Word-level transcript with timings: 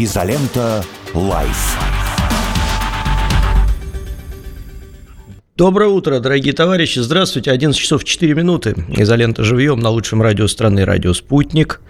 Изолента. 0.00 0.84
Live. 1.12 1.76
Доброе 5.56 5.88
утро, 5.88 6.20
дорогие 6.20 6.52
товарищи. 6.52 7.00
Здравствуйте. 7.00 7.50
11 7.50 7.80
часов 7.80 8.04
4 8.04 8.32
минуты. 8.34 8.76
Изолента 8.96 9.42
живьем 9.42 9.80
на 9.80 9.90
лучшем 9.90 10.22
радио 10.22 10.46
страны 10.46 10.84
«Радио 10.84 11.14
Спутник». 11.14 11.80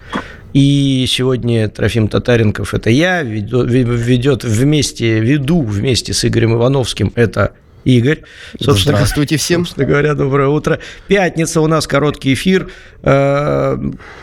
И 0.53 1.05
сегодня 1.07 1.69
Трофим 1.69 2.07
Татаренков– 2.07 2.73
это 2.73 2.89
я, 2.89 3.21
ведет 3.21 4.43
вместе, 4.43 5.19
веду 5.19 5.61
вместе 5.61 6.15
с 6.15 6.25
Игорем 6.25 6.55
Ивановским– 6.55 7.11
это 7.15 7.53
Игорь. 7.97 8.19
Собственно, 8.59 8.97
Здравствуйте 8.97 9.37
всем. 9.37 9.65
Собственно 9.65 9.87
говоря, 9.87 10.13
доброе 10.13 10.49
утро. 10.49 10.79
Пятница 11.07 11.61
у 11.61 11.67
нас 11.67 11.87
короткий 11.87 12.33
эфир. 12.33 12.69
Э, 13.01 13.77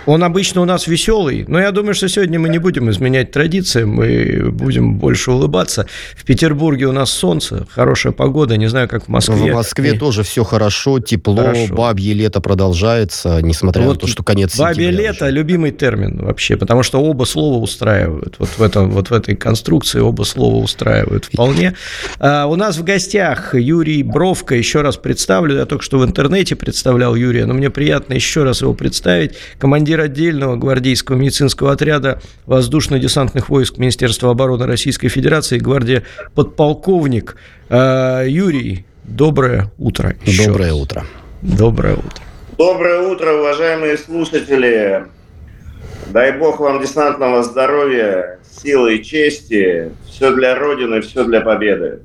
он 0.04 0.24
обычно 0.24 0.60
у 0.60 0.64
нас 0.64 0.86
веселый, 0.86 1.44
но 1.48 1.58
я 1.58 1.72
думаю, 1.72 1.94
что 1.94 2.08
сегодня 2.08 2.38
мы 2.38 2.48
не 2.48 2.58
будем 2.58 2.90
изменять 2.90 3.30
традиции, 3.30 3.84
мы 3.84 4.50
будем 4.50 4.96
больше 4.96 5.30
улыбаться. 5.30 5.86
В 6.14 6.24
Петербурге 6.24 6.86
у 6.86 6.92
нас 6.92 7.10
солнце, 7.10 7.66
хорошая 7.70 8.12
погода, 8.12 8.56
не 8.56 8.66
знаю, 8.66 8.88
как 8.88 9.06
в 9.06 9.08
Москве. 9.08 9.52
В 9.52 9.54
Москве 9.54 9.94
и... 9.94 9.98
тоже 9.98 10.22
все 10.22 10.44
хорошо, 10.44 11.00
тепло, 11.00 11.36
хорошо. 11.36 11.74
бабье 11.74 12.12
лето 12.12 12.40
продолжается, 12.40 13.40
несмотря 13.40 13.82
вот 13.84 13.94
на 13.94 14.00
то, 14.00 14.06
что 14.06 14.22
конец 14.22 14.58
Бабье 14.58 14.90
лето 14.90 15.28
любимый 15.28 15.70
термин 15.70 16.18
вообще, 16.18 16.56
потому 16.56 16.82
что 16.82 17.00
оба 17.00 17.24
слова 17.24 17.58
устраивают. 17.62 18.36
Вот 18.38 18.48
в, 18.48 18.62
этом, 18.62 18.90
вот 18.90 19.10
в 19.10 19.12
этой 19.12 19.36
конструкции 19.36 20.00
оба 20.00 20.24
слова 20.24 20.62
устраивают 20.62 21.26
вполне. 21.26 21.74
А, 22.18 22.46
у 22.46 22.56
нас 22.56 22.76
в 22.76 22.84
гостях 22.84 23.54
Юрий 23.58 24.02
Бровка, 24.02 24.54
еще 24.54 24.82
раз 24.82 24.96
представлю, 24.96 25.56
я 25.56 25.66
только 25.66 25.84
что 25.84 25.98
в 25.98 26.04
интернете 26.04 26.56
представлял 26.56 27.14
Юрия, 27.14 27.46
но 27.46 27.54
мне 27.54 27.70
приятно 27.70 28.14
еще 28.14 28.44
раз 28.44 28.62
его 28.62 28.74
представить. 28.74 29.32
Командир 29.58 30.00
отдельного 30.00 30.56
гвардейского 30.56 31.16
медицинского 31.16 31.72
отряда 31.72 32.20
воздушно-десантных 32.46 33.48
войск 33.48 33.78
Министерства 33.78 34.30
обороны 34.30 34.66
Российской 34.66 35.08
Федерации, 35.08 35.58
гвардия 35.58 36.04
подполковник 36.34 37.36
э, 37.68 38.24
Юрий. 38.28 38.86
Доброе 39.04 39.70
утро. 39.78 40.16
Еще 40.24 40.46
Доброе 40.46 40.70
раз. 40.70 40.80
утро. 40.80 41.04
Доброе 41.42 41.94
утро. 41.94 42.22
Доброе 42.58 43.00
утро, 43.00 43.32
уважаемые 43.34 43.98
слушатели. 43.98 45.04
Дай 46.08 46.32
бог 46.38 46.60
вам 46.60 46.80
десантного 46.80 47.42
здоровья, 47.42 48.38
силы 48.48 48.96
и 48.96 49.04
чести. 49.04 49.92
Все 50.08 50.34
для 50.34 50.54
Родины, 50.54 51.00
все 51.00 51.24
для 51.24 51.40
победы. 51.40 52.00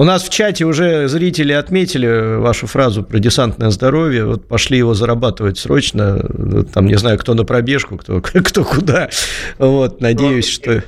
У 0.00 0.04
нас 0.04 0.22
в 0.22 0.30
чате 0.30 0.64
уже 0.64 1.08
зрители 1.08 1.52
отметили 1.52 2.36
вашу 2.38 2.66
фразу 2.66 3.02
про 3.02 3.18
десантное 3.18 3.68
здоровье. 3.68 4.24
Вот 4.24 4.48
пошли 4.48 4.78
его 4.78 4.94
зарабатывать 4.94 5.58
срочно. 5.58 6.24
Там 6.72 6.86
не 6.86 6.94
знаю, 6.94 7.18
кто 7.18 7.34
на 7.34 7.44
пробежку, 7.44 7.98
кто, 7.98 8.22
кто 8.22 8.64
куда. 8.64 9.10
Вот, 9.58 10.00
надеюсь, 10.00 10.48
что... 10.48 10.82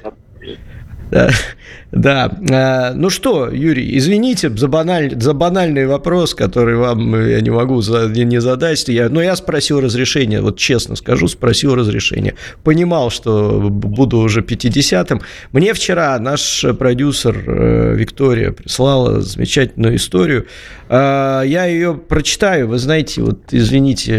Да. 1.93 2.33
А, 2.51 2.95
ну 2.95 3.11
что, 3.11 3.51
Юрий, 3.51 3.99
извините 3.99 4.49
за, 4.49 4.67
баналь, 4.67 5.15
за 5.21 5.35
банальный 5.35 5.87
вопрос, 5.87 6.35
который 6.35 6.77
вам 6.77 7.29
я 7.29 7.43
не 7.43 7.51
могу 7.51 7.83
за, 7.83 8.09
не 8.09 8.41
задать. 8.41 8.89
Я, 8.89 9.11
но 9.11 9.23
я 9.23 9.37
спросил 9.37 9.79
разрешения, 9.79 10.41
вот 10.41 10.59
честно 10.59 10.97
скажу, 10.97 11.29
спросил 11.29 11.75
разрешения. 11.75 12.35
Понимал, 12.65 13.11
что 13.11 13.61
буду 13.71 14.19
уже 14.19 14.41
50-м. 14.41 15.21
Мне 15.53 15.75
вчера 15.75 16.19
наш 16.19 16.65
продюсер 16.79 17.45
э, 17.47 17.95
Виктория 17.95 18.53
прислала 18.53 19.21
замечательную 19.21 19.97
историю. 19.97 20.47
Я 20.89 21.65
ее 21.67 21.95
прочитаю. 21.95 22.69
Вы 22.69 22.79
знаете, 22.79 23.23
вот 23.23 23.41
извините, 23.51 24.15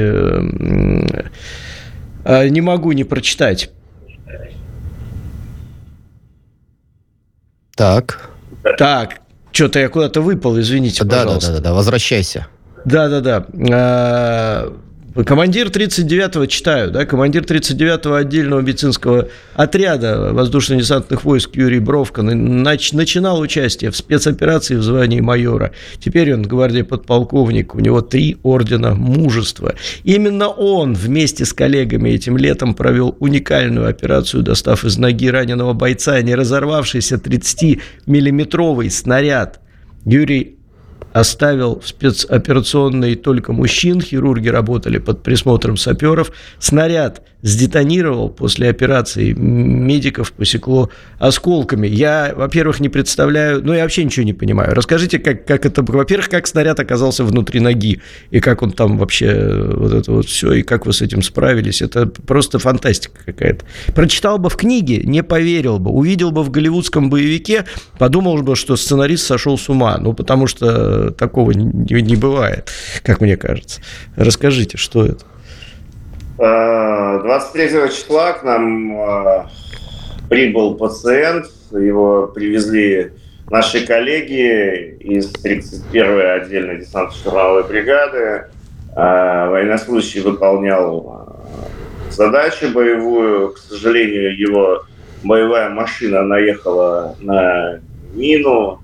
э, 2.24 2.48
не 2.50 2.62
могу 2.62 2.92
не 2.92 3.04
прочитать. 3.04 3.72
Так. 7.76 8.30
Так, 8.78 9.22
что-то 9.52 9.80
я 9.80 9.90
куда-то 9.90 10.22
выпал, 10.22 10.60
извините, 10.60 11.04
да, 11.04 11.24
пожалуйста. 11.24 11.52
Да, 11.52 11.58
да, 11.58 11.64
да, 11.70 11.74
возвращайся. 11.74 12.48
Да, 12.86 13.08
да, 13.10 13.22
да. 13.22 13.46
А, 13.72 14.74
Командир 15.16 15.68
39-го, 15.68 16.48
читаю, 16.48 16.90
да, 16.90 17.06
командир 17.06 17.44
39-го 17.44 18.16
отдельного 18.16 18.62
медицинского 18.62 19.30
отряда 19.54 20.34
воздушно-десантных 20.34 21.24
войск 21.24 21.52
Юрий 21.56 21.80
Бровка 21.80 22.24
нач, 22.24 22.94
начинал 22.94 23.40
участие 23.40 23.92
в 23.92 23.96
спецоперации 23.96 24.74
в 24.74 24.82
звании 24.82 25.20
майора. 25.20 25.72
Теперь 26.00 26.34
он 26.34 26.42
гвардии 26.42 26.82
подполковник, 26.82 27.76
у 27.76 27.80
него 27.80 28.02
три 28.02 28.38
ордена 28.42 28.96
мужества. 28.96 29.76
Именно 30.04 30.48
он 30.48 30.96
вместе 30.96 31.46
с 31.46 31.54
коллегами 31.54 32.10
этим 32.10 32.36
летом 32.36 32.74
провел 32.74 33.16
уникальную 33.20 33.88
операцию, 33.88 34.42
достав 34.42 34.84
из 34.84 34.98
ноги 34.98 35.30
раненого 35.30 35.74
бойца 35.74 36.20
не 36.24 36.34
разорвавшийся 36.34 37.18
30-миллиметровый 37.18 38.90
снаряд. 38.90 39.60
Юрий 40.06 40.58
оставил 41.14 41.80
в 41.80 41.88
спецоперационной 41.88 43.16
только 43.16 43.54
мужчин, 43.54 44.02
хирурги 44.02 44.50
работали 44.50 44.98
под 44.98 45.24
присмотром 45.24 45.78
саперов. 45.78 46.32
Снаряд 46.60 47.22
сдетонировал 47.44 48.30
после 48.30 48.70
операции, 48.70 49.34
медиков 49.34 50.32
посекло 50.32 50.90
осколками. 51.20 51.88
Я, 51.88 52.34
во-первых, 52.36 52.80
не 52.80 52.90
представляю, 52.90 53.64
ну, 53.64 53.74
я 53.74 53.84
вообще 53.84 54.04
ничего 54.06 54.26
не 54.26 54.34
понимаю. 54.34 54.74
Расскажите, 54.74 55.20
как, 55.20 55.46
как 55.46 55.66
это, 55.66 55.84
во-первых, 55.84 56.30
как 56.30 56.48
снаряд 56.48 56.80
оказался 56.80 57.26
внутри 57.26 57.60
ноги, 57.60 58.02
и 58.32 58.40
как 58.40 58.62
он 58.62 58.72
там 58.72 58.98
вообще, 58.98 59.72
вот 59.76 59.94
это 59.94 60.12
вот 60.12 60.26
все, 60.26 60.54
и 60.54 60.64
как 60.64 60.86
вы 60.86 60.94
с 60.94 61.02
этим 61.02 61.22
справились. 61.22 61.82
Это 61.82 62.08
просто 62.08 62.60
фантастика 62.60 63.20
какая-то. 63.26 63.66
Прочитал 63.94 64.40
бы 64.40 64.50
в 64.50 64.56
книге, 64.56 65.04
не 65.04 65.22
поверил 65.22 65.80
бы. 65.80 65.92
Увидел 65.92 66.32
бы 66.32 66.44
в 66.44 66.50
голливудском 66.50 67.10
боевике, 67.10 67.66
подумал 68.00 68.42
бы, 68.42 68.56
что 68.56 68.78
сценарист 68.78 69.26
сошел 69.28 69.58
с 69.58 69.68
ума. 69.68 69.98
Ну, 70.00 70.14
потому 70.14 70.48
что 70.48 71.03
такого 71.12 71.52
не, 71.52 72.02
не 72.02 72.16
бывает, 72.16 72.70
как 73.04 73.22
мне 73.22 73.38
кажется. 73.38 73.82
Расскажите, 74.16 74.78
что 74.78 75.06
это? 75.06 75.26
23 76.38 77.70
числа 77.92 78.34
к 78.34 78.44
нам 78.44 79.00
а, 79.00 79.50
прибыл 80.30 80.76
пациент, 80.76 81.46
его 81.72 82.28
привезли 82.28 83.12
наши 83.50 83.86
коллеги 83.86 84.98
из 85.00 85.32
31-й 85.32 86.42
отдельной 86.42 86.80
десантно-штурмовой 86.80 87.68
бригады. 87.68 88.46
А, 88.96 89.50
военнослужащий 89.50 90.22
выполнял 90.22 91.38
задачу 92.10 92.70
боевую. 92.74 93.54
К 93.54 93.58
сожалению, 93.58 94.38
его 94.38 94.84
боевая 95.24 95.70
машина 95.70 96.24
наехала 96.24 97.16
на 97.20 97.80
мину. 98.14 98.80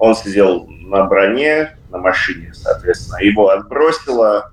Он 0.00 0.16
сидел 0.16 0.66
на 0.66 1.04
броне, 1.04 1.76
на 1.90 1.98
машине, 1.98 2.52
соответственно. 2.54 3.18
Его 3.22 3.50
отбросило 3.50 4.50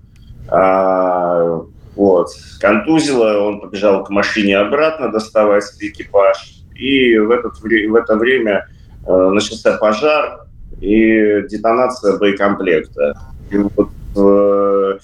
а, 0.50 1.62
вот, 1.96 2.30
контузило, 2.60 3.40
он 3.40 3.60
побежал 3.60 4.04
к 4.04 4.10
машине 4.10 4.58
обратно 4.58 5.12
доставать 5.12 5.64
экипаж. 5.80 6.64
И 6.76 7.18
в, 7.18 7.32
этот, 7.32 7.60
в 7.60 7.96
это 7.96 8.16
время 8.18 8.68
э, 9.08 9.12
начался 9.12 9.78
пожар 9.78 10.46
и 10.80 11.42
детонация 11.50 12.20
боекомплекта. 12.20 13.18
И 13.50 13.58
вот, 13.58 13.90
э, 14.16 15.00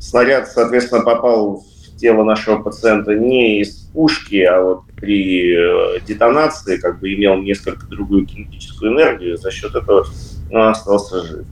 снаряд, 0.00 0.48
соответственно, 0.48 1.02
попал 1.02 1.62
тело 2.00 2.24
нашего 2.24 2.62
пациента 2.62 3.14
не 3.14 3.60
из 3.60 3.76
пушки, 3.92 4.42
а 4.42 4.60
вот 4.62 4.84
при 4.96 5.52
э, 5.54 6.00
детонации 6.00 6.78
как 6.78 7.00
бы 7.00 7.12
имел 7.12 7.36
несколько 7.36 7.86
другую 7.86 8.26
кинетическую 8.26 8.92
энергию, 8.92 9.36
за 9.36 9.50
счет 9.50 9.74
этого 9.74 10.06
он 10.50 10.62
остался 10.62 11.22
жив. 11.24 11.46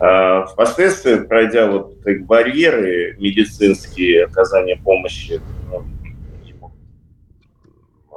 А 0.00 0.46
впоследствии, 0.46 1.16
пройдя 1.16 1.70
вот 1.70 1.96
барьеры 2.22 3.16
медицинские, 3.18 4.24
оказания 4.24 4.76
помощи, 4.82 5.40
ну, 5.70 6.72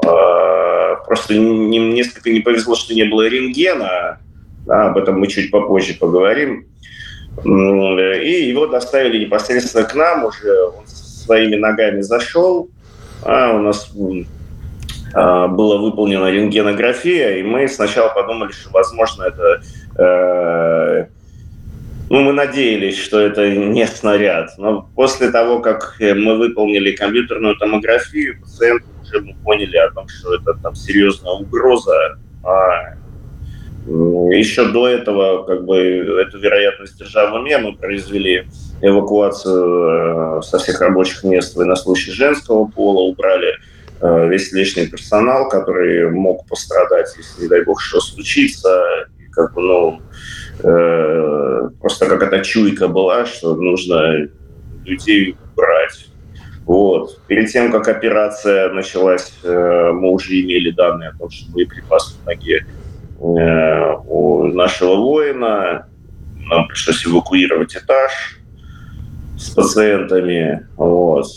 а, 0.03 0.95
просто 1.05 1.35
несколько 1.37 2.31
не 2.31 2.39
повезло, 2.39 2.75
что 2.75 2.95
не 2.95 3.03
было 3.03 3.27
рентгена, 3.27 4.19
да, 4.65 4.89
об 4.89 4.97
этом 4.97 5.19
мы 5.19 5.27
чуть 5.27 5.51
попозже 5.51 5.93
поговорим. 5.93 6.67
И 7.43 8.49
его 8.49 8.65
доставили 8.65 9.25
непосредственно 9.25 9.83
к 9.83 9.93
нам, 9.93 10.25
уже 10.25 10.51
он 10.65 10.87
своими 11.27 11.57
ногами 11.57 12.01
зашел, 12.01 12.69
а 13.23 13.51
у 13.53 13.59
нас 13.59 13.91
а, 15.13 15.47
была 15.47 15.77
выполнена 15.77 16.31
рентгенография, 16.31 17.37
и 17.37 17.43
мы 17.43 17.67
сначала 17.67 18.09
подумали, 18.09 18.51
что, 18.53 18.69
возможно, 18.71 19.23
это 19.23 19.61
э, 19.97 21.05
ну, 22.09 22.21
мы 22.21 22.31
надеялись, 22.31 22.97
что 22.97 23.19
это 23.19 23.53
не 23.53 23.85
снаряд. 23.85 24.51
Но 24.57 24.89
после 24.95 25.29
того, 25.29 25.59
как 25.59 25.97
э, 25.99 26.13
мы 26.13 26.37
выполнили 26.37 26.95
компьютерную 26.95 27.57
томографию, 27.57 28.39
пациент 28.39 28.83
уже 29.03 29.35
поняли 29.43 29.75
о 29.75 29.91
том, 29.91 30.07
что 30.07 30.35
это 30.35 30.53
там 30.53 30.73
серьезная 30.73 31.33
угроза. 31.33 32.17
А 32.45 32.93
еще 33.87 34.65
до 34.65 34.87
этого, 34.87 35.43
как 35.43 35.65
бы, 35.65 35.77
эту 35.77 36.39
вероятность 36.39 36.97
держа 36.97 37.31
в 37.31 37.41
мы 37.41 37.75
произвели 37.75 38.47
эвакуацию 38.81 40.39
э, 40.39 40.41
со 40.41 40.57
всех 40.59 40.81
рабочих 40.81 41.23
мест 41.23 41.55
военнослужащих 41.55 42.13
женского 42.13 42.65
пола, 42.65 43.01
убрали 43.01 43.55
весь 43.99 44.51
личный 44.51 44.85
персонал, 44.85 45.49
который 45.49 46.11
мог 46.11 46.45
пострадать, 46.45 47.11
если, 47.17 47.43
не 47.43 47.47
дай 47.47 47.63
бог, 47.63 47.81
что 47.81 47.99
случится. 47.99 49.07
И 49.17 49.27
как 49.31 49.55
бы, 49.55 49.61
ну, 49.63 50.01
просто 51.81 52.05
как 52.05 52.21
эта 52.21 52.43
чуйка 52.43 52.89
была, 52.89 53.25
что 53.25 53.55
нужно 53.55 54.29
людей 54.85 55.35
брать. 55.55 56.09
Вот. 56.67 57.19
Перед 57.25 57.49
тем, 57.49 57.71
как 57.71 57.87
операция 57.87 58.69
началась, 58.71 59.33
мы 59.43 60.11
уже 60.11 60.41
имели 60.41 60.69
данные 60.69 61.09
о 61.09 61.17
том, 61.17 61.31
что 61.31 61.51
боеприпасы 61.51 62.17
в 62.21 62.25
ноге 62.27 62.67
у 63.19 64.43
нашего 64.53 64.95
воина. 64.95 65.87
Нам 66.49 66.67
пришлось 66.67 67.05
эвакуировать 67.05 67.75
этаж 67.75 68.39
с 69.37 69.49
пациентами. 69.49 70.67
Вот. 70.77 71.27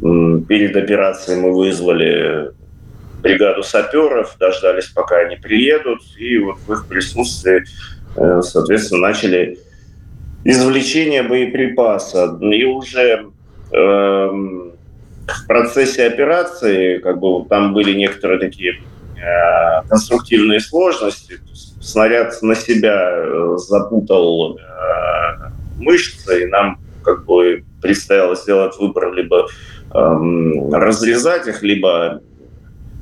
Перед 0.00 0.76
операцией 0.76 1.40
мы 1.40 1.54
вызвали 1.54 2.52
бригаду 3.22 3.62
саперов, 3.62 4.36
дождались, 4.38 4.86
пока 4.86 5.18
они 5.18 5.36
приедут, 5.36 6.00
и 6.18 6.38
вот 6.38 6.58
в 6.66 6.72
их 6.72 6.86
присутствии, 6.86 7.64
э, 8.16 8.42
соответственно, 8.42 9.08
начали 9.08 9.58
извлечение 10.44 11.22
боеприпаса. 11.22 12.38
И 12.42 12.64
уже 12.64 13.26
э, 13.72 13.76
в 15.26 15.46
процессе 15.48 16.06
операции, 16.06 16.98
как 16.98 17.18
бы 17.18 17.46
там 17.48 17.72
были 17.72 17.94
некоторые 17.94 18.38
такие 18.38 18.72
э, 18.72 18.93
конструктивные 19.88 20.60
сложности. 20.60 21.40
Снаряд 21.80 22.40
на 22.42 22.54
себя 22.54 23.10
э, 23.10 23.56
запутал 23.58 24.56
э, 24.58 24.62
мышцы, 25.78 26.44
и 26.44 26.46
нам 26.46 26.78
как 27.02 27.26
бы 27.26 27.64
предстояло 27.82 28.34
сделать 28.34 28.76
выбор 28.78 29.12
либо 29.12 29.46
эм, 29.92 30.72
разрезать 30.72 31.46
их, 31.46 31.62
либо 31.62 32.22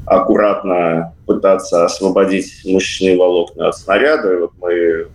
аккуратно 0.06 1.14
пытаться 1.26 1.84
освободить 1.84 2.62
мышечные 2.64 3.16
волокна 3.16 3.68
от 3.68 3.76
снаряда. 3.76 4.32
И 4.32 4.40
вот 4.40 4.52
мы 4.60 5.06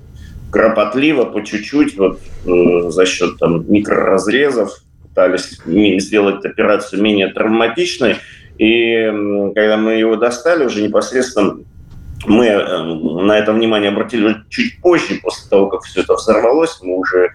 кропотливо, 0.52 1.26
по 1.26 1.44
чуть-чуть, 1.44 1.98
вот 1.98 2.20
э, 2.46 2.90
за 2.90 3.06
счет 3.06 3.38
там 3.38 3.70
микроразрезов 3.70 4.72
пытались 5.04 5.60
сделать 6.04 6.46
операцию 6.46 7.02
менее 7.02 7.28
травматичной. 7.28 8.18
И 8.58 9.52
когда 9.56 9.78
мы 9.78 9.94
его 9.94 10.16
достали, 10.16 10.66
уже 10.66 10.82
непосредственно 10.82 11.58
мы 12.26 12.46
э, 12.48 12.84
на 12.84 13.38
это 13.38 13.54
внимание 13.54 13.90
обратили 13.90 14.38
чуть 14.50 14.82
позже, 14.82 15.20
после 15.22 15.50
того, 15.50 15.68
как 15.68 15.84
все 15.84 16.02
это 16.02 16.16
взорвалось, 16.16 16.80
мы 16.82 16.98
уже 16.98 17.32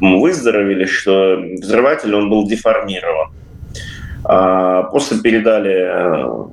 выздоровели, 0.00 0.84
что 0.84 1.36
взрыватель, 1.60 2.14
он 2.14 2.30
был 2.30 2.46
деформирован. 2.46 3.30
А 4.24 4.84
после 4.84 5.18
передали 5.18 5.74
э, 5.76 6.44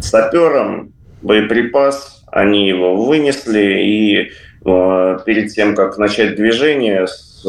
саперам 0.00 0.92
боеприпас, 1.20 2.24
они 2.30 2.68
его 2.68 3.04
вынесли, 3.04 3.82
и 3.82 4.30
э, 4.64 5.18
перед 5.26 5.52
тем, 5.52 5.74
как 5.74 5.98
начать 5.98 6.36
движение 6.36 7.06
с 7.06 7.44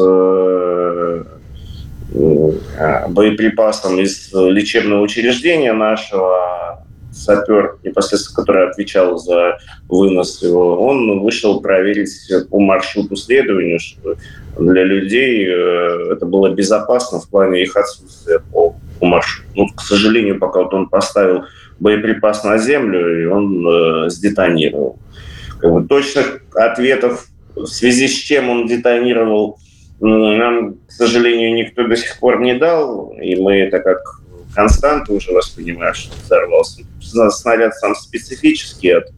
э, 2.14 3.08
боеприпасом 3.08 3.98
из 4.00 4.32
лечебного 4.32 5.02
учреждения 5.02 5.72
нашего, 5.72 6.84
сапер, 7.14 7.78
непосредственно 7.82 8.36
который 8.36 8.68
отвечал 8.68 9.18
за 9.18 9.58
вынос 9.88 10.42
его, 10.42 10.86
он 10.86 11.20
вышел 11.20 11.60
проверить 11.60 12.10
по 12.50 12.58
маршруту 12.58 13.16
следования, 13.16 13.78
чтобы 13.78 14.16
для 14.58 14.84
людей 14.84 15.46
э, 15.46 16.12
это 16.12 16.26
было 16.26 16.50
безопасно 16.50 17.20
в 17.20 17.28
плане 17.28 17.62
их 17.62 17.76
отсутствия 17.76 18.40
по, 18.52 18.74
по 18.98 19.06
маршруту. 19.06 19.48
Ну, 19.54 19.68
к 19.68 19.80
сожалению, 19.80 20.38
пока 20.38 20.62
вот 20.62 20.74
он 20.74 20.88
поставил 20.88 21.44
боеприпас 21.80 22.44
на 22.44 22.58
землю, 22.58 23.22
и 23.22 23.26
он 23.26 23.66
э, 23.66 24.10
сдетонировал. 24.10 24.98
Как 25.60 25.72
бы 25.72 25.84
точных 25.84 26.42
ответов, 26.54 27.26
в 27.54 27.66
связи 27.66 28.08
с 28.08 28.12
чем 28.12 28.50
он 28.50 28.66
детонировал, 28.66 29.58
нам, 30.08 30.74
к 30.86 30.92
сожалению, 30.92 31.54
никто 31.54 31.86
до 31.86 31.96
сих 31.96 32.18
пор 32.18 32.40
не 32.40 32.54
дал, 32.54 33.10
и 33.20 33.36
мы 33.36 33.56
это 33.56 33.80
как 33.80 34.20
константу 34.54 35.14
уже 35.14 35.32
воспринимаем, 35.32 35.94
что 35.94 36.14
взорвался. 36.24 36.82
Снаряд 37.00 37.74
сам 37.74 37.94
специфический 37.94 38.90
от 38.90 39.10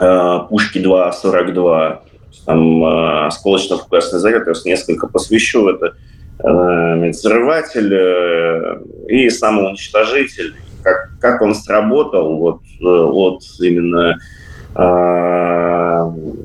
э, 0.00 0.48
пушки 0.48 0.78
2.42 0.78 2.00
там 2.48 2.82
э, 2.82 3.26
осколочно-фугасный 3.26 4.20
заряд, 4.20 4.46
я 4.46 4.54
несколько 4.64 5.06
посвящу. 5.06 5.68
Это 5.68 5.94
э, 6.42 7.10
взрыватель 7.10 7.92
э, 7.94 8.80
и 9.06 9.28
самоуничтожитель. 9.28 10.54
Как, 10.82 11.10
как 11.20 11.42
он 11.42 11.54
сработал 11.54 12.38
вот, 12.38 12.60
от 12.80 13.42
именно 13.60 14.18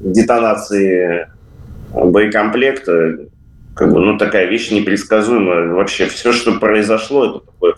детонации 0.03 1.27
боекомплекта, 1.93 3.27
как 3.75 3.91
бы, 3.91 3.99
ну, 3.99 4.17
такая 4.17 4.45
вещь 4.45 4.71
непредсказуемая. 4.71 5.69
Вообще 5.73 6.07
все, 6.07 6.31
что 6.31 6.59
произошло, 6.59 7.25
это 7.25 7.45
такой 7.45 7.73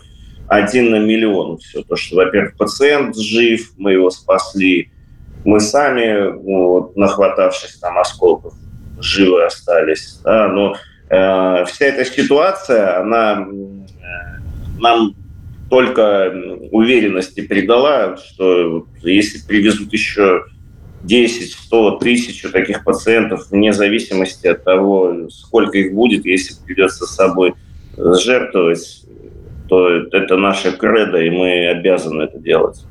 один 0.48 0.90
на 0.90 0.98
миллион. 0.98 1.58
Все 1.58 1.82
то, 1.82 1.96
что, 1.96 2.16
во-первых, 2.16 2.56
пациент 2.56 3.16
жив, 3.16 3.72
мы 3.76 3.92
его 3.92 4.10
спасли, 4.10 4.90
мы 5.44 5.60
сами, 5.60 6.32
ну, 6.32 6.68
вот, 6.68 6.96
нахватавшись 6.96 7.76
там 7.76 7.98
осколков, 7.98 8.54
живы 9.00 9.44
остались. 9.44 10.20
Да, 10.24 10.48
но 10.48 10.76
э, 11.08 11.64
вся 11.66 11.86
эта 11.86 12.04
ситуация, 12.04 13.00
она 13.00 13.46
э, 13.46 14.80
нам 14.80 15.14
только 15.70 16.32
уверенности 16.70 17.40
придала, 17.40 18.16
что 18.16 18.86
если 19.02 19.44
привезут 19.46 19.92
еще 19.92 20.44
10, 21.02 21.52
100, 21.52 21.90
тысячу 21.98 22.50
таких 22.50 22.84
пациентов, 22.84 23.50
вне 23.50 23.72
зависимости 23.72 24.46
от 24.46 24.64
того, 24.64 25.28
сколько 25.30 25.78
их 25.78 25.94
будет, 25.94 26.24
если 26.24 26.54
придется 26.64 27.06
с 27.06 27.14
собой 27.14 27.54
жертвовать, 27.96 29.04
то 29.68 29.88
это 29.88 30.36
наша 30.36 30.72
кредо, 30.72 31.20
и 31.20 31.30
мы 31.30 31.68
обязаны 31.68 32.22
это 32.22 32.38
делать 32.38 32.84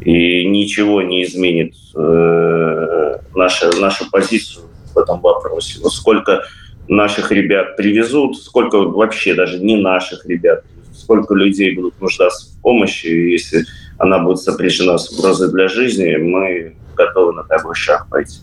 и 0.00 0.46
ничего 0.46 1.02
не 1.02 1.24
изменит 1.24 1.74
э, 1.94 3.16
наша, 3.34 3.70
нашу 3.78 4.10
позицию 4.10 4.64
в 4.94 4.98
этом 4.98 5.20
вопросе. 5.20 5.78
Вот 5.82 5.92
сколько 5.92 6.44
наших 6.88 7.30
ребят 7.32 7.76
привезут, 7.76 8.38
сколько 8.38 8.78
вообще 8.78 9.34
даже 9.34 9.58
не 9.58 9.76
наших 9.76 10.26
ребят, 10.26 10.64
сколько 10.92 11.34
людей 11.34 11.74
будут 11.74 12.00
нуждаться 12.00 12.50
в 12.50 12.62
помощи, 12.62 13.06
если 13.06 13.64
она 13.98 14.18
будет 14.18 14.38
сопряжена 14.38 14.96
с 14.96 15.10
угрозой 15.10 15.50
для 15.50 15.68
жизни, 15.68 16.16
мы 16.16 16.74
готовы 17.06 17.32
на 17.32 17.74
шаг 17.74 18.06
пойти. 18.08 18.40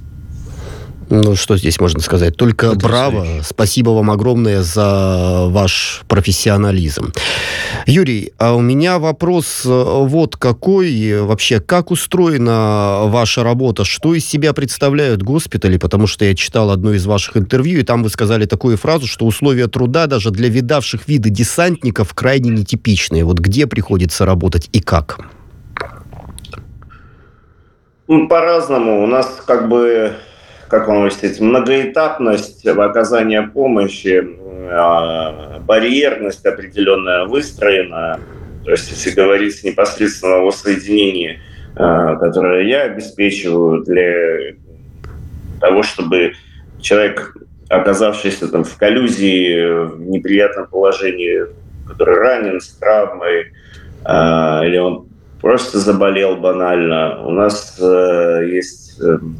Ну, 1.09 1.35
что 1.35 1.55
здесь 1.55 1.79
можно 1.79 2.01
сказать? 2.01 2.35
Только 2.35 2.67
Это 2.67 2.79
браво. 2.79 3.25
Спасибо 3.41 3.91
вам 3.91 4.11
огромное 4.11 4.61
за 4.61 5.45
ваш 5.47 6.01
профессионализм. 6.07 7.13
Юрий, 7.85 8.33
а 8.37 8.55
у 8.55 8.59
меня 8.59 8.99
вопрос 8.99 9.61
э, 9.65 9.69
вот 9.69 10.35
какой. 10.35 11.21
Вообще, 11.21 11.61
как 11.61 11.91
устроена 11.91 13.03
ваша 13.05 13.43
работа? 13.43 13.85
Что 13.85 14.15
из 14.15 14.25
себя 14.25 14.51
представляют 14.51 15.23
госпитали? 15.23 15.77
Потому 15.77 16.07
что 16.07 16.25
я 16.25 16.35
читал 16.35 16.71
одно 16.71 16.93
из 16.93 17.05
ваших 17.05 17.37
интервью, 17.37 17.79
и 17.79 17.83
там 17.83 18.03
вы 18.03 18.09
сказали 18.09 18.45
такую 18.45 18.75
фразу, 18.75 19.07
что 19.07 19.25
условия 19.25 19.67
труда 19.67 20.07
даже 20.07 20.29
для 20.31 20.49
видавших 20.49 21.07
виды 21.07 21.29
десантников 21.29 22.13
крайне 22.13 22.49
нетипичные. 22.49 23.23
Вот 23.23 23.39
где 23.39 23.65
приходится 23.65 24.25
работать 24.25 24.67
и 24.73 24.81
как? 24.81 25.19
Ну, 28.07 28.27
по-разному. 28.27 29.03
У 29.03 29.07
нас 29.07 29.43
как 29.45 29.67
бы 29.67 30.13
как 30.67 30.87
вам 30.87 31.09
сказать, 31.11 31.39
многоэтапность 31.39 32.65
в 32.65 32.81
оказании 32.81 33.39
помощи, 33.39 34.27
а, 34.69 35.59
барьерность 35.59 36.45
определенная 36.45 37.25
выстроена. 37.25 38.19
То 38.65 38.71
есть, 38.71 38.89
если 38.91 39.11
говорить 39.11 39.63
непосредственно 39.63 40.41
о 40.41 40.51
соединении, 40.51 41.39
а, 41.75 42.15
которое 42.15 42.67
я 42.67 42.83
обеспечиваю 42.83 43.83
для 43.83 44.55
того, 45.61 45.83
чтобы 45.83 46.33
человек, 46.81 47.37
оказавшийся 47.69 48.49
там 48.49 48.63
в 48.63 48.77
коллюзии, 48.77 49.85
в 49.85 50.01
неприятном 50.01 50.67
положении, 50.67 51.45
который 51.87 52.17
ранен 52.17 52.59
с 52.59 52.69
травмой, 52.69 53.53
а, 54.03 54.63
или 54.65 54.77
он 54.77 55.07
просто 55.47 55.79
заболел 55.79 56.35
банально, 56.35 57.25
у 57.25 57.31
нас 57.31 57.77
э, 57.79 58.49
есть 58.51 58.99
эм, 59.01 59.37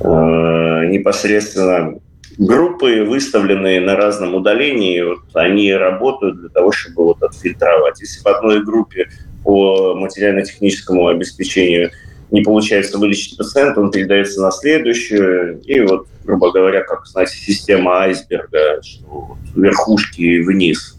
Э, 0.00 0.86
непосредственно 0.86 1.98
группы, 2.38 3.04
выставленные 3.04 3.80
на 3.80 3.94
разном 3.94 4.34
удалении, 4.34 5.02
вот, 5.02 5.20
они 5.34 5.72
работают 5.72 6.40
для 6.40 6.48
того, 6.48 6.72
чтобы 6.72 7.04
вот 7.04 7.22
отфильтровать. 7.22 8.00
Если 8.00 8.20
в 8.20 8.26
одной 8.26 8.64
группе 8.64 9.08
по 9.44 9.94
материально-техническому 9.94 11.08
обеспечению 11.08 11.90
не 12.30 12.40
получается 12.40 12.98
вылечить 12.98 13.36
пациента, 13.36 13.80
он 13.80 13.90
передается 13.90 14.40
на 14.40 14.50
следующую, 14.50 15.60
и 15.60 15.80
вот, 15.80 16.06
грубо 16.24 16.50
говоря, 16.50 16.82
как, 16.82 17.06
знаете, 17.06 17.36
система 17.36 18.00
айсберга, 18.00 18.80
что 18.82 19.06
вот 19.06 19.38
верхушки 19.54 20.40
вниз. 20.40 20.96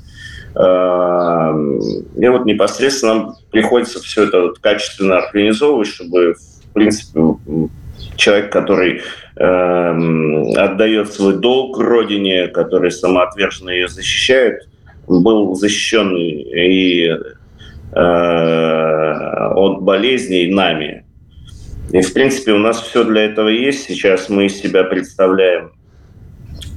И 0.55 2.27
вот 2.27 2.45
непосредственно 2.45 3.13
нам 3.13 3.35
приходится 3.51 3.99
все 3.99 4.25
это 4.25 4.41
вот 4.41 4.59
качественно 4.59 5.17
организовывать, 5.17 5.87
чтобы, 5.87 6.35
в 6.35 6.73
принципе, 6.73 7.19
человек, 8.15 8.51
который 8.51 9.01
э, 9.35 10.53
отдает 10.55 11.11
свой 11.11 11.37
долг 11.37 11.79
родине, 11.79 12.47
который 12.47 12.91
самоотверженно 12.91 13.71
ее 13.71 13.87
защищает, 13.87 14.67
был 15.07 15.55
защищен 15.55 16.15
и 16.15 17.09
э, 17.95 17.99
от 19.55 19.81
болезней 19.81 20.53
нами. 20.53 21.05
И, 21.91 22.01
в 22.01 22.13
принципе, 22.13 22.53
у 22.53 22.59
нас 22.59 22.81
все 22.81 23.03
для 23.03 23.25
этого 23.25 23.49
есть. 23.49 23.85
Сейчас 23.85 24.29
мы 24.29 24.45
из 24.45 24.59
себя 24.59 24.83
представляем 24.83 25.71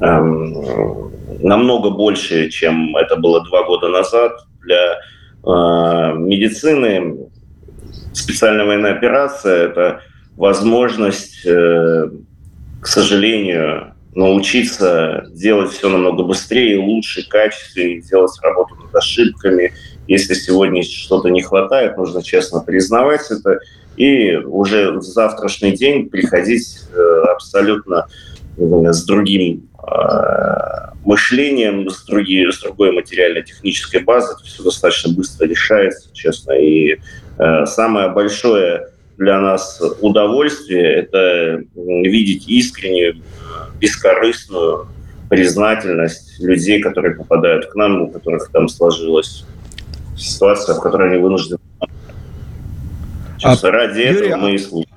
намного 0.00 1.90
больше, 1.90 2.50
чем 2.50 2.96
это 2.96 3.16
было 3.16 3.44
два 3.44 3.64
года 3.64 3.88
назад. 3.88 4.32
Для 4.62 4.94
э, 5.44 6.18
медицины 6.18 7.28
специальная 8.12 8.64
военная 8.64 8.94
операция– 8.94 9.68
это 9.68 10.00
возможность, 10.36 11.46
э, 11.46 12.10
к 12.80 12.86
сожалению, 12.86 13.94
научиться 14.14 15.26
делать 15.30 15.72
все 15.72 15.88
намного 15.88 16.24
быстрее, 16.24 16.78
лучше, 16.78 17.28
качественнее, 17.28 18.00
делать 18.00 18.32
работу 18.42 18.74
над 18.76 18.94
ошибками. 18.94 19.72
Если 20.08 20.34
сегодня 20.34 20.82
что-то 20.82 21.28
не 21.28 21.42
хватает, 21.42 21.96
нужно 21.96 22.22
честно 22.22 22.60
признавать 22.60 23.30
это 23.30 23.58
и 23.96 24.36
уже 24.36 24.92
в 24.92 25.02
завтрашний 25.02 25.72
день 25.72 26.08
приходить 26.08 26.80
э, 26.92 27.22
абсолютно 27.30 28.06
с 28.58 29.04
другим 29.04 29.68
мышлением, 31.04 31.88
с, 31.88 32.04
другой, 32.04 32.52
с 32.52 32.60
другой 32.60 32.92
материально-технической 32.92 34.00
базой. 34.00 34.34
Это 34.34 34.44
все 34.44 34.62
достаточно 34.62 35.12
быстро 35.12 35.46
решается, 35.46 36.08
честно. 36.12 36.52
И 36.52 36.98
самое 37.66 38.08
большое 38.08 38.88
для 39.16 39.40
нас 39.40 39.80
удовольствие– 40.00 40.92
это 40.94 41.62
видеть 41.74 42.48
искреннюю, 42.48 43.22
бескорыстную 43.80 44.88
признательность 45.28 46.40
людей, 46.40 46.80
которые 46.80 47.14
попадают 47.14 47.66
к 47.66 47.74
нам, 47.74 48.02
у 48.02 48.08
которых 48.10 48.50
там 48.50 48.68
сложилась 48.68 49.44
ситуация, 50.16 50.74
в 50.76 50.80
которой 50.80 51.10
они 51.10 51.22
вынуждены. 51.22 51.60
Сейчас 53.38 53.64
а, 53.64 53.70
ради 53.70 54.00
Юрий, 54.00 54.28
этого 54.28 54.40
мы 54.40 54.54
и 54.54 54.58
слушаем. 54.58 54.95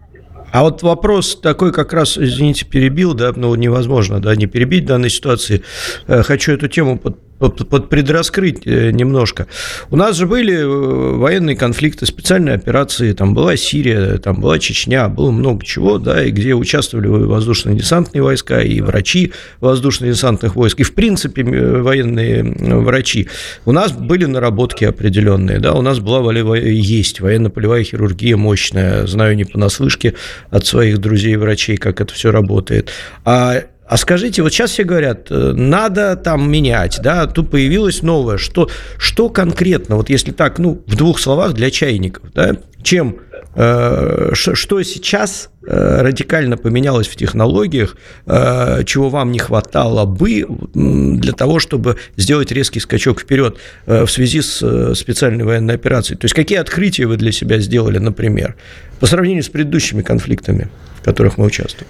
А 0.51 0.63
вот 0.63 0.83
вопрос 0.83 1.39
такой 1.39 1.71
как 1.71 1.93
раз, 1.93 2.17
извините, 2.17 2.65
перебил, 2.65 3.13
да, 3.13 3.31
ну 3.35 3.53
невозможно, 3.55 4.19
да, 4.19 4.35
не 4.35 4.47
перебить 4.47 4.83
в 4.85 4.87
данной 4.87 5.09
ситуации. 5.09 5.63
Э, 6.07 6.23
хочу 6.23 6.53
эту 6.53 6.67
тему 6.67 6.97
под, 6.97 7.17
под 7.39 7.89
предраскрыть 7.89 8.65
э, 8.65 8.91
немножко. 8.91 9.47
У 9.89 9.95
нас 9.95 10.15
же 10.17 10.27
были 10.27 10.57
э, 10.57 11.15
военные 11.15 11.55
конфликты, 11.55 12.05
специальные 12.05 12.55
операции, 12.55 13.13
там 13.13 13.33
была 13.33 13.55
Сирия, 13.55 14.17
там 14.17 14.41
была 14.41 14.59
Чечня, 14.59 15.07
было 15.07 15.31
много 15.31 15.65
чего, 15.65 15.97
да, 15.97 16.23
и 16.23 16.31
где 16.31 16.53
участвовали 16.53 17.07
воздушно-десантные 17.07 18.21
войска 18.21 18.61
и 18.61 18.81
врачи 18.81 19.31
воздушно-десантных 19.61 20.55
войск, 20.55 20.81
и, 20.81 20.83
в 20.83 20.93
принципе, 20.93 21.43
военные 21.43 22.43
врачи. 22.43 23.29
У 23.65 23.71
нас 23.71 23.91
были 23.93 24.25
наработки 24.25 24.83
определенные, 24.83 25.59
да, 25.59 25.73
у 25.73 25.81
нас 25.81 25.99
была, 25.99 26.19
есть 26.57 27.21
военно-полевая 27.21 27.83
хирургия 27.83 28.35
мощная, 28.35 29.07
знаю 29.07 29.35
не 29.35 29.45
понаслышке 29.45 30.15
от 30.49 30.65
своих 30.65 30.97
друзей-врачей, 30.99 31.77
как 31.77 32.01
это 32.01 32.13
все 32.13 32.31
работает. 32.31 32.91
А 33.23 33.63
а 33.89 33.97
скажите, 33.97 34.43
вот 34.43 34.53
сейчас 34.53 34.69
все 34.69 34.83
говорят, 34.83 35.31
э, 35.31 35.53
надо 35.55 36.15
там 36.15 36.49
менять, 36.49 36.99
да, 37.01 37.25
тут 37.25 37.49
появилось 37.49 38.03
новое. 38.03 38.37
Что, 38.37 38.69
что 38.99 39.29
конкретно, 39.29 39.95
вот 39.95 40.11
если 40.11 40.31
так, 40.31 40.59
ну, 40.59 40.83
в 40.85 40.95
двух 40.95 41.19
словах 41.19 41.53
для 41.53 41.71
чайников, 41.71 42.31
да, 42.35 42.55
чем, 42.83 43.17
э, 43.55 44.29
что 44.35 44.83
сейчас 44.83 45.49
э, 45.65 46.01
радикально 46.03 46.55
поменялось 46.55 47.07
в 47.07 47.15
технологиях, 47.15 47.97
э, 48.27 48.83
чего 48.85 49.09
вам 49.09 49.31
не 49.31 49.39
хватало 49.39 50.05
бы 50.05 50.45
для 50.75 51.33
того, 51.33 51.57
чтобы 51.57 51.97
сделать 52.15 52.51
резкий 52.51 52.81
скачок 52.81 53.19
вперед 53.19 53.57
э, 53.87 54.05
в 54.05 54.11
связи 54.11 54.41
с 54.41 54.61
э, 54.61 54.93
специальной 54.93 55.45
военной 55.45 55.73
операцией? 55.73 56.19
То 56.19 56.25
есть 56.25 56.35
какие 56.35 56.59
открытия 56.59 57.07
вы 57.07 57.17
для 57.17 57.31
себя 57.31 57.57
сделали, 57.57 57.97
например, 57.97 58.55
по 58.99 59.07
сравнению 59.07 59.41
с 59.41 59.49
предыдущими 59.49 60.03
конфликтами, 60.03 60.69
в 61.01 61.03
которых 61.03 61.39
мы 61.39 61.45
участвуем? 61.47 61.87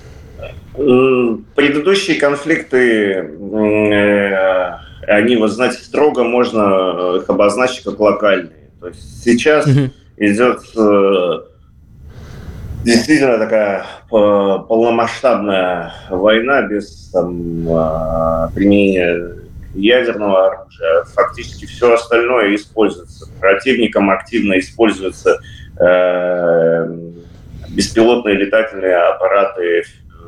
Предыдущие 1.56 2.18
конфликты, 2.18 3.12
э, 3.12 4.78
они, 5.08 5.36
вот 5.36 5.52
знаете, 5.52 5.78
строго 5.84 6.24
можно 6.24 7.18
их 7.18 7.30
обозначить 7.30 7.84
как 7.84 8.00
локальные. 8.00 8.72
То 8.80 8.88
есть 8.88 9.24
сейчас 9.24 9.68
угу. 9.68 9.90
идет 10.16 10.62
э, 10.78 11.40
действительно 12.86 13.38
такая 13.38 13.86
полномасштабная 14.10 15.94
война 16.10 16.62
без 16.62 17.10
там, 17.12 17.66
применения 18.54 19.36
ядерного 19.76 20.48
оружия. 20.48 21.04
Фактически 21.14 21.66
все 21.66 21.94
остальное 21.96 22.56
используется. 22.56 23.28
Противником 23.42 24.10
активно 24.10 24.58
используются 24.58 25.42
э, 25.78 26.88
беспилотные 27.68 28.36
летательные 28.36 28.96
аппараты 28.96 29.84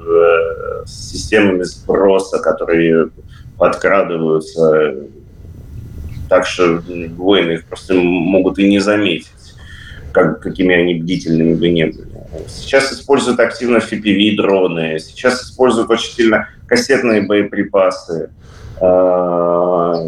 Э, 0.08 0.84
с 0.86 1.12
системами 1.12 1.63
сброса, 1.63 2.39
которые 2.39 3.10
подкрадываются 3.58 4.96
так, 6.27 6.46
что 6.48 6.81
воины 7.15 7.53
их 7.53 7.65
просто 7.65 7.93
могут 7.93 8.58
и 8.58 8.67
не 8.67 8.79
заметить, 8.79 9.27
как, 10.12 10.39
какими 10.41 10.74
они 10.74 10.96
бдительными 10.96 11.53
бы 11.53 11.70
не 11.70 11.86
были. 11.86 12.08
Сейчас 12.48 12.91
используют 12.93 13.39
активно 13.39 13.77
FPV-дроны, 13.77 14.98
сейчас 14.98 15.43
используют 15.43 15.89
очень 15.89 16.13
сильно 16.13 16.48
кассетные 16.67 17.22
боеприпасы. 17.22 18.31
А, 18.79 20.08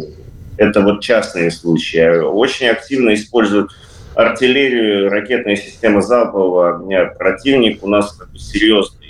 это 0.56 0.80
вот 0.80 1.02
частные 1.02 1.50
случаи. 1.50 2.20
Очень 2.20 2.68
активно 2.68 3.14
используют 3.14 3.70
артиллерию, 4.14 5.10
ракетные 5.10 5.56
системы 5.56 6.02
залпового 6.02 6.76
огня. 6.76 7.06
Противник 7.06 7.84
у 7.84 7.88
нас 7.88 8.18
серьезный 8.36 9.03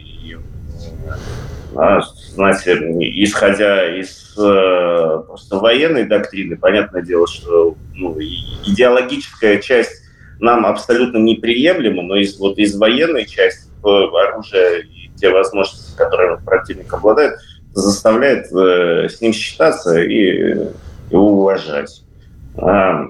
знаете, 2.34 2.74
исходя 3.22 3.98
из 3.98 4.34
э, 4.38 5.22
просто 5.26 5.56
военной 5.56 6.04
доктрины, 6.04 6.56
понятное 6.56 7.02
дело, 7.02 7.26
что 7.26 7.76
ну, 7.94 8.16
идеологическая 8.18 9.58
часть 9.60 10.02
нам 10.40 10.66
абсолютно 10.66 11.18
неприемлема, 11.18 12.02
но 12.02 12.16
из, 12.16 12.38
вот 12.38 12.58
из 12.58 12.76
военной 12.76 13.26
части 13.26 13.68
оружия 13.82 14.78
и 14.80 15.10
те 15.16 15.30
возможности, 15.30 15.96
которыми 15.96 16.42
противник 16.44 16.92
обладает, 16.92 17.38
заставляет 17.72 18.52
э, 18.52 19.08
с 19.08 19.20
ним 19.20 19.32
считаться 19.32 20.00
и 20.00 20.68
его 21.10 21.32
уважать. 21.32 22.02
А, 22.56 23.04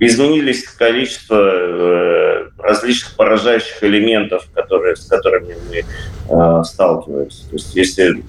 изменились 0.00 0.64
количество 0.68 1.36
э, 1.36 2.48
различных 2.58 3.16
поражающих 3.16 3.82
элементов, 3.82 4.46
которые, 4.54 4.96
с 4.96 5.06
которыми 5.06 5.56
мы 5.68 5.78
э, 5.80 6.64
сталкиваемся. 6.64 7.48
То 7.48 7.54
есть 7.54 7.74
если 7.74 8.24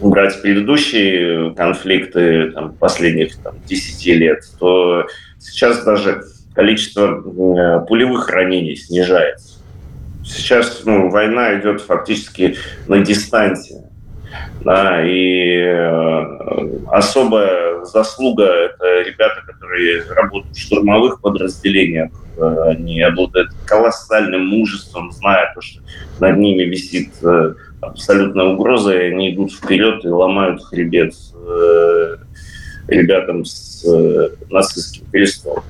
брать 0.00 0.40
предыдущие 0.42 1.54
конфликты 1.54 2.50
там, 2.52 2.74
последних 2.74 3.36
там, 3.38 3.54
10 3.66 4.06
лет, 4.16 4.44
то 4.58 5.06
сейчас 5.38 5.84
даже 5.84 6.22
количество 6.54 7.20
э, 7.20 7.86
пулевых 7.86 8.28
ранений 8.28 8.76
снижается. 8.76 9.58
Сейчас 10.24 10.82
ну, 10.84 11.10
война 11.10 11.58
идет 11.58 11.80
фактически 11.80 12.56
на 12.86 13.00
дистанции. 13.00 13.82
Да, 14.64 15.04
и 15.04 15.56
э, 15.56 16.78
особая 16.88 17.84
заслуга– 17.84 18.44
это 18.44 19.02
ребята, 19.02 19.42
которые 19.44 20.04
работают 20.10 20.56
в 20.56 20.60
штурмовых 20.60 21.20
подразделениях. 21.20 22.10
Э, 22.36 22.70
они 22.70 23.00
обладают 23.02 23.50
колоссальным 23.66 24.46
мужеством, 24.46 25.10
зная 25.10 25.52
то, 25.54 25.60
что 25.60 25.80
над 26.20 26.38
ними 26.38 26.62
висит 26.62 27.10
э, 27.22 27.54
абсолютная 27.80 28.46
угроза, 28.46 28.96
и 28.96 29.10
они 29.10 29.34
идут 29.34 29.52
вперед 29.52 30.04
и 30.04 30.08
ломают 30.08 30.62
хребет 30.64 31.14
ребятам 32.88 33.44
с 33.44 33.84
нацистским 34.50 35.06
крестом. 35.10 35.62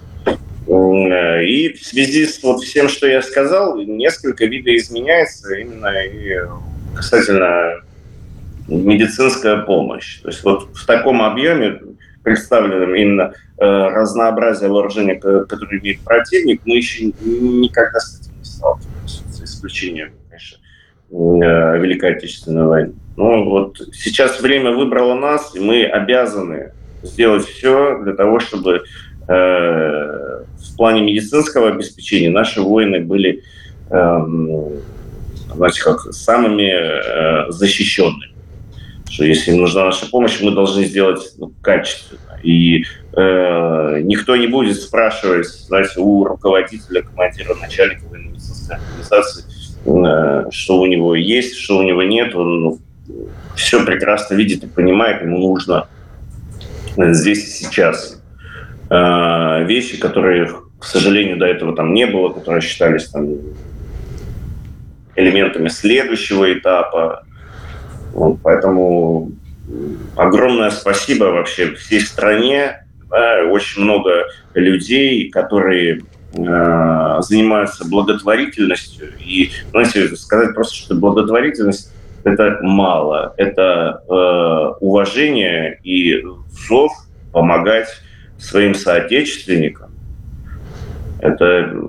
И 0.67 1.75
в 1.79 1.85
связи 1.85 2.27
с 2.27 2.43
вот 2.43 2.63
всем, 2.63 2.89
что 2.89 3.07
я 3.07 3.23
сказал, 3.23 3.77
несколько 3.79 4.45
видоизменяется 4.45 5.55
именно 5.55 5.89
и 6.05 6.37
касательно 6.95 7.83
медицинская 8.69 9.59
помощь. 9.63 10.21
То 10.21 10.29
есть 10.29 10.43
вот 10.45 10.69
в 10.75 10.87
таком 10.87 11.23
объеме 11.23 11.81
представленном 12.23 12.95
именно 12.95 13.35
э, 13.59 13.65
разнообразие 13.65 14.71
вооружения, 14.71 15.17
которое 15.17 15.81
имеет 15.81 16.01
противник, 16.01 16.61
мы 16.65 16.77
еще 16.77 17.07
никогда 17.07 17.99
с 17.99 18.21
этим 18.21 18.39
не 18.39 18.45
сталкивались, 18.45 19.23
за 19.31 19.45
исключением, 19.45 20.13
конечно, 20.29 20.59
э, 21.11 21.79
Великой 21.81 22.17
Отечественной 22.17 22.67
войны. 22.67 22.95
Но 23.17 23.45
вот 23.45 23.79
сейчас 23.93 24.41
время 24.41 24.71
выбрало 24.71 25.15
нас, 25.15 25.55
и 25.55 25.61
мы 25.61 25.85
обязаны 25.85 26.73
сделать 27.03 27.45
все 27.45 27.99
для 28.03 28.15
того, 28.15 28.39
чтобы 28.39 28.77
э, 28.77 28.83
в 29.29 30.77
плане 30.77 31.03
медицинского 31.03 31.71
обеспечения 31.71 32.31
наши 32.31 32.63
воины 32.63 33.01
были 33.01 33.43
э, 33.91 34.19
знаете, 35.55 35.83
как 35.83 36.01
самыми 36.13 36.71
э, 36.71 37.51
защищенными. 37.51 38.32
Что 39.13 39.25
если 39.25 39.51
им 39.51 39.61
нужна 39.61 39.85
наша 39.85 40.09
помощь, 40.09 40.41
мы 40.41 40.53
должны 40.53 40.85
сделать 40.85 41.35
ну, 41.37 41.53
качественно. 41.61 42.19
И 42.43 42.87
э, 43.13 44.01
никто 44.05 44.35
не 44.37 44.47
будет 44.47 44.81
спрашивать, 44.81 45.47
знаете, 45.47 46.01
у 46.01 46.25
руководителя, 46.25 47.03
командира, 47.03 47.55
начальника 47.55 48.07
военно-медицинской 48.07 48.77
организации, 48.77 49.45
э, 49.85 50.51
что 50.51 50.81
у 50.81 50.87
него 50.87 51.15
есть, 51.15 51.59
что 51.59 51.77
у 51.77 51.83
него 51.83 52.03
нет. 52.03 52.35
Он 52.35 52.63
ну, 52.63 52.79
все 53.55 53.85
прекрасно 53.85 54.35
видит 54.35 54.65
и 54.65 54.67
понимает, 54.67 55.21
ему 55.21 55.37
нужно 55.37 55.89
здесь 56.97 57.45
и 57.45 57.65
сейчас. 57.65 58.19
Э, 58.89 59.63
вещи, 59.65 59.99
которые, 59.99 60.49
к 60.79 60.85
сожалению, 60.85 61.37
до 61.37 61.45
этого 61.45 61.77
там 61.77 61.93
не 61.93 62.07
было, 62.07 62.31
которые 62.31 62.63
считались 62.63 63.09
там 63.09 63.29
элементами 65.17 65.69
следующего 65.69 66.51
этапа. 66.51 67.27
Вот, 68.15 68.39
поэтому 68.43 69.33
огромное 70.17 70.71
спасибо 70.71 71.25
вообще 71.25 71.75
всей 71.75 72.01
стране. 72.01 72.85
Да, 73.11 73.45
очень 73.51 73.83
много 73.83 74.27
людей, 74.55 75.31
которые 75.31 76.03
э, 76.35 77.17
занимаются 77.21 77.87
благотворительностью. 77.87 79.09
И, 79.19 79.51
знаете, 79.71 80.17
сказать 80.17 80.55
просто, 80.55 80.75
что 80.77 80.95
благотворительность– 80.95 81.93
это 82.25 82.59
мало. 82.63 83.35
Это 83.37 84.03
э, 84.09 84.75
уважение 84.81 85.79
и 85.83 86.25
зов 86.69 86.93
помогать 87.33 87.89
своим 88.39 88.75
соотечественникам. 88.75 89.92
Это 91.23 91.87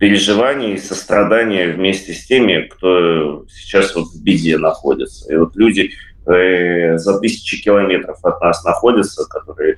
переживание 0.00 0.74
и 0.74 0.78
сострадание 0.78 1.72
вместе 1.72 2.12
с 2.12 2.26
теми, 2.26 2.62
кто 2.62 3.46
сейчас 3.48 3.94
вот 3.94 4.08
в 4.08 4.20
беде 4.24 4.58
находится. 4.58 5.32
И 5.32 5.36
вот 5.36 5.54
люди 5.54 5.92
э, 6.26 6.98
за 6.98 7.20
тысячи 7.20 7.62
километров 7.62 8.18
от 8.24 8.40
нас 8.40 8.64
находятся, 8.64 9.24
которые 9.28 9.76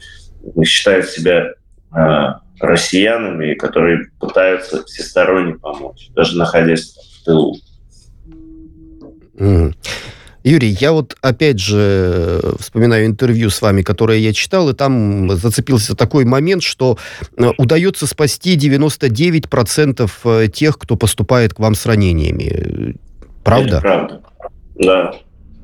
считают 0.65 1.05
себя 1.11 1.53
э, 1.95 2.01
россиянами, 2.61 3.53
которые 3.53 4.07
пытаются 4.19 4.83
всесторонне 4.85 5.57
помочь, 5.57 6.09
даже 6.15 6.39
находясь 6.39 6.95
в 6.95 7.25
тылу. 7.27 7.59
Mm. 9.35 9.75
Юрий, 10.45 10.77
я 10.79 10.93
вот 10.93 11.17
опять 11.23 11.59
же 11.59 12.39
вспоминаю 12.59 13.07
интервью 13.07 13.49
с 13.49 13.63
вами, 13.63 13.81
которое 13.81 14.19
я 14.19 14.35
читал, 14.35 14.69
и 14.69 14.75
там 14.75 15.31
зацепился 15.31 15.97
такой 15.97 16.27
момент, 16.27 16.63
что 16.63 16.99
э, 17.39 17.51
удается 17.57 18.07
спасти 18.07 18.55
99% 18.59 20.11
э, 20.25 20.49
тех, 20.49 20.79
кто 20.79 20.97
поступает 20.97 21.55
к 21.55 21.61
вам 21.61 21.75
с 21.75 21.87
ранениями. 21.87 22.97
Правда? 23.43 23.79
Это 23.79 23.81
правда, 23.81 24.23
да. 24.75 25.15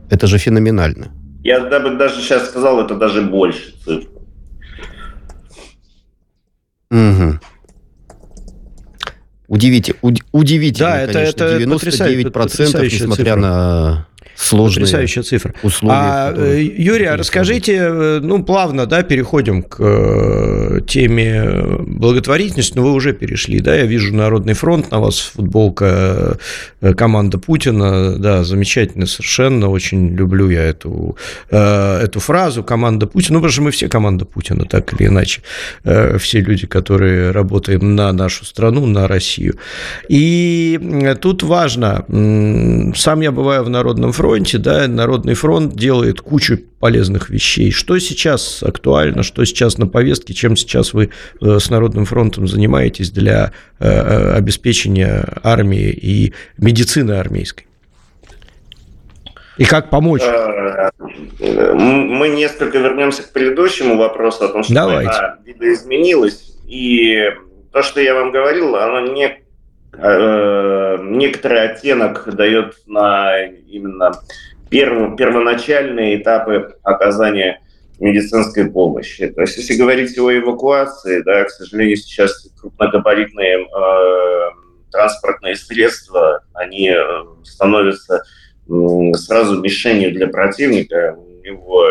Это 0.09 0.27
же 0.27 0.39
феноменально. 0.39 1.13
Я 1.45 1.61
бы 1.61 1.97
даже 1.97 2.23
сейчас 2.23 2.49
сказал, 2.49 2.81
это 2.81 2.95
даже 2.95 3.21
больше 3.21 3.75
цифр. 3.85 4.09
Угу. 6.91 7.39
Удивите, 9.49 9.95
уд, 10.01 10.21
удивительно, 10.33 10.91
да, 10.91 11.13
конечно, 11.13 11.45
это, 11.45 11.45
это 11.45 11.65
99%, 11.65 12.85
несмотря 12.85 13.25
цифра. 13.25 13.37
на 13.37 14.07
сложные 14.41 14.87
Потрясающая 14.87 15.23
цифра. 15.23 15.55
условия. 15.63 15.95
А, 15.95 16.35
э, 16.35 16.63
Юрий, 16.63 17.05
а 17.05 17.17
расскажите, 17.17 17.77
э, 17.77 18.21
ну, 18.23 18.43
плавно, 18.43 18.87
да, 18.87 19.03
переходим 19.03 19.63
к 19.63 19.77
э, 19.81 20.81
теме 20.87 21.45
благотворительности, 21.87 22.77
но 22.77 22.83
вы 22.83 22.93
уже 22.93 23.13
перешли, 23.13 23.61
да, 23.61 23.75
я 23.75 23.85
вижу 23.85 24.15
Народный 24.15 24.55
фронт, 24.55 24.91
на 24.91 25.01
вас 25.01 25.19
футболка 25.19 26.39
команда 26.97 27.39
Путина, 27.39 28.17
да, 28.19 28.43
замечательно 28.45 29.07
совершенно, 29.07 29.69
очень 29.69 30.17
люблю 30.17 30.49
я 30.49 30.63
эту, 30.63 31.17
эту 31.51 32.21
фразу, 32.21 32.65
команда 32.65 33.07
Путина, 33.07 33.35
ну, 33.35 33.41
потому 33.41 33.53
что 33.53 33.63
мы 33.63 33.71
все 33.71 33.89
команда 33.89 34.25
Путина, 34.25 34.65
так 34.65 34.93
или 34.95 35.09
иначе, 35.09 35.43
все 36.19 36.41
люди, 36.41 36.67
которые 36.67 37.31
работаем 37.31 37.95
на 37.95 38.13
нашу 38.13 38.45
страну, 38.45 38.87
на 38.87 39.07
Россию. 39.07 39.57
И 40.09 40.81
тут 41.21 41.43
важно, 41.43 42.05
сам 42.97 43.21
я 43.21 43.33
бываю 43.33 43.65
в 43.65 43.71
Народном 43.71 44.13
фронте, 44.13 44.30
фронте, 44.31 44.59
да, 44.59 44.87
Народный 44.87 45.35
фронт 45.35 45.75
делает 45.75 46.21
кучу 46.21 46.59
полезных 46.79 47.31
вещей. 47.31 47.71
Что 47.73 47.99
сейчас 47.99 48.63
актуально, 48.63 49.23
что 49.23 49.45
сейчас 49.45 49.77
на 49.79 49.87
повестке, 49.87 50.35
чем 50.35 50.57
сейчас 50.57 50.95
вы 50.95 51.11
э, 51.41 51.59
с 51.59 51.69
Народным 51.71 52.05
фронтом 52.05 52.47
занимаетесь 52.47 53.11
для 53.11 53.53
э, 53.79 53.89
э, 53.89 54.33
обеспечения 54.35 55.27
армии 55.43 55.91
и 55.91 56.33
медицины 56.59 57.13
армейской? 57.13 57.67
И 59.59 59.65
как 59.65 59.91
помочь? 59.91 60.23
Мы 61.41 62.29
несколько 62.29 62.79
вернемся 62.79 63.25
к 63.25 63.33
предыдущему 63.33 63.99
вопросу 63.99 64.45
о 64.45 64.49
том, 64.49 64.63
что 64.63 64.73
Давайте. 64.73 65.11
война 65.11 65.37
видоизменилась. 65.45 66.57
И 66.67 67.31
то, 67.73 67.83
что 67.83 68.01
я 68.01 68.15
вам 68.15 68.31
говорил, 68.31 68.77
оно 68.77 69.13
не 69.13 69.41
некоторый 70.99 71.71
оттенок 71.71 72.29
дает 72.35 72.77
на 72.87 73.45
именно 73.45 74.13
перв, 74.71 75.17
первоначальные 75.17 76.23
этапы 76.23 76.77
оказания 76.83 77.61
медицинской 77.99 78.71
помощи. 78.71 79.29
То 79.29 79.43
есть, 79.43 79.59
если 79.59 79.75
говорить 79.75 80.19
о 80.19 80.33
эвакуации, 80.33 81.23
да, 81.23 81.45
к 81.45 81.51
сожалению, 81.51 81.97
сейчас 81.97 82.49
крупногабаритные 82.59 83.59
э, 83.59 84.51
транспортные 84.91 85.57
средства, 85.57 86.43
они 86.55 86.91
э, 86.91 87.25
становятся 87.45 88.23
э, 88.69 89.13
сразу 89.15 89.61
мишенью 89.61 90.13
для 90.13 90.29
противника. 90.29 91.17
У 91.17 91.43
него 91.45 91.91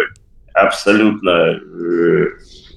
абсолютно 0.53 1.59
э, 1.61 2.25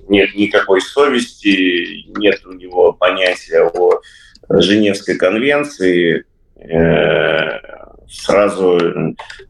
нет 0.08 0.34
никакой 0.34 0.80
совести, 0.82 2.04
нет 2.18 2.44
у 2.44 2.52
него 2.52 2.92
понятия 2.92 3.62
о 3.62 4.00
Женевской 4.48 5.16
конвенции 5.16 6.24
э, 6.56 7.58
сразу 8.08 8.78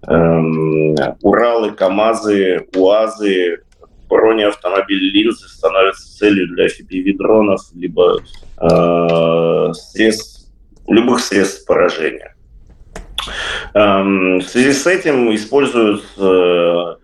эм, 0.07 0.97
Уралы, 1.23 1.73
КАМАЗы, 1.73 2.67
УАЗы, 2.75 3.63
бронеавтомобили 4.09 5.11
линзы 5.11 5.49
становятся 5.49 6.19
целью 6.19 6.49
для 6.49 6.67
FPV-дронов, 6.67 7.61
либо 7.75 8.19
э, 8.61 9.73
средств, 9.73 10.51
любых 10.87 11.21
средств 11.21 11.67
поражения. 11.67 12.35
Эм, 13.75 14.39
в 14.39 14.43
связи 14.43 14.73
с 14.73 14.87
этим 14.87 15.35
используют 15.35 16.05
э, 16.19 16.95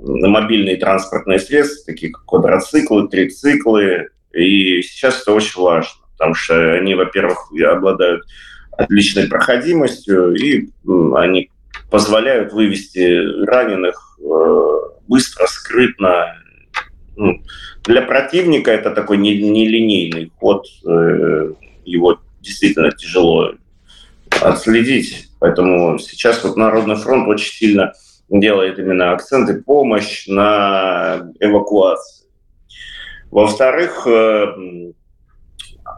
мобильные 0.00 0.76
транспортные 0.76 1.38
средства, 1.38 1.92
такие 1.92 2.12
как 2.12 2.24
квадроциклы, 2.26 3.08
трициклы, 3.08 4.08
и 4.32 4.82
сейчас 4.82 5.22
это 5.22 5.32
очень 5.32 5.60
важно 5.60 6.07
потому 6.18 6.34
что 6.34 6.72
они, 6.74 6.94
во-первых, 6.94 7.50
обладают 7.70 8.24
отличной 8.72 9.28
проходимостью, 9.28 10.34
и 10.34 10.68
они 11.14 11.50
позволяют 11.90 12.52
вывести 12.52 13.44
раненых 13.46 14.18
э, 14.20 14.78
быстро, 15.06 15.46
скрытно. 15.46 16.36
Ну, 17.16 17.40
для 17.84 18.02
противника 18.02 18.70
это 18.70 18.90
такой 18.90 19.16
нелинейный 19.16 20.30
ход, 20.38 20.66
э, 20.86 21.52
его 21.84 22.20
действительно 22.40 22.90
тяжело 22.92 23.52
отследить. 24.42 25.28
Поэтому 25.40 25.98
сейчас 25.98 26.42
вот 26.44 26.56
Народный 26.56 26.96
фронт 26.96 27.28
очень 27.28 27.52
сильно 27.52 27.92
делает 28.28 28.78
именно 28.78 29.12
акценты 29.12 29.62
помощь 29.62 30.26
на 30.26 31.30
эвакуацию. 31.40 32.28
Во-вторых, 33.30 34.06
э, 34.06 34.92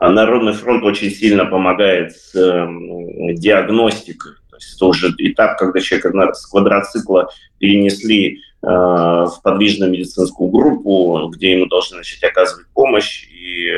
Народный 0.08 0.54
фронт 0.54 0.82
очень 0.84 1.10
сильно 1.10 1.44
помогает 1.44 2.12
с 2.12 2.34
эм, 2.34 3.34
диагностикой. 3.34 4.32
То 4.50 4.56
есть 4.56 4.76
это 4.76 4.86
уже 4.86 5.14
этап, 5.18 5.58
когда 5.58 5.80
человека 5.80 6.34
с 6.34 6.46
квадроцикла 6.46 7.30
перенесли 7.58 8.38
э, 8.62 8.66
в 8.66 9.40
подвижную 9.42 9.90
медицинскую 9.90 10.50
группу, 10.50 11.30
где 11.34 11.52
ему 11.52 11.66
должны 11.66 11.98
начать 11.98 12.24
оказывать 12.24 12.66
помощь. 12.72 13.28
И 13.30 13.68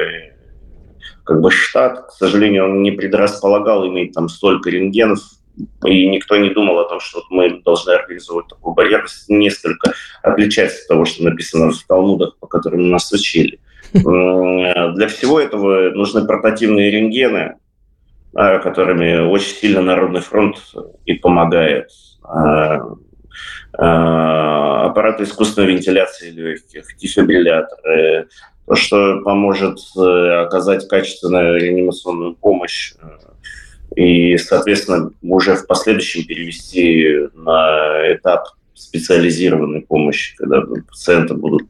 как 1.24 1.40
бы 1.40 1.50
штат, 1.50 2.06
к 2.06 2.10
сожалению, 2.12 2.64
он 2.66 2.82
не 2.82 2.92
предрасполагал 2.92 3.86
иметь 3.88 4.12
там 4.12 4.28
столько 4.28 4.70
рентгенов, 4.70 5.18
и 5.84 6.08
никто 6.08 6.36
не 6.36 6.50
думал 6.50 6.78
о 6.78 6.88
том, 6.88 7.00
что 7.00 7.22
мы 7.30 7.60
должны 7.62 7.92
организовать 7.92 8.48
такую 8.48 8.74
барьерность. 8.74 9.28
Несколько 9.28 9.92
отличается 10.22 10.82
от 10.82 10.88
того, 10.88 11.04
что 11.04 11.24
написано 11.24 11.72
в 11.72 11.82
Талмудах, 11.84 12.36
по 12.38 12.46
которым 12.46 12.90
нас 12.90 13.12
учили. 13.12 13.60
Для 13.92 15.08
всего 15.08 15.40
этого 15.40 15.90
нужны 15.90 16.26
портативные 16.26 16.90
рентгены, 16.90 17.56
а, 18.34 18.58
которыми 18.58 19.28
очень 19.28 19.54
сильно 19.54 19.82
Народный 19.82 20.22
фронт 20.22 20.56
и 21.04 21.14
помогает. 21.14 21.90
А, 22.22 22.80
аппараты 24.86 25.24
искусственной 25.24 25.68
вентиляции 25.68 26.30
легких, 26.30 26.96
дефибрилляторы, 26.96 28.28
то, 28.66 28.74
что 28.74 29.20
поможет 29.22 29.78
оказать 29.96 30.88
качественную 30.88 31.60
реанимационную 31.60 32.34
помощь 32.34 32.94
и, 33.96 34.36
соответственно, 34.38 35.10
уже 35.22 35.56
в 35.56 35.66
последующем 35.66 36.24
перевести 36.24 37.28
на 37.34 38.12
этап 38.12 38.48
специализированной 38.82 39.82
помощи, 39.82 40.36
когда 40.36 40.60
пациента 40.60 41.34
будут 41.34 41.68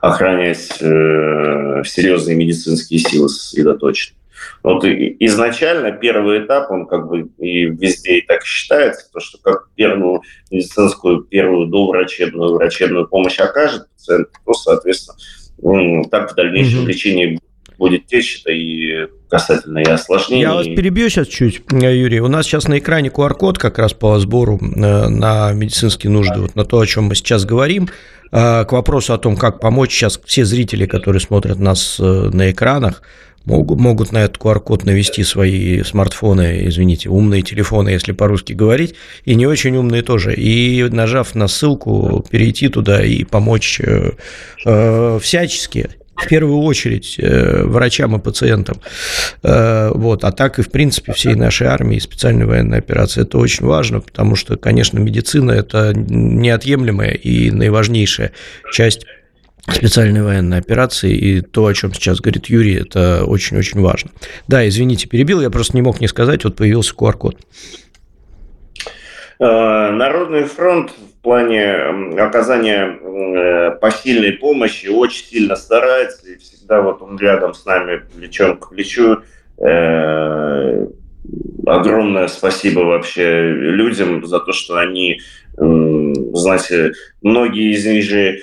охранять 0.00 0.70
э, 0.80 1.82
серьезные 1.84 2.36
медицинские 2.36 2.98
силы 3.00 3.28
сосредоточены. 3.28 4.16
Вот 4.62 4.84
изначально 4.84 5.92
первый 5.92 6.44
этап, 6.44 6.70
он 6.70 6.86
как 6.86 7.08
бы 7.08 7.28
и 7.38 7.66
везде 7.66 8.18
и 8.18 8.26
так 8.26 8.44
считается, 8.44 9.08
то, 9.12 9.20
что 9.20 9.38
как 9.38 9.68
первую 9.74 10.22
медицинскую, 10.50 11.22
первую 11.22 11.66
доврачебную 11.66 12.54
врачебную 12.54 13.06
помощь 13.06 13.38
окажет 13.38 13.88
пациент, 13.90 14.28
то, 14.44 14.52
соответственно, 14.54 16.04
так 16.10 16.32
в 16.32 16.34
дальнейшем 16.34 16.80
угу. 16.80 16.88
лечении 16.88 17.40
будет 17.78 18.06
течь, 18.06 18.40
это 18.40 18.52
и 18.52 19.08
касательно 19.28 19.78
и 19.78 19.84
осложнений. 19.84 20.42
Я 20.42 20.54
вас 20.54 20.66
перебью 20.66 21.08
сейчас 21.08 21.28
чуть, 21.28 21.62
Юрий. 21.70 22.20
У 22.20 22.28
нас 22.28 22.46
сейчас 22.46 22.68
на 22.68 22.78
экране 22.78 23.08
QR-код 23.08 23.58
как 23.58 23.78
раз 23.78 23.92
по 23.92 24.18
сбору 24.18 24.58
э, 24.60 25.08
на 25.08 25.52
медицинские 25.52 26.10
нужды, 26.10 26.40
вот 26.40 26.54
на 26.54 26.64
то, 26.64 26.78
о 26.78 26.86
чем 26.86 27.04
мы 27.04 27.14
сейчас 27.14 27.44
говорим. 27.44 27.88
Э, 28.32 28.64
к 28.64 28.72
вопросу 28.72 29.12
о 29.12 29.18
том, 29.18 29.36
как 29.36 29.60
помочь 29.60 29.92
сейчас 29.92 30.20
все 30.24 30.44
зрители, 30.44 30.86
которые 30.86 31.20
смотрят 31.20 31.58
нас 31.58 31.98
э, 31.98 32.02
на 32.02 32.50
экранах, 32.50 33.02
могут, 33.44 33.78
могут 33.78 34.12
на 34.12 34.18
этот 34.18 34.38
QR-код 34.38 34.84
навести 34.84 35.22
свои 35.22 35.82
смартфоны, 35.82 36.66
извините, 36.66 37.08
умные 37.08 37.42
телефоны, 37.42 37.90
если 37.90 38.12
по-русски 38.12 38.52
говорить, 38.52 38.94
и 39.24 39.34
не 39.34 39.46
очень 39.46 39.76
умные 39.76 40.02
тоже. 40.02 40.34
И 40.34 40.82
нажав 40.84 41.34
на 41.34 41.48
ссылку, 41.48 42.24
перейти 42.30 42.68
туда 42.68 43.04
и 43.04 43.24
помочь 43.24 43.80
э, 43.80 44.12
э, 44.64 45.18
всячески 45.20 45.90
в 46.16 46.28
первую 46.28 46.60
очередь 46.60 47.16
э, 47.18 47.62
врачам 47.64 48.16
и 48.16 48.20
пациентам. 48.20 48.80
Э, 49.42 49.90
вот. 49.94 50.24
А 50.24 50.32
так 50.32 50.58
и, 50.58 50.62
в 50.62 50.70
принципе, 50.70 51.12
всей 51.12 51.34
нашей 51.34 51.66
армии 51.66 51.98
специальной 51.98 52.46
военной 52.46 52.78
операции. 52.78 53.22
Это 53.22 53.38
очень 53.38 53.66
важно, 53.66 54.00
потому 54.00 54.36
что, 54.36 54.56
конечно, 54.56 54.98
медицина– 54.98 55.52
это 55.52 55.92
неотъемлемая 55.94 57.12
и 57.12 57.50
наиважнейшая 57.50 58.32
часть 58.72 59.04
специальной 59.66 60.22
военной 60.22 60.58
операции, 60.58 61.14
и 61.14 61.40
то, 61.40 61.66
о 61.66 61.74
чем 61.74 61.94
сейчас 61.94 62.20
говорит 62.20 62.46
Юрий, 62.46 62.74
это 62.74 63.24
очень-очень 63.24 63.80
важно. 63.80 64.10
Да, 64.46 64.66
извините, 64.68 65.08
перебил, 65.08 65.40
я 65.40 65.50
просто 65.50 65.76
не 65.76 65.82
мог 65.82 66.00
не 66.00 66.08
сказать, 66.08 66.44
вот 66.44 66.56
появился 66.56 66.94
QR-код. 66.94 67.38
Э, 69.40 69.90
Народный 69.90 70.44
фронт 70.44 70.92
плане 71.24 71.72
оказания 72.20 72.86
э, 72.86 73.70
посильной 73.80 74.32
помощи 74.32 74.86
очень 74.86 75.24
сильно 75.24 75.56
старается, 75.56 76.30
и 76.30 76.36
всегда 76.36 76.82
вот 76.82 77.02
он 77.02 77.18
рядом 77.18 77.54
с 77.54 77.64
нами 77.64 78.02
плечом 78.14 78.58
к 78.58 78.68
плечу. 78.70 79.18
Э, 79.58 80.86
огромное 81.66 82.28
спасибо 82.28 82.80
вообще 82.80 83.40
людям 83.40 84.24
за 84.26 84.38
то, 84.38 84.52
что 84.52 84.76
они, 84.76 85.20
знаете, 85.56 86.92
многие 87.22 87.72
из 87.72 87.86
них 87.86 88.04
же 88.04 88.38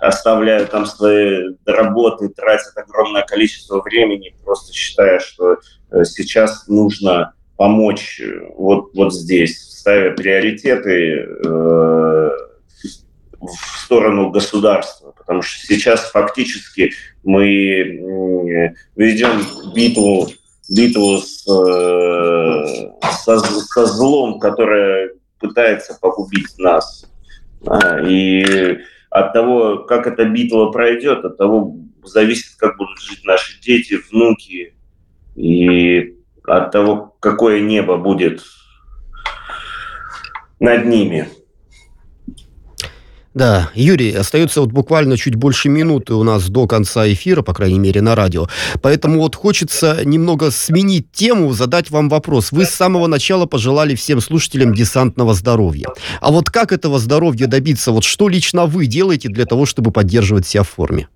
оставляют 0.00 0.70
там 0.70 0.86
свои 0.86 1.54
работы, 1.66 2.28
тратят 2.28 2.76
огромное 2.76 3.22
количество 3.22 3.80
времени, 3.80 4.34
просто 4.44 4.72
считая, 4.72 5.18
что 5.18 5.58
сейчас 6.04 6.68
нужно 6.68 7.32
помочь 7.58 8.20
э, 8.20 8.48
вот, 8.56 8.94
вот 8.94 9.12
здесь, 9.12 9.67
ставя 9.88 10.10
приоритеты 10.10 11.26
э, 11.46 12.30
в 13.40 13.78
сторону 13.84 14.30
государства, 14.30 15.14
потому 15.16 15.40
что 15.40 15.66
сейчас 15.66 16.10
фактически 16.10 16.92
мы 17.24 18.82
ведем 18.96 19.40
битву, 19.74 20.28
битву 20.68 21.18
с, 21.18 21.46
э, 21.48 22.90
со, 23.24 23.38
со 23.38 23.86
злом, 23.86 24.38
которое 24.38 25.12
пытается 25.40 25.98
погубить 25.98 26.58
нас. 26.58 27.10
А, 27.66 27.98
и 28.02 28.80
от 29.08 29.32
того, 29.32 29.78
как 29.84 30.06
эта 30.06 30.26
битва 30.26 30.70
пройдет, 30.70 31.24
от 31.24 31.38
того 31.38 31.78
зависит, 32.04 32.56
как 32.58 32.76
будут 32.76 33.00
жить 33.00 33.24
наши 33.24 33.58
дети, 33.62 33.98
внуки. 34.10 34.74
И 35.34 36.14
от 36.44 36.72
того, 36.72 37.16
какое 37.20 37.60
небо 37.60 37.96
будет 37.96 38.42
над 40.60 40.86
ними. 40.86 41.28
Да, 43.34 43.70
Юрий, 43.74 44.14
остается 44.14 44.60
вот 44.60 44.72
буквально 44.72 45.16
чуть 45.16 45.36
больше 45.36 45.68
минуты 45.68 46.14
у 46.14 46.24
нас 46.24 46.48
до 46.48 46.66
конца 46.66 47.06
эфира, 47.06 47.42
по 47.42 47.54
крайней 47.54 47.78
мере, 47.78 48.02
на 48.02 48.16
радио. 48.16 48.48
Поэтому 48.82 49.20
вот 49.20 49.36
хочется 49.36 50.00
немного 50.04 50.50
сменить 50.50 51.12
тему, 51.12 51.52
задать 51.52 51.90
вам 51.90 52.08
вопрос. 52.08 52.50
Вы 52.50 52.64
с 52.64 52.70
самого 52.70 53.06
начала 53.06 53.46
пожелали 53.46 53.94
всем 53.94 54.20
слушателям 54.20 54.74
десантного 54.74 55.34
здоровья. 55.34 55.86
А 56.20 56.32
вот 56.32 56.50
как 56.50 56.72
этого 56.72 56.98
здоровья 56.98 57.46
добиться? 57.46 57.92
Вот 57.92 58.02
что 58.02 58.28
лично 58.28 58.66
вы 58.66 58.86
делаете 58.86 59.28
для 59.28 59.44
того, 59.44 59.66
чтобы 59.66 59.92
поддерживать 59.92 60.46
себя 60.46 60.64
в 60.64 60.68
форме? 60.68 61.06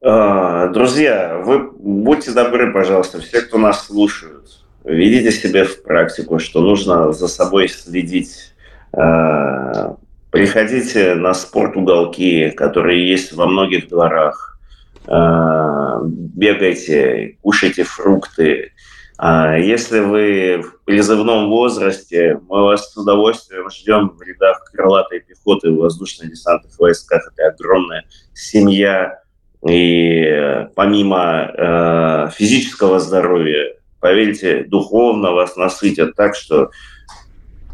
А, 0.00 0.68
друзья, 0.68 1.42
вы 1.44 1.72
будьте 1.72 2.30
добры, 2.30 2.72
пожалуйста, 2.72 3.20
все, 3.20 3.40
кто 3.40 3.58
нас 3.58 3.86
слушают, 3.86 4.63
ведите 4.84 5.32
себе 5.32 5.64
в 5.64 5.82
практику, 5.82 6.38
что 6.38 6.60
нужно 6.60 7.12
за 7.12 7.28
собой 7.28 7.68
следить. 7.68 8.54
А, 8.92 9.96
приходите 10.30 11.14
на 11.14 11.34
спорт-уголки, 11.34 12.50
которые 12.50 13.08
есть 13.08 13.32
во 13.32 13.46
многих 13.46 13.88
дворах. 13.88 14.58
А, 15.06 16.00
бегайте, 16.04 17.38
кушайте 17.42 17.84
фрукты. 17.84 18.72
Если 19.16 20.00
вы 20.00 20.60
в 20.60 20.84
призывном 20.84 21.48
возрасте, 21.48 22.40
мы 22.48 22.64
вас 22.64 22.92
с 22.92 22.96
удовольствием 22.96 23.70
ждем 23.70 24.08
в 24.08 24.20
рядах 24.20 24.64
крылатой 24.72 25.20
пехоты 25.20 25.70
в 25.70 25.76
воздушно-десантных 25.76 26.76
войсках. 26.80 27.32
Это 27.32 27.46
огромная 27.54 28.04
семья 28.34 29.20
и 29.66 30.24
э, 30.24 30.66
помимо 30.74 31.50
э, 31.56 32.30
физического 32.34 33.00
здоровья, 33.00 33.76
поверьте, 34.04 34.64
духовно 34.64 35.32
вас 35.32 35.56
насытят 35.56 36.14
так, 36.14 36.36
что 36.36 36.70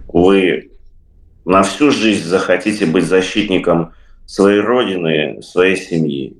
вы 0.07 0.71
на 1.45 1.65
всю 1.65 1.91
жизнь 1.91 2.23
захотите 2.23 2.87
быть 2.87 3.03
защитником 3.03 3.95
своей 4.27 4.61
родины, 4.61 5.43
своей 5.43 5.77
семьи. 5.77 6.37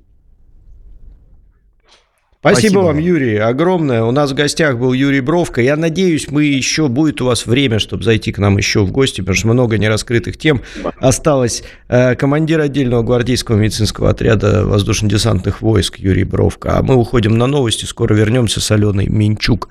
Спасибо, 2.41 2.59
Спасибо 2.59 2.79
вам, 2.79 2.97
Юрий, 2.97 3.37
огромное. 3.37 4.03
У 4.03 4.09
нас 4.09 4.31
в 4.31 4.33
гостях 4.33 4.79
был 4.79 4.93
Юрий 4.93 5.21
Бровко. 5.21 5.61
Я 5.61 5.75
надеюсь, 5.75 6.27
мы 6.31 6.45
еще 6.45 6.87
будет 6.87 7.21
у 7.21 7.25
вас 7.25 7.45
время, 7.45 7.77
чтобы 7.77 8.03
зайти 8.03 8.31
к 8.31 8.39
нам 8.39 8.57
еще 8.57 8.83
в 8.83 8.91
гости, 8.91 9.21
потому 9.21 9.35
что 9.35 9.47
много 9.49 9.77
нераскрытых 9.77 10.37
тем 10.37 10.63
осталось. 10.99 11.61
Э, 11.87 12.15
командир 12.15 12.59
отдельного 12.59 13.03
гвардейского 13.03 13.57
медицинского 13.57 14.09
отряда 14.09 14.65
воздушно-десантных 14.65 15.61
войск 15.61 15.99
Юрий 15.99 16.23
Бровко. 16.23 16.79
А 16.79 16.81
мы 16.81 16.95
уходим 16.95 17.37
на 17.37 17.45
новости. 17.45 17.85
Скоро 17.85 18.15
вернемся 18.15 18.59
с 18.59 18.71
Аленой 18.71 19.05
Минчук. 19.05 19.69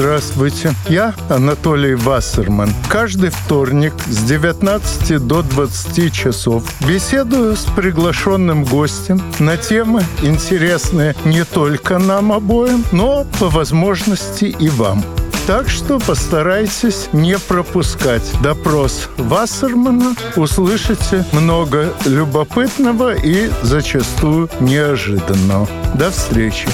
Здравствуйте, 0.00 0.72
я 0.88 1.14
Анатолий 1.28 1.94
Вассерман. 1.94 2.72
Каждый 2.88 3.28
вторник 3.28 3.92
с 4.06 4.22
19 4.22 5.26
до 5.26 5.42
20 5.42 6.10
часов 6.10 6.64
беседую 6.88 7.54
с 7.54 7.66
приглашенным 7.76 8.64
гостем 8.64 9.20
на 9.40 9.58
темы, 9.58 10.02
интересные 10.22 11.14
не 11.26 11.44
только 11.44 11.98
нам 11.98 12.32
обоим, 12.32 12.82
но 12.92 13.26
по 13.38 13.50
возможности 13.50 14.46
и 14.46 14.70
вам. 14.70 15.04
Так 15.46 15.68
что 15.68 15.98
постарайтесь 15.98 17.10
не 17.12 17.38
пропускать 17.38 18.24
допрос 18.42 19.10
Вассермана. 19.18 20.14
Услышите 20.34 21.26
много 21.32 21.92
любопытного 22.06 23.14
и 23.14 23.50
зачастую 23.62 24.48
неожиданного. 24.60 25.68
До 25.94 26.10
встречи! 26.10 26.68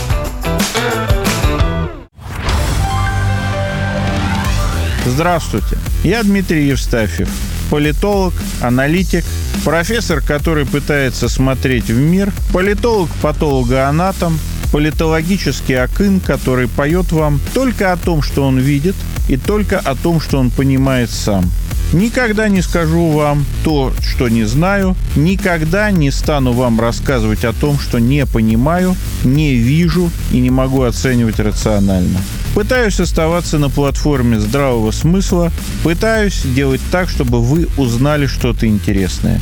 Здравствуйте, 5.07 5.79
я 6.03 6.25
Дмитрий 6.25 6.67
Евстафьев, 6.67 7.29
политолог, 7.71 8.35
аналитик, 8.61 9.25
профессор, 9.65 10.21
который 10.21 10.67
пытается 10.67 11.29
смотреть 11.29 11.85
в 11.85 11.97
мир, 11.97 12.33
политолог-патологоанатом, 12.53 14.37
политологический 14.73 15.77
акын, 15.77 16.19
который 16.19 16.67
поет 16.67 17.13
вам 17.13 17.41
только 17.55 17.93
о 17.93 17.97
том, 17.97 18.21
что 18.21 18.43
он 18.43 18.59
видит, 18.59 18.97
и 19.29 19.37
только 19.37 19.79
о 19.79 19.95
том, 19.95 20.21
что 20.21 20.39
он 20.39 20.51
понимает 20.51 21.09
сам. 21.09 21.45
Никогда 21.93 22.49
не 22.49 22.63
скажу 22.63 23.11
вам 23.11 23.45
то, 23.63 23.93
что 24.03 24.29
не 24.29 24.45
знаю, 24.45 24.97
никогда 25.15 25.91
не 25.91 26.11
стану 26.11 26.53
вам 26.53 26.81
рассказывать 26.81 27.45
о 27.45 27.53
том, 27.53 27.79
что 27.79 27.99
не 27.99 28.27
понимаю, 28.27 28.97
не 29.25 29.55
вижу 29.55 30.11
и 30.33 30.41
не 30.41 30.51
могу 30.51 30.83
оценивать 30.83 31.39
рационально. 31.39 32.19
Пытаюсь 32.55 32.99
оставаться 32.99 33.59
на 33.59 33.71
платформе 33.71 34.41
здравого 34.41 34.91
смысла, 34.91 35.53
пытаюсь 35.85 36.43
делать 36.43 36.81
так, 36.91 37.09
чтобы 37.09 37.41
вы 37.41 37.69
узнали 37.77 38.27
что-то 38.27 38.67
интересное. 38.67 39.41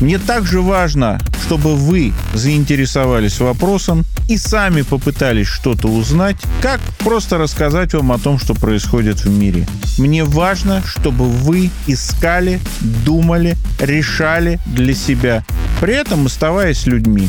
Мне 0.00 0.18
также 0.18 0.60
важно, 0.60 1.18
чтобы 1.46 1.74
вы 1.74 2.12
заинтересовались 2.34 3.40
вопросом 3.40 4.04
и 4.28 4.36
сами 4.36 4.82
попытались 4.82 5.46
что-то 5.46 5.88
узнать, 5.88 6.36
как 6.60 6.80
просто 6.98 7.38
рассказать 7.38 7.94
вам 7.94 8.12
о 8.12 8.18
том, 8.18 8.38
что 8.38 8.54
происходит 8.54 9.24
в 9.24 9.30
мире. 9.30 9.66
Мне 9.96 10.24
важно, 10.24 10.82
чтобы 10.84 11.24
вы 11.24 11.70
искали, 11.86 12.60
думали, 13.06 13.56
решали 13.80 14.58
для 14.66 14.94
себя, 14.94 15.44
при 15.80 15.94
этом 15.94 16.26
оставаясь 16.26 16.86
людьми. 16.86 17.28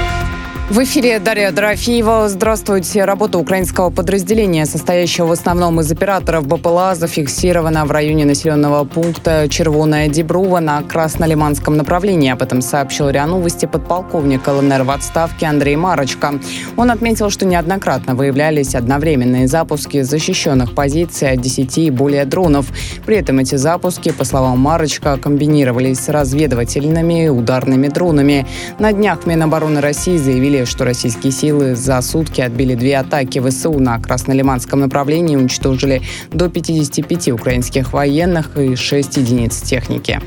В 0.71 0.81
эфире 0.83 1.19
Дарья 1.19 1.51
Дорофеева. 1.51 2.29
Здравствуйте. 2.29 3.03
Работа 3.03 3.37
украинского 3.37 3.89
подразделения, 3.89 4.65
состоящего 4.65 5.25
в 5.25 5.33
основном 5.33 5.81
из 5.81 5.91
операторов 5.91 6.47
БПЛА, 6.47 6.95
зафиксирована 6.95 7.83
в 7.83 7.91
районе 7.91 8.23
населенного 8.23 8.85
пункта 8.85 9.49
Червоная 9.49 10.07
Деброва 10.07 10.61
на 10.61 10.81
Краснолиманском 10.81 11.75
направлении. 11.75 12.31
Об 12.31 12.41
этом 12.41 12.61
сообщил 12.61 13.09
РИА 13.09 13.27
Новости 13.27 13.65
подполковник 13.65 14.47
ЛНР 14.47 14.83
в 14.83 14.91
отставке 14.91 15.47
Андрей 15.47 15.75
Марочка. 15.75 16.39
Он 16.77 16.89
отметил, 16.89 17.29
что 17.29 17.45
неоднократно 17.45 18.15
выявлялись 18.15 18.73
одновременные 18.73 19.49
запуски 19.49 20.03
защищенных 20.03 20.73
позиций 20.73 21.31
от 21.31 21.41
10 21.41 21.77
и 21.79 21.89
более 21.89 22.23
дронов. 22.23 22.67
При 23.05 23.17
этом 23.17 23.39
эти 23.39 23.55
запуски, 23.55 24.13
по 24.13 24.23
словам 24.23 24.59
Марочка, 24.59 25.17
комбинировались 25.17 25.99
с 25.99 26.07
разведывательными 26.07 27.25
и 27.25 27.27
ударными 27.27 27.89
дронами. 27.89 28.47
На 28.79 28.93
днях 28.93 29.25
Минобороны 29.25 29.81
России 29.81 30.15
заявили 30.15 30.60
что 30.65 30.85
российские 30.85 31.31
силы 31.31 31.75
за 31.75 32.01
сутки 32.01 32.41
отбили 32.41 32.75
две 32.75 32.97
атаки 32.97 33.39
ВСУ 33.39 33.79
на 33.79 33.99
Краснолиманском 33.99 34.79
направлении, 34.79 35.35
уничтожили 35.35 36.01
до 36.31 36.49
55 36.49 37.29
украинских 37.29 37.93
военных 37.93 38.57
и 38.57 38.75
6 38.75 39.17
единиц 39.17 39.61
техники. 39.61 40.19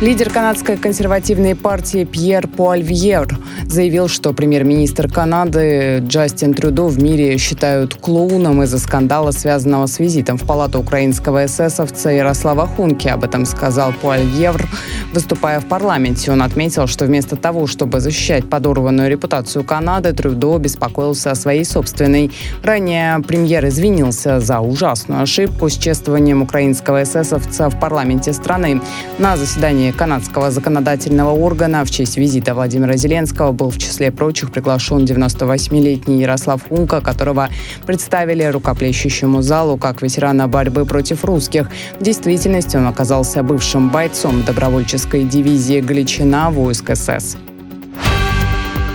Лидер 0.00 0.30
канадской 0.30 0.78
консервативной 0.78 1.54
партии 1.54 2.04
Пьер 2.04 2.48
Пуальвьер 2.48 3.38
заявил, 3.66 4.08
что 4.08 4.32
премьер-министр 4.32 5.12
Канады 5.12 5.98
Джастин 5.98 6.54
Трюдо 6.54 6.84
в 6.86 6.98
мире 6.98 7.36
считают 7.36 7.96
клоуном 7.96 8.62
из-за 8.62 8.78
скандала, 8.78 9.30
связанного 9.30 9.84
с 9.84 9.98
визитом 9.98 10.38
в 10.38 10.46
палату 10.46 10.80
украинского 10.80 11.44
эсэсовца 11.44 12.08
Ярослава 12.08 12.66
Хунки. 12.66 13.08
Об 13.08 13.24
этом 13.24 13.44
сказал 13.44 13.92
Пуальвьер, 13.92 14.66
выступая 15.12 15.60
в 15.60 15.66
парламенте. 15.66 16.32
Он 16.32 16.40
отметил, 16.40 16.86
что 16.86 17.04
вместо 17.04 17.36
того, 17.36 17.66
чтобы 17.66 18.00
защищать 18.00 18.48
подорванную 18.48 19.10
репутацию 19.10 19.64
Канады, 19.64 20.14
Трюдо 20.14 20.56
беспокоился 20.56 21.30
о 21.30 21.34
своей 21.34 21.66
собственной. 21.66 22.30
Ранее 22.62 23.18
премьер 23.18 23.66
извинился 23.68 24.40
за 24.40 24.60
ужасную 24.60 25.20
ошибку 25.20 25.68
с 25.68 25.76
чествованием 25.76 26.40
украинского 26.40 27.02
эсэсовца 27.02 27.68
в 27.68 27.78
парламенте 27.78 28.32
страны. 28.32 28.80
На 29.18 29.36
заседании 29.36 29.89
канадского 29.92 30.50
законодательного 30.50 31.30
органа 31.30 31.84
в 31.84 31.90
честь 31.90 32.16
визита 32.16 32.54
Владимира 32.54 32.96
Зеленского 32.96 33.52
был 33.52 33.70
в 33.70 33.78
числе 33.78 34.10
прочих 34.10 34.52
приглашен 34.52 35.04
98-летний 35.04 36.20
Ярослав 36.20 36.68
Хунка, 36.68 37.00
которого 37.00 37.48
представили 37.86 38.44
рукоплещущему 38.44 39.42
залу 39.42 39.76
как 39.76 40.02
ветерана 40.02 40.48
борьбы 40.48 40.84
против 40.84 41.24
русских. 41.24 41.70
В 41.98 42.02
действительности 42.02 42.76
он 42.76 42.86
оказался 42.86 43.42
бывшим 43.42 43.90
бойцом 43.90 44.44
добровольческой 44.44 45.24
дивизии 45.24 45.80
«Галичина» 45.80 46.50
войск 46.50 46.94
СС. 46.94 47.36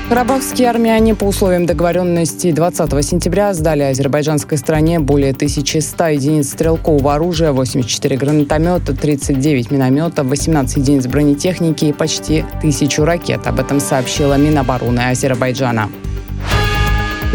Карабахские 0.08 0.70
армяне 0.70 1.16
по 1.16 1.24
условиям 1.24 1.66
договоренности 1.66 2.52
20 2.52 3.04
сентября 3.04 3.56
сдали 3.56 3.82
азербайджанской 3.82 4.60
стране 4.60 5.00
более 5.00 5.32
1100 5.32 6.08
единиц 6.10 6.50
стрелкового 6.50 7.16
оружия, 7.16 7.52
84 7.52 8.16
гранатомета, 8.16 8.96
39 8.96 9.72
минометов, 9.72 10.28
18 10.28 10.78
единиц 10.78 11.08
бронетехники 11.08 11.86
и 11.86 11.92
почти 11.92 12.46
тысячу 12.62 13.04
ракет. 13.04 13.48
Об 13.48 13.60
этом 13.60 13.80
сообщила 13.80 14.38
Минобороны 14.38 15.00
Азербайджана. 15.00 15.90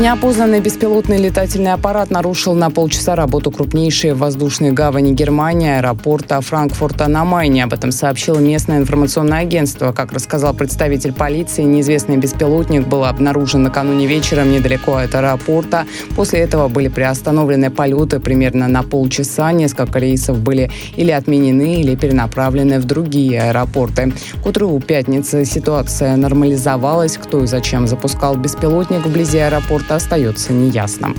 Неопознанный 0.01 0.61
беспилотный 0.61 1.19
летательный 1.19 1.75
аппарат 1.75 2.09
нарушил 2.09 2.55
на 2.55 2.71
полчаса 2.71 3.15
работу 3.17 3.51
крупнейшей 3.51 4.15
воздушной 4.15 4.73
гавани 4.73 5.13
Германии, 5.13 5.77
аэропорта 5.77 6.41
Франкфурта 6.41 7.07
на 7.07 7.27
Майне. 7.27 7.65
Об 7.65 7.75
этом 7.75 7.93
сообщило 7.93 8.39
местное 8.39 8.79
информационное 8.79 9.41
агентство. 9.41 9.93
Как 9.93 10.13
рассказал 10.13 10.55
представитель 10.55 11.13
полиции, 11.13 11.65
неизвестный 11.65 12.17
беспилотник 12.17 12.89
был 12.89 13.05
обнаружен 13.05 13.63
накануне 13.63 14.07
вечером 14.07 14.51
недалеко 14.51 14.97
от 14.97 15.15
аэропорта. 15.15 15.85
После 16.17 16.39
этого 16.39 16.69
были 16.69 16.89
приостановлены 16.89 17.71
полеты 17.71 18.21
примерно 18.21 18.69
на 18.69 18.83
полчаса. 18.83 19.53
Несколько 19.53 19.99
рейсов 19.99 20.39
были 20.39 20.71
или 20.97 21.11
отменены, 21.11 21.83
или 21.83 21.95
перенаправлены 21.95 22.81
в 22.81 22.87
другие 22.87 23.43
аэропорты. 23.43 24.15
К 24.43 24.47
утру 24.47 24.81
пятницы 24.81 25.45
ситуация 25.45 26.17
нормализовалась. 26.17 27.19
Кто 27.19 27.45
и 27.45 27.47
зачем 27.47 27.87
запускал 27.87 28.37
беспилотник 28.37 29.05
вблизи 29.05 29.41
аэропорта, 29.41 29.90
остается 29.95 30.53
неясным. 30.53 31.17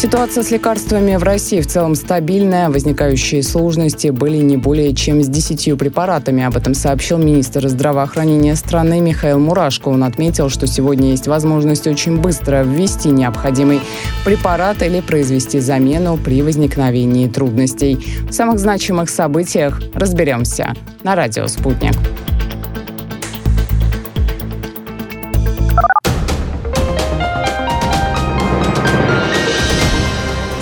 Ситуация 0.00 0.44
с 0.44 0.52
лекарствами 0.52 1.16
в 1.16 1.24
России 1.24 1.60
в 1.60 1.66
целом 1.66 1.96
стабильная. 1.96 2.68
Возникающие 2.68 3.42
сложности 3.42 4.10
были 4.10 4.36
не 4.36 4.56
более 4.56 4.94
чем 4.94 5.24
с 5.24 5.26
10 5.26 5.76
препаратами. 5.76 6.44
Об 6.44 6.56
этом 6.56 6.74
сообщил 6.74 7.18
министр 7.18 7.66
здравоохранения 7.68 8.54
страны 8.54 9.00
Михаил 9.00 9.40
Мурашко. 9.40 9.88
Он 9.88 10.04
отметил, 10.04 10.50
что 10.50 10.68
сегодня 10.68 11.10
есть 11.10 11.26
возможность 11.26 11.88
очень 11.88 12.18
быстро 12.18 12.62
ввести 12.62 13.08
необходимый 13.08 13.80
препарат 14.24 14.84
или 14.84 15.00
произвести 15.00 15.58
замену 15.58 16.16
при 16.16 16.42
возникновении 16.42 17.26
трудностей. 17.26 17.98
В 18.30 18.32
самых 18.32 18.60
значимых 18.60 19.10
событиях 19.10 19.82
разберемся 19.96 20.74
на 21.02 21.16
радио 21.16 21.48
«Спутник». 21.48 21.96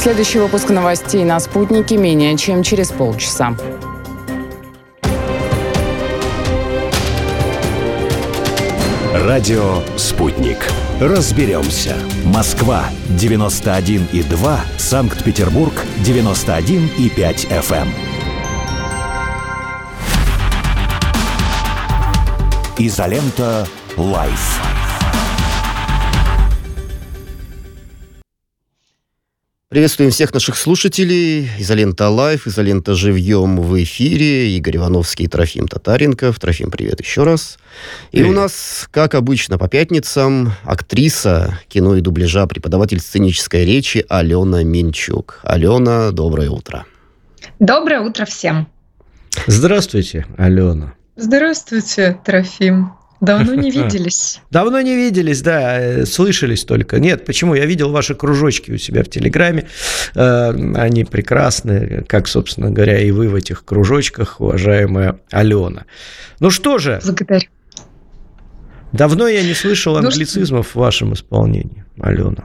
Следующий 0.07 0.39
выпуск 0.39 0.71
новостей 0.71 1.25
на 1.25 1.41
«Спутнике» 1.41 1.97
менее 1.97 2.39
чем 2.39 2.63
через 2.63 2.93
полчаса. 2.93 3.57
Радио 9.13 9.83
«Спутник». 9.97 10.59
Разберемся. 11.01 11.97
Москва, 12.25 12.85
91,2. 13.19 14.59
Санкт-Петербург, 14.79 15.75
91,5 16.05 17.49
FM. 17.49 17.89
Изолента 22.79 23.67
«Live». 23.97 24.66
Приветствуем 29.77 30.11
всех 30.11 30.33
наших 30.33 30.57
слушателей. 30.57 31.51
Изолента 31.59 32.09
Live, 32.09 32.47
Изолента 32.47 32.95
Живьем 32.95 33.61
в 33.61 33.83
эфире. 33.83 34.57
Игорь 34.57 34.79
Ивановский, 34.79 35.27
Трофим 35.27 35.69
Татаренков. 35.69 36.41
Трофим, 36.41 36.71
привет 36.71 37.01
еще 37.01 37.25
раз. 37.25 37.59
И 38.11 38.17
привет. 38.17 38.31
у 38.31 38.35
нас, 38.35 38.89
как 38.91 39.15
обычно, 39.15 39.59
по 39.59 39.69
пятницам 39.69 40.55
актриса 40.65 41.61
кино 41.69 41.95
и 41.95 42.01
дубляжа, 42.01 42.47
преподаватель 42.47 43.01
сценической 43.01 43.67
речи 43.67 44.03
Алена 44.09 44.63
Минчук. 44.63 45.41
Алена, 45.43 46.11
доброе 46.11 46.49
утро. 46.49 46.87
Доброе 47.59 48.01
утро 48.01 48.25
всем. 48.25 48.69
Здравствуйте, 49.47 50.25
Алена. 50.39 50.95
Здравствуйте, 51.17 52.19
Трофим. 52.25 52.96
Давно 53.21 53.55
не 53.55 53.71
виделись. 53.73 54.41
Давно 54.51 54.81
не 54.81 54.95
виделись, 54.97 55.43
да, 55.43 55.81
э, 55.81 56.07
слышались 56.07 56.65
только. 56.65 56.99
Нет, 56.99 57.25
почему? 57.25 57.55
Я 57.55 57.67
видел 57.67 57.91
ваши 57.91 58.15
кружочки 58.15 58.71
у 58.73 58.79
себя 58.79 59.03
в 59.03 59.09
Телеграме. 59.09 59.69
Э, 60.15 60.51
они 60.75 61.05
прекрасны, 61.05 62.05
как, 62.09 62.29
собственно 62.29 62.71
говоря, 62.71 63.01
и 63.01 63.11
вы 63.11 63.29
в 63.29 63.35
этих 63.35 63.65
кружочках, 63.65 64.41
уважаемая 64.41 65.21
Алена. 65.31 65.85
Ну 66.41 66.51
что 66.51 66.79
же. 66.79 67.01
Благодарю. 67.05 67.49
Давно 68.97 69.29
я 69.29 69.43
не 69.43 69.55
слышал 69.55 69.95
ну 69.95 70.09
англицизмов 70.09 70.69
в 70.69 70.77
вашем 70.77 71.13
исполнении, 71.13 71.85
Алена. 72.01 72.45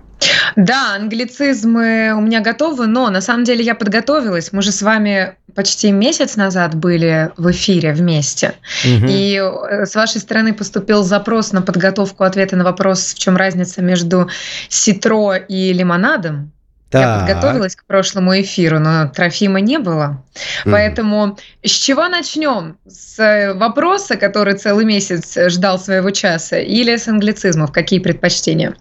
Да, 0.56 0.96
англицизмы 0.96 2.14
у 2.16 2.22
меня 2.22 2.42
готовы, 2.42 2.88
но 2.88 3.10
на 3.10 3.22
самом 3.22 3.44
деле 3.44 3.64
я 3.64 3.74
подготовилась. 3.74 4.52
Мы 4.52 4.62
же 4.62 4.72
с 4.72 4.82
вами 4.82 5.36
почти 5.56 5.92
месяц 5.92 6.36
назад 6.36 6.76
были 6.76 7.32
в 7.38 7.52
эфире 7.52 7.94
вместе. 7.94 8.54
Угу. 8.84 9.06
И 9.08 9.36
э, 9.36 9.86
с 9.86 9.96
вашей 9.96 10.22
стороны 10.22 10.54
поступил 10.54 11.04
запрос 11.04 11.52
на 11.52 11.62
подготовку 11.62 12.24
ответа 12.24 12.56
на 12.56 12.64
вопрос, 12.64 13.14
в 13.14 13.20
чем 13.20 13.36
разница 13.36 13.82
между 13.82 14.30
ситро 14.70 15.36
и 15.36 15.74
лимонадом. 15.74 16.52
Так. 16.92 17.02
Я 17.02 17.20
подготовилась 17.20 17.76
к 17.78 17.86
прошлому 17.86 18.40
эфиру, 18.40 18.80
но 18.80 19.08
Трофима 19.08 19.62
не 19.62 19.80
было. 19.80 20.22
Mm. 20.66 20.72
Поэтому 20.72 21.38
с 21.64 21.72
чего 21.72 22.10
начнем? 22.10 22.78
С 22.86 23.18
э, 23.18 23.54
вопроса, 23.54 24.18
который 24.18 24.56
целый 24.56 24.84
месяц 24.84 25.38
ждал 25.48 25.80
своего 25.80 26.12
часа, 26.12 26.60
или 26.60 26.98
с 26.98 27.08
англицизмов? 27.08 27.72
Какие 27.72 28.00
предпочтения? 28.02 28.76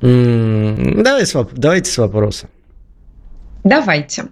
Mm, 0.00 1.02
давай 1.04 1.24
с, 1.24 1.46
давайте 1.52 1.92
с 1.92 1.96
вопроса. 1.98 2.48
Давайте. 3.62 4.24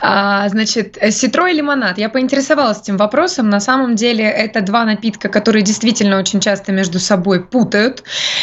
А, 0.00 0.48
значит, 0.48 0.98
ситро 1.10 1.46
и 1.48 1.54
лимонад. 1.54 1.98
Я 1.98 2.08
поинтересовалась 2.08 2.80
этим 2.80 2.96
вопросом. 2.96 3.48
На 3.48 3.60
самом 3.60 3.96
деле 3.96 4.24
это 4.24 4.60
два 4.60 4.84
напитка, 4.84 5.28
которые 5.28 5.62
действительно 5.62 6.18
очень 6.18 6.40
часто 6.40 6.72
между 6.72 6.98
собой 6.98 7.44
путают, 7.44 8.02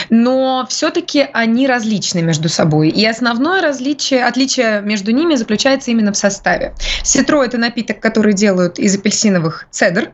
но 0.10 0.66
все-таки 0.70 1.28
они 1.34 1.68
различны 1.68 2.22
между 2.22 2.50
собой. 2.50 2.90
И 2.90 3.06
основное 3.06 3.62
различие, 3.62 4.26
отличие 4.26 4.82
между 4.82 5.12
ними 5.12 5.36
заключается 5.36 5.92
именно 5.92 6.12
в 6.12 6.18
составе. 6.18 6.74
Ситро– 7.04 7.44
это 7.44 7.58
напиток, 7.58 8.00
который 8.00 8.34
делают 8.34 8.80
из 8.80 8.96
апельсиновых 8.96 9.68
цедр, 9.72 10.12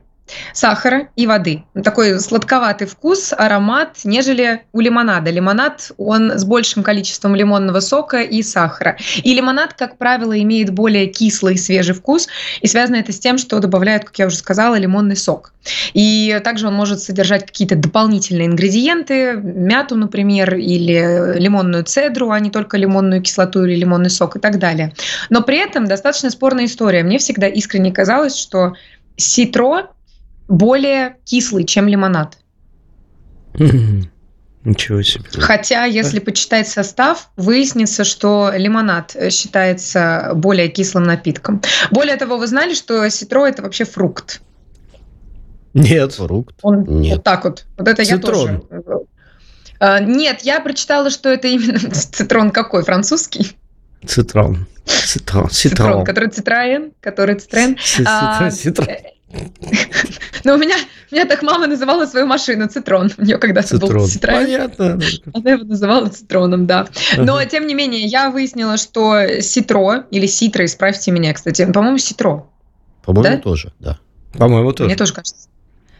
сахара 0.54 1.10
и 1.16 1.28
воды. 1.28 1.64
Такой 1.84 2.20
сладковатый 2.20 2.88
вкус, 2.88 3.34
аромат, 3.38 4.00
нежели 4.04 4.64
у 4.72 4.80
лимонада. 4.80 5.32
Лимонад, 5.32 5.92
он 5.98 6.38
с 6.38 6.46
большим 6.46 6.84
количеством 6.84 7.36
лимонного 7.36 7.80
сока 7.80 8.22
и 8.22 8.42
сахара. 8.42 8.98
И 9.24 9.34
лимонад, 9.34 9.74
как 9.74 9.98
правило, 9.98 10.40
имеет 10.42 10.70
более 10.72 11.08
кислый, 11.08 11.58
свежий 11.58 11.94
вкус, 11.94 12.28
и 12.62 12.68
связано 12.68 12.98
это 12.98 13.12
с 13.12 13.20
тем, 13.20 13.38
что 13.38 13.60
добавляют, 13.60 14.06
как 14.06 14.20
я 14.20 14.28
уже 14.28 14.38
сказала, 14.38 14.76
лимонный 14.76 15.16
сок. 15.16 15.54
И 15.94 16.40
также 16.44 16.68
он 16.68 16.74
может 16.74 17.02
содержать 17.02 17.46
какие-то 17.46 17.76
дополнительные 17.76 18.48
ингредиенты, 18.48 19.34
мяту, 19.34 19.96
например, 19.96 20.56
или 20.56 21.38
лимонную 21.40 21.84
цедру, 21.84 22.32
а 22.32 22.40
не 22.40 22.50
только 22.50 22.78
лимонную 22.78 23.22
кислоту 23.22 23.64
или 23.66 23.76
лимонный 23.76 24.10
сок 24.10 24.36
и 24.36 24.40
так 24.40 24.60
далее. 24.60 24.94
Но 25.30 25.42
при 25.42 25.58
этом 25.58 25.86
достаточно 25.86 26.30
спорная 26.30 26.66
история. 26.66 27.04
Мне 27.04 27.18
всегда 27.18 27.48
искренне 27.48 27.92
казалось, 27.92 28.36
что 28.38 28.74
ситро 29.16 29.90
более 30.48 31.18
кислый, 31.26 31.66
чем 31.66 31.88
лимонад. 31.88 32.38
Ничего 34.64 35.02
себе. 35.02 35.26
Хотя, 35.34 35.84
если 35.84 36.20
почитать 36.20 36.68
состав, 36.70 37.30
выяснится, 37.36 38.06
что 38.06 38.52
лимонад 38.56 39.16
считается 39.30 40.32
более 40.36 40.70
кислым 40.70 41.04
напитком. 41.04 41.62
Более 41.92 42.16
того, 42.16 42.38
вы 42.38 42.48
знали, 42.48 42.74
что 42.74 43.08
ситро 43.10 43.46
это 43.46 43.62
вообще 43.62 43.84
фрукт? 43.84 44.42
Нет. 45.74 46.14
Фрукт? 46.14 46.56
Он 46.62 46.84
Нет. 46.84 47.16
вот 47.16 47.24
так 47.24 47.44
вот. 47.44 47.66
Вот 47.78 47.88
это 47.88 48.06
Цитрон. 48.06 48.64
я 48.70 48.82
тоже. 48.82 49.06
А, 49.80 50.00
нет, 50.00 50.42
я 50.44 50.60
прочитала, 50.62 51.10
что 51.10 51.30
это 51.30 51.48
именно 51.48 51.80
цитрон 51.92 52.52
какой? 52.52 52.84
Французский? 52.84 53.58
Цитрон. 54.06 54.68
Цитрон. 54.86 55.50
Цитрон. 55.50 56.06
Который 56.06 56.30
цитраен, 56.30 56.94
который 57.02 57.36
цитрен. 57.36 57.78
Цитрон. 57.78 58.88
Но 60.44 60.56
у 60.56 60.58
меня, 60.58 60.76
у 61.12 61.16
меня 61.16 61.26
так 61.26 61.42
мама 61.42 61.68
называла 61.68 62.06
свою 62.06 62.26
машину 62.26 62.68
Цитрон. 62.68 63.12
У 63.18 63.24
нее 63.24 63.38
когда-то 63.38 63.78
был 63.78 64.06
Цитрон. 64.06 64.36
Понятно. 64.36 65.00
Она 65.34 65.52
его 65.52 65.64
называла 65.64 66.08
Цитроном, 66.10 66.66
да. 66.66 66.88
Но, 67.18 67.44
тем 67.46 67.68
не 67.68 67.74
менее, 67.74 68.06
я 68.06 68.30
выяснила, 68.30 68.78
что 68.78 69.42
Ситро, 69.42 70.06
или 70.12 70.26
Ситро, 70.26 70.66
исправьте 70.66 71.12
меня, 71.12 71.34
кстати, 71.34 71.70
по-моему, 71.72 71.98
Ситро. 71.98 72.50
По-моему, 73.06 73.42
тоже, 73.42 73.74
да. 73.80 74.00
По-моему, 74.38 74.72
тоже. 74.74 74.88
Мне 74.88 74.96
тоже 74.96 75.14
кажется. 75.14 75.48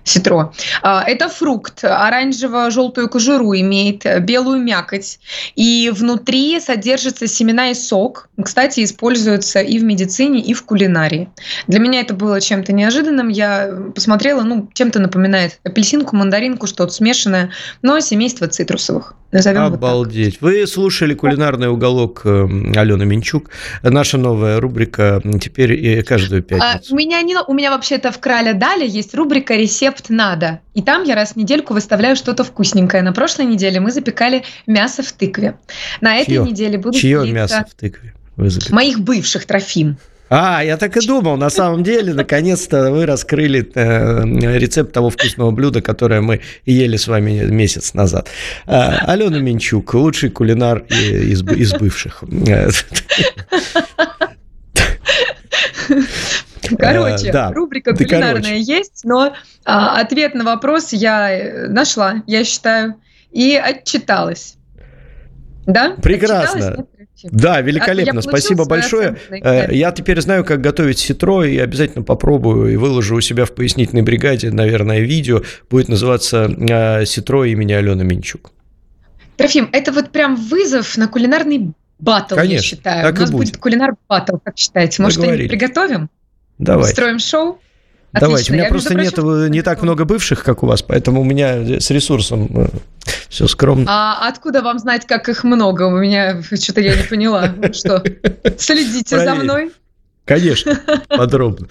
Ситро. 0.04 0.54
А, 0.82 1.04
это 1.06 1.30
фрукт, 1.30 1.84
оранжево-желтую 1.84 3.10
кожуру 3.10 3.54
имеет, 3.56 4.06
белую 4.24 4.62
мякоть, 4.62 5.20
и 5.56 5.92
внутри 5.94 6.60
содержится 6.60 7.28
семена 7.28 7.72
и 7.72 7.74
сок. 7.74 8.30
Кстати, 8.42 8.84
используются 8.84 9.62
и 9.62 9.80
в 9.80 9.84
медицине, 9.84 10.42
и 10.42 10.54
в 10.54 10.64
кулинарии. 10.64 11.30
Для 11.68 11.80
меня 11.80 12.02
это 12.02 12.14
было 12.14 12.42
чем-то 12.42 12.74
неожиданным. 12.74 13.30
Я 13.30 13.70
посмотрела, 13.96 14.44
ну, 14.44 14.70
чем-то 14.74 15.00
напоминает 15.00 15.60
апельсинку, 15.64 16.16
мандаринку, 16.16 16.68
что-то 16.68 16.92
смешанное, 16.92 17.52
но 17.82 18.00
семейство 18.00 18.48
цитрусовых. 18.48 19.16
Назовем 19.34 19.62
Обалдеть. 19.62 20.40
Вот 20.42 20.52
Вы 20.52 20.68
слушали 20.68 21.16
кулинарный 21.16 21.68
уголок 21.68 22.22
э, 22.24 22.48
Алены 22.76 23.04
Минчук. 23.06 23.50
Наша 23.82 24.20
новая 24.20 24.60
рубрика 24.60 25.22
теперь 25.42 26.04
каждую 26.04 26.42
а, 26.42 26.44
пятницу. 26.44 26.94
А, 26.94 26.94
у 26.94 26.96
меня, 26.96 27.20
не, 27.24 27.36
у 27.40 27.54
меня 27.54 27.72
вообще-то 27.72 28.12
в 28.12 28.20
Краля 28.20 28.54
Дале 28.54 28.88
есть 28.88 29.16
рубрика 29.16 29.56
«Рецепт 29.94 30.10
надо». 30.10 30.60
И 30.74 30.82
там 30.82 31.04
я 31.04 31.16
раз 31.16 31.34
в 31.34 31.36
недельку 31.36 31.74
выставляю 31.74 32.16
что-то 32.16 32.44
вкусненькое. 32.44 33.04
На 33.04 33.14
прошлой 33.14 33.46
неделе 33.46 33.80
мы 33.80 33.92
запекали 33.92 34.44
мясо 34.66 35.04
в 35.04 35.12
тыкве. 35.12 35.56
На 36.02 36.16
этой 36.16 36.32
Чье? 36.32 36.44
неделе 36.44 36.80
буду 36.80 36.98
Чье 36.98 37.32
мясо 37.32 37.66
в 37.70 37.76
тыкве? 37.76 38.14
Моих 38.72 39.00
бывших 39.00 39.46
трофим. 39.46 39.98
А, 40.30 40.64
я 40.64 40.78
так 40.78 40.98
и 40.98 41.06
думал. 41.06 41.38
На 41.38 41.52
самом 41.52 41.84
деле, 41.84 42.16
наконец-то 42.16 42.90
вы 42.90 43.06
раскрыли 43.06 43.70
э, 43.76 44.58
рецепт 44.58 44.92
того 44.92 45.12
вкусного 45.12 45.52
блюда, 45.52 45.82
которое 45.82 46.22
мы 46.22 46.42
ели 46.66 46.98
с 46.98 47.08
вами 47.08 47.46
месяц 47.46 47.94
назад. 47.94 48.30
А, 48.66 49.04
Алена 49.06 49.38
Минчук, 49.38 49.94
лучший 49.94 50.32
кулинар 50.32 50.80
из, 50.90 51.44
из 51.44 51.74
бывших. 51.74 52.24
Короче, 56.78 57.32
да. 57.32 57.52
рубрика 57.52 57.94
кулинарная 57.96 58.42
короче. 58.42 58.62
есть, 58.62 59.02
но 59.04 59.34
а, 59.66 60.00
ответ 60.00 60.34
на 60.36 60.44
вопрос 60.44 60.94
я 60.94 61.32
э, 61.32 61.68
нашла, 61.68 62.24
я 62.28 62.44
считаю, 62.44 62.96
и 63.32 63.56
отчиталась. 63.56 64.56
Да? 65.66 65.96
Прекрасно. 66.02 66.86
Да, 67.24 67.62
великолепно. 67.62 68.20
А, 68.20 68.22
Спасибо 68.22 68.66
большое. 68.66 69.18
Э, 69.30 69.74
я 69.74 69.92
теперь 69.92 70.20
знаю, 70.22 70.44
как 70.44 70.60
готовить 70.60 71.00
ситро, 71.00 71.44
и 71.44 71.58
обязательно 71.58 72.04
попробую 72.04 72.74
и 72.74 72.76
выложу 72.76 73.16
у 73.16 73.22
себя 73.22 73.46
в 73.46 73.54
пояснительной 73.54 74.02
бригаде, 74.02 74.52
наверное, 74.52 75.00
видео. 75.00 75.42
Будет 75.70 75.88
называться 75.88 76.50
«Ситро 77.06 77.46
имени 77.46 77.72
Алены 77.72 78.04
Минчук». 78.04 78.52
Трофим, 79.38 79.70
это 79.72 79.92
вот 79.92 80.12
прям 80.12 80.36
вызов 80.36 80.98
на 80.98 81.08
кулинарный 81.08 81.74
батл, 82.00 82.36
Конечно, 82.36 82.56
я 82.56 82.62
считаю. 82.62 83.10
У 83.10 83.20
нас 83.20 83.32
будет. 83.32 83.50
будет 83.52 83.58
кулинар 83.58 83.96
батл, 84.10 84.38
как 84.44 84.58
считаете? 84.58 85.02
Может, 85.02 85.22
что-нибудь 85.22 85.50
приготовим? 85.50 86.10
Давай. 86.58 86.90
Устроим 86.90 87.20
шоу? 87.20 87.60
Отлично. 88.14 88.28
Давайте. 88.28 88.52
У 88.52 88.54
меня 88.54 88.64
я, 88.66 88.70
просто 88.70 88.94
нет 88.94 89.16
прочим, 89.16 89.52
не 89.52 89.62
так 89.64 89.82
много 89.82 90.06
бывших, 90.06 90.44
как 90.44 90.62
у 90.62 90.68
вас, 90.68 90.84
поэтому 90.84 91.22
у 91.22 91.24
меня 91.24 91.80
с 91.80 91.90
ресурсом 91.90 92.48
э, 92.54 92.68
все 93.28 93.48
скромно. 93.48 93.86
А 93.90 94.28
откуда 94.28 94.62
вам 94.62 94.78
знать, 94.78 95.08
как 95.08 95.30
их 95.30 95.44
много? 95.44 95.84
У 95.88 95.98
меня 95.98 96.44
что-то 96.44 96.82
я 96.82 96.96
не 96.96 97.04
поняла. 97.04 97.54
Что, 97.74 98.04
следите 98.60 99.20
за 99.20 99.34
мной? 99.34 99.72
Конечно, 100.26 100.80
подробно. 101.08 101.68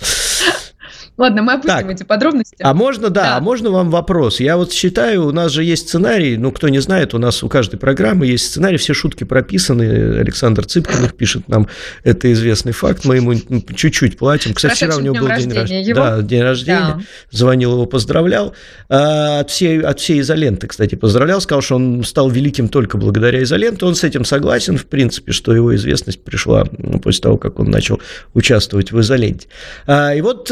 Ладно, 1.22 1.42
мы 1.42 1.52
опустим 1.52 1.82
так, 1.82 1.90
эти 1.90 2.02
подробности. 2.02 2.56
А 2.60 2.74
можно, 2.74 3.08
да, 3.08 3.22
да, 3.22 3.36
а 3.36 3.40
можно 3.40 3.70
вам 3.70 3.90
вопрос? 3.90 4.40
Я 4.40 4.56
вот 4.56 4.72
считаю, 4.72 5.26
у 5.26 5.30
нас 5.30 5.52
же 5.52 5.62
есть 5.62 5.86
сценарий, 5.86 6.36
ну, 6.36 6.50
кто 6.50 6.68
не 6.68 6.80
знает, 6.80 7.14
у 7.14 7.18
нас 7.18 7.44
у 7.44 7.48
каждой 7.48 7.76
программы 7.76 8.26
есть 8.26 8.46
сценарий, 8.46 8.76
все 8.76 8.92
шутки 8.92 9.22
прописаны, 9.22 10.18
Александр 10.18 10.66
Цыпкин 10.66 11.04
их 11.04 11.14
пишет 11.14 11.46
нам, 11.46 11.68
это 12.02 12.32
известный 12.32 12.72
факт, 12.72 13.04
мы 13.04 13.16
ему 13.16 13.34
чуть-чуть 13.72 14.18
платим. 14.18 14.52
Кстати, 14.52 14.74
вчера 14.74 14.96
у 14.96 15.00
него 15.00 15.14
был 15.14 15.28
день 15.28 15.52
рождения. 15.52 15.94
Да, 15.94 16.22
день 16.22 16.42
рождения, 16.42 16.96
да. 16.98 17.00
звонил 17.30 17.74
его, 17.74 17.86
поздравлял. 17.86 18.52
А, 18.88 19.38
от, 19.42 19.50
всей, 19.50 19.80
от 19.80 20.00
всей 20.00 20.22
изоленты, 20.22 20.66
кстати, 20.66 20.96
поздравлял, 20.96 21.40
сказал, 21.40 21.62
что 21.62 21.76
он 21.76 22.02
стал 22.02 22.30
великим 22.30 22.68
только 22.68 22.98
благодаря 22.98 23.44
изоленте, 23.44 23.86
он 23.86 23.94
с 23.94 24.02
этим 24.02 24.24
согласен, 24.24 24.76
в 24.76 24.86
принципе, 24.86 25.30
что 25.30 25.54
его 25.54 25.72
известность 25.76 26.24
пришла 26.24 26.64
после 27.00 27.22
того, 27.22 27.38
как 27.38 27.60
он 27.60 27.70
начал 27.70 28.00
участвовать 28.34 28.90
в 28.90 29.00
изоленте. 29.00 29.46
А, 29.86 30.12
и 30.12 30.20
вот 30.20 30.50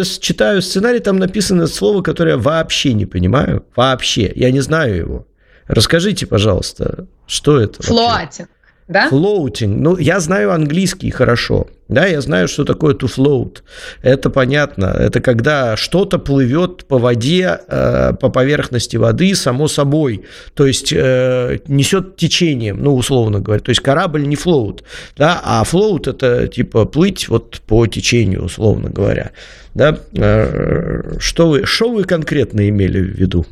э, 0.00 0.04
читаю 0.04 0.62
сценарий, 0.62 1.00
там 1.00 1.18
написано 1.18 1.66
слово, 1.66 2.02
которое 2.02 2.32
я 2.32 2.36
вообще 2.36 2.92
не 2.92 3.06
понимаю. 3.06 3.64
Вообще. 3.76 4.32
Я 4.34 4.50
не 4.50 4.60
знаю 4.60 4.96
его. 4.96 5.26
Расскажите, 5.66 6.26
пожалуйста, 6.26 7.06
что 7.26 7.60
это? 7.60 7.82
Флоатинг. 7.82 8.48
Да? 8.88 9.08
Floating. 9.10 9.76
Ну, 9.78 9.96
я 9.96 10.20
знаю 10.20 10.52
английский 10.52 11.10
хорошо. 11.10 11.66
Да, 11.88 12.06
я 12.06 12.20
знаю, 12.20 12.48
что 12.48 12.64
такое 12.64 12.94
to 12.94 13.06
float. 13.06 13.58
Это 14.02 14.30
понятно. 14.30 14.86
Это 14.86 15.20
когда 15.20 15.76
что-то 15.76 16.18
плывет 16.18 16.86
по 16.86 16.98
воде, 16.98 17.60
э, 17.68 18.14
по 18.18 18.30
поверхности 18.30 18.96
воды 18.96 19.34
само 19.34 19.68
собой. 19.68 20.24
То 20.54 20.66
есть 20.66 20.92
э, 20.92 21.58
несет 21.68 22.16
течением, 22.16 22.82
ну, 22.82 22.94
условно 22.94 23.40
говоря. 23.40 23.62
То 23.62 23.70
есть 23.70 23.82
корабль 23.82 24.26
не 24.26 24.36
float. 24.36 24.82
Да, 25.16 25.40
а 25.44 25.62
float 25.64 26.10
это 26.10 26.48
типа 26.48 26.86
плыть 26.86 27.28
вот 27.28 27.60
по 27.66 27.86
течению, 27.86 28.44
условно 28.44 28.88
говоря. 28.88 29.32
Да? 29.74 29.98
Э, 30.16 31.18
что, 31.18 31.48
вы, 31.48 31.66
что 31.66 31.90
вы 31.90 32.04
конкретно 32.04 32.68
имели 32.68 33.00
в 33.00 33.18
виду? 33.18 33.46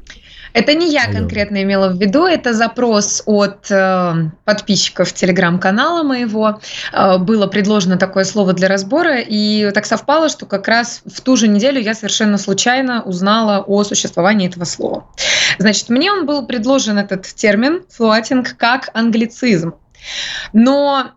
Это 0.52 0.74
не 0.74 0.90
я 0.90 1.10
конкретно 1.12 1.62
имела 1.62 1.88
в 1.88 1.98
виду, 2.00 2.24
это 2.24 2.54
запрос 2.54 3.22
от 3.26 3.70
э, 3.70 4.14
подписчиков 4.44 5.12
телеграм-канала 5.12 6.02
моего. 6.02 6.60
Э, 6.92 7.18
было 7.18 7.46
предложено 7.46 7.96
такое 7.96 8.24
слово 8.24 8.52
для 8.52 8.68
разбора, 8.68 9.18
и 9.20 9.70
так 9.72 9.86
совпало, 9.86 10.28
что 10.28 10.46
как 10.46 10.68
раз 10.68 11.02
в 11.06 11.20
ту 11.20 11.36
же 11.36 11.48
неделю 11.48 11.80
я 11.80 11.94
совершенно 11.94 12.38
случайно 12.38 13.02
узнала 13.02 13.62
о 13.66 13.84
существовании 13.84 14.48
этого 14.48 14.64
слова. 14.64 15.06
Значит, 15.58 15.88
мне 15.88 16.12
он 16.12 16.26
был 16.26 16.46
предложен 16.46 16.98
этот 16.98 17.26
термин 17.26 17.82
флуатинг 17.88 18.56
как 18.56 18.90
англицизм. 18.94 19.74
Но 20.52 21.12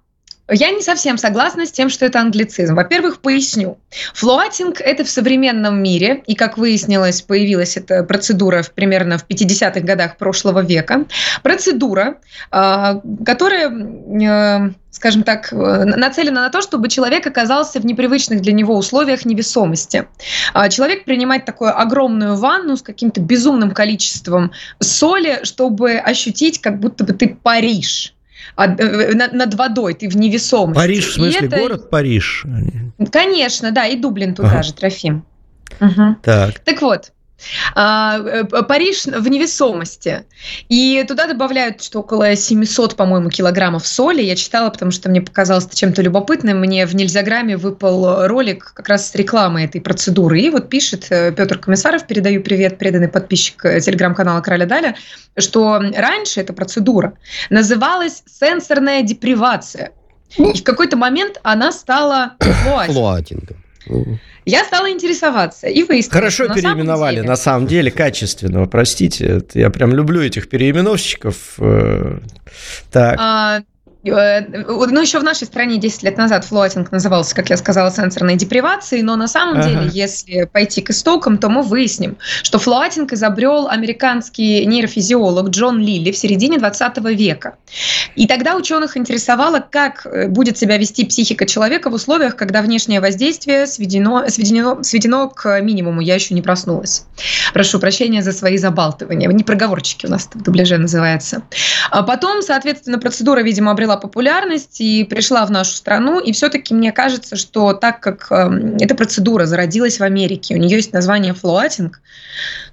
я 0.50 0.72
не 0.72 0.82
совсем 0.82 1.18
согласна 1.18 1.66
с 1.66 1.72
тем, 1.72 1.90
что 1.90 2.06
это 2.06 2.20
англицизм. 2.20 2.76
Во-первых, 2.76 3.22
поясню. 3.22 3.78
Флуатинг– 4.14 4.80
это 4.82 5.06
в 5.06 5.10
современном 5.10 5.82
мире, 5.82 6.22
и, 6.28 6.36
как 6.36 6.58
выяснилось, 6.58 7.22
появилась 7.22 7.78
эта 7.78 8.04
процедура 8.04 8.62
в, 8.62 8.72
примерно 8.72 9.18
в 9.18 9.26
50-х 9.26 9.80
годах 9.82 10.18
прошлого 10.18 10.62
века. 10.62 11.06
Процедура, 11.44 12.18
а, 12.52 13.02
которая 13.26 13.72
э, 13.72 14.74
скажем 14.94 15.24
так, 15.24 15.52
э, 15.52 15.56
нацелена 15.56 16.42
на 16.42 16.50
то, 16.50 16.62
чтобы 16.62 16.88
человек 16.88 17.26
оказался 17.26 17.80
в 17.80 17.86
непривычных 17.86 18.42
для 18.42 18.54
него 18.54 18.78
условиях 18.78 19.26
невесомости. 19.26 20.08
А 20.54 20.70
человек 20.70 21.06
принимает 21.06 21.46
такую 21.46 21.78
огромную 21.78 22.36
ванну 22.36 22.78
с 22.78 22.82
каким-то 22.84 23.20
безумным 23.20 23.72
количеством 23.72 24.52
соли, 24.80 25.40
чтобы 25.44 25.94
ощутить, 25.94 26.62
как 26.62 26.80
будто 26.80 27.04
бы 27.04 27.14
ты 27.14 27.36
Париж 27.42 28.13
э, 28.13 28.13
над 28.58 29.54
водой, 29.56 29.94
ты 29.94 30.10
в 30.10 30.18
невесомости. 30.18 30.80
Париж, 30.80 31.08
в 31.08 31.14
смысле, 31.14 31.48
это... 31.48 31.58
город 31.58 31.90
Париж? 31.90 32.46
Конечно, 33.12 33.72
да, 33.72 33.86
и 33.88 33.96
Дублин 33.96 34.36
туда 34.36 34.50
ага. 34.50 34.64
же, 34.64 34.74
Трофим. 34.74 35.26
Угу. 35.80 36.18
Так. 36.22 36.60
Так 36.60 36.82
вот, 36.82 37.02
а, 37.06 37.06
э, 37.06 37.23
Париж 37.74 39.06
в 39.06 39.28
невесомости. 39.28 40.26
И 40.70 41.04
туда 41.08 41.28
добавляют, 41.28 41.84
что 41.84 42.00
около 42.00 42.36
700, 42.36 42.96
по-моему, 42.96 43.30
килограммов 43.30 43.86
соли. 43.86 44.22
Я 44.22 44.36
читала, 44.36 44.70
потому 44.70 44.92
что 44.92 45.10
мне 45.10 45.22
показалось 45.22 45.66
это 45.66 45.76
чем-то 45.76 46.02
любопытным. 46.02 46.60
Мне 46.60 46.86
в 46.86 46.96
Нельзяграмме 46.96 47.58
выпал 47.58 48.28
ролик 48.28 48.74
как 48.76 48.88
раз 48.90 49.10
с 49.10 49.16
рекламой 49.16 49.66
этой 49.66 49.82
процедуры. 49.82 50.40
И 50.40 50.50
вот 50.50 50.70
пишет 50.70 51.08
э, 51.10 51.32
Петр 51.32 51.58
Комиссаров, 51.58 52.08
передаю 52.08 52.42
привет, 52.42 52.78
преданный 52.78 53.10
подписчик 53.10 53.66
э, 53.66 53.80
телеграм-канала 53.82 54.42
Короля 54.42 54.66
Даля, 54.66 54.96
что 55.38 55.80
раньше 55.80 56.40
эта 56.40 56.54
процедура 56.54 57.14
называлась 57.50 58.24
сенсорная 58.26 59.02
депривация. 59.02 59.92
И 60.38 60.58
в 60.58 60.64
какой-то 60.64 60.98
момент 60.98 61.40
она 61.44 61.72
стала 61.72 62.36
флуатингом. 62.40 63.58
Я 64.46 64.64
стала 64.66 64.90
интересоваться 64.90 65.68
и 65.68 65.84
выяснила. 65.84 66.14
Хорошо 66.14 66.48
на 66.48 66.56
переименовали, 66.56 67.16
деле... 67.16 67.28
на 67.28 67.36
самом 67.36 67.68
деле, 67.68 67.92
качественно. 67.92 68.66
Простите, 68.68 69.42
я 69.54 69.70
прям 69.70 69.94
люблю 69.94 70.22
этих 70.22 70.50
переименовщиков. 70.50 71.36
Э, 71.60 72.20
так. 72.92 73.16
А, 73.20 73.62
ну, 74.04 75.02
еще 75.02 75.20
в 75.20 75.24
нашей 75.24 75.46
стране 75.46 75.78
10 75.78 76.04
лет 76.04 76.18
назад 76.18 76.44
флотинг 76.44 76.92
назывался, 76.92 77.34
как 77.34 77.50
я 77.50 77.58
сказала, 77.58 77.90
сенсорной 77.90 78.36
депривацией, 78.36 79.02
но 79.02 79.16
на 79.16 79.28
самом 79.28 79.60
ага. 79.60 79.70
деле, 79.70 79.90
если 79.92 80.44
пойти 80.44 80.82
к 80.82 80.90
истокам, 80.90 81.38
то 81.38 81.50
мы 81.50 81.62
выясним, 81.64 82.18
что 82.44 82.60
флотинг 82.60 83.14
изобрел 83.14 83.68
американский 83.70 84.66
нейрофизиолог 84.66 85.50
Джон 85.50 85.80
Лилли 85.80 86.12
в 86.12 86.18
середине 86.18 86.58
20 86.58 86.98
века. 87.16 87.56
И 88.16 88.28
тогда 88.28 88.56
ученых 88.56 88.98
интересовало, 88.98 89.60
как 89.60 90.06
э, 90.06 90.28
будет 90.28 90.58
себя 90.58 90.78
вести 90.78 91.06
психика 91.06 91.46
человека 91.46 91.90
в 91.90 91.94
условиях, 91.94 92.36
когда 92.36 92.62
внешнее 92.62 93.00
воздействие 93.00 93.68
сведено, 93.68 94.30
сведено, 94.30 94.84
сведено 94.84 95.30
к 95.30 95.62
минимуму. 95.62 96.02
Я 96.02 96.16
еще 96.16 96.34
не 96.34 96.42
проснулась. 96.42 97.06
Прошу 97.54 97.80
прощения 97.80 98.22
за 98.22 98.34
свои 98.34 98.58
забалтывания. 98.58 99.30
Не 99.30 99.44
проговорчики 99.44 100.06
у 100.06 100.10
нас 100.10 100.30
в 100.34 100.42
дубляже 100.42 100.78
называется. 100.78 101.44
А 101.90 102.04
потом, 102.04 102.42
соответственно, 102.42 103.00
процедура, 103.00 103.42
видимо, 103.42 103.72
обрела 103.72 103.93
обрела 103.94 103.98
популярность 103.98 104.82
и 104.82 105.04
пришла 105.04 105.46
в 105.46 105.52
нашу 105.52 105.74
страну. 105.74 106.20
И 106.20 106.32
все-таки 106.32 106.74
мне 106.74 106.92
кажется, 106.92 107.36
что 107.36 107.74
так 107.74 108.00
как 108.00 108.28
э, 108.32 108.78
эта 108.80 108.96
процедура 108.96 109.46
зародилась 109.46 110.00
в 110.00 110.04
Америке, 110.04 110.56
у 110.56 110.58
нее 110.58 110.78
есть 110.78 110.94
название 110.94 111.34
флуатинг, 111.34 112.02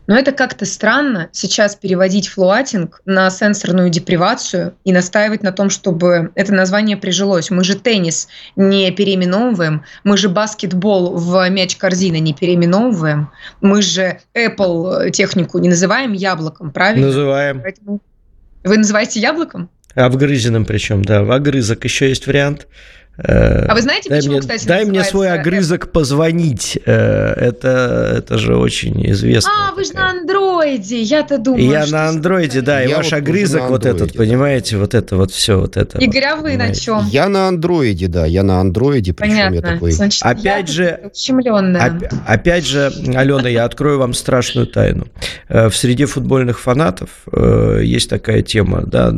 но 0.06 0.16
это 0.16 0.32
как-то 0.32 0.66
странно 0.66 1.28
сейчас 1.32 1.76
переводить 1.76 2.28
флуатинг 2.28 3.00
на 3.04 3.30
сенсорную 3.30 3.90
депривацию 3.90 4.72
и 4.84 4.92
настаивать 4.92 5.42
на 5.42 5.52
том, 5.52 5.70
чтобы 5.70 6.30
это 6.34 6.52
название 6.52 6.96
прижилось. 6.96 7.50
Мы 7.50 7.64
же 7.64 7.76
теннис 7.76 8.28
не 8.56 8.90
переименовываем, 8.90 9.82
мы 10.04 10.16
же 10.16 10.28
баскетбол 10.28 11.16
в 11.16 11.48
мяч 11.50 11.76
корзины 11.76 12.18
не 12.20 12.34
переименовываем, 12.34 13.30
мы 13.60 13.82
же 13.82 14.18
Apple 14.34 15.10
технику 15.10 15.58
не 15.58 15.68
называем 15.68 16.12
яблоком, 16.12 16.72
правильно? 16.72 17.06
Называем. 17.06 17.60
Поэтому 17.62 18.00
вы 18.64 18.78
называете 18.78 19.20
яблоком? 19.20 19.70
Обгрызенным 19.94 20.64
причем, 20.64 21.04
да. 21.04 21.22
В 21.24 21.32
огрызок 21.32 21.84
еще 21.84 22.08
есть 22.08 22.26
вариант. 22.26 22.68
Э, 23.22 23.66
а 23.66 23.74
вы 23.74 23.82
знаете, 23.82 24.08
дай 24.08 24.18
почему, 24.18 24.32
мне, 24.32 24.40
кстати, 24.40 24.66
Дай 24.66 24.84
мне 24.84 25.04
свой 25.04 25.30
огрызок 25.30 25.92
позвонить. 25.92 26.78
Э, 26.86 27.32
это, 27.34 28.14
это 28.18 28.38
же 28.38 28.56
очень 28.56 29.10
известно. 29.10 29.50
А, 29.70 29.74
вы 29.74 29.84
же 29.84 29.92
на 29.92 30.10
андроиде, 30.10 31.00
я-то 31.02 31.38
думаю. 31.38 31.70
Я 31.70 31.86
на 31.86 32.08
андроиде, 32.08 32.62
да, 32.62 32.82
и 32.82 32.88
я 32.88 32.96
ваш 32.96 33.10
вот 33.10 33.18
огрызок 33.18 33.68
вот 33.68 33.84
этот, 33.86 34.14
понимаете, 34.14 34.78
вот 34.78 34.94
это 34.94 35.16
вот 35.16 35.32
все, 35.32 35.60
вот 35.60 35.76
это. 35.76 35.98
Игорь, 35.98 36.24
а 36.24 36.36
вы 36.36 36.56
на 36.56 36.74
чем? 36.74 37.06
Я 37.08 37.28
на 37.28 37.48
андроиде, 37.48 38.08
да, 38.08 38.24
я 38.24 38.42
на 38.42 38.60
андроиде, 38.60 39.12
причем 39.12 39.32
Понятно. 39.32 39.54
я 39.54 39.60
такой... 39.60 39.92
Значит, 39.92 40.22
опять 40.24 40.68
же, 40.68 41.00
оп- 41.02 42.12
опять 42.26 42.66
же, 42.66 42.92
Алена, 43.14 43.48
я 43.48 43.64
открою 43.64 43.98
вам 43.98 44.14
страшную 44.14 44.66
тайну. 44.66 45.08
Э, 45.48 45.68
в 45.68 45.76
среде 45.76 46.06
футбольных 46.06 46.60
фанатов 46.60 47.10
есть 47.82 48.08
такая 48.08 48.42
тема, 48.42 48.82
да, 48.86 49.12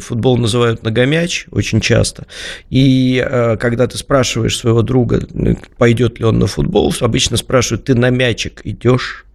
футбол 0.00 0.36
называют 0.36 0.82
многомяч 0.82 1.46
очень 1.50 1.80
часто, 1.80 2.26
и 2.70 3.24
когда 3.56 3.86
ты 3.86 3.96
спрашиваешь 3.98 4.58
своего 4.58 4.82
друга, 4.82 5.22
пойдет 5.78 6.18
ли 6.18 6.24
он 6.24 6.38
на 6.38 6.46
футбол, 6.46 6.92
обычно 7.00 7.36
спрашивают, 7.36 7.84
ты 7.84 7.94
на 7.94 8.10
мячик 8.10 8.62
идешь? 8.64 9.26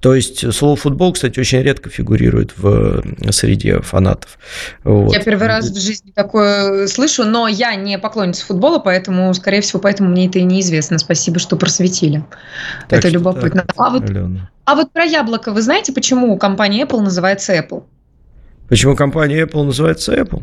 То 0.00 0.14
есть 0.14 0.52
слово 0.52 0.76
футбол, 0.76 1.12
кстати, 1.12 1.38
очень 1.38 1.62
редко 1.62 1.88
фигурирует 1.88 2.52
в 2.56 3.02
среде 3.30 3.80
фанатов. 3.80 4.38
Вот. 4.82 5.12
Я 5.12 5.22
первый 5.22 5.46
раз 5.46 5.70
в 5.70 5.80
жизни 5.80 6.10
такое 6.10 6.86
слышу, 6.88 7.24
но 7.24 7.46
я 7.48 7.74
не 7.74 7.98
поклонница 7.98 8.44
футбола, 8.44 8.78
поэтому, 8.78 9.32
скорее 9.34 9.60
всего, 9.60 9.80
поэтому 9.80 10.10
мне 10.10 10.26
это 10.26 10.40
и 10.40 10.42
неизвестно. 10.42 10.98
Спасибо, 10.98 11.38
что 11.38 11.56
просветили. 11.56 12.24
Так 12.88 13.00
это 13.00 13.08
любопытно. 13.08 13.62
Так, 13.62 13.74
а, 13.76 13.90
вот, 13.90 14.02
а 14.64 14.74
вот 14.74 14.92
про 14.92 15.04
яблоко, 15.04 15.52
вы 15.52 15.62
знаете, 15.62 15.92
почему 15.92 16.36
компания 16.36 16.82
Apple 16.82 17.00
называется 17.00 17.54
Apple? 17.56 17.84
Почему 18.68 18.96
компания 18.96 19.42
Apple 19.42 19.62
называется 19.62 20.14
Apple? 20.14 20.42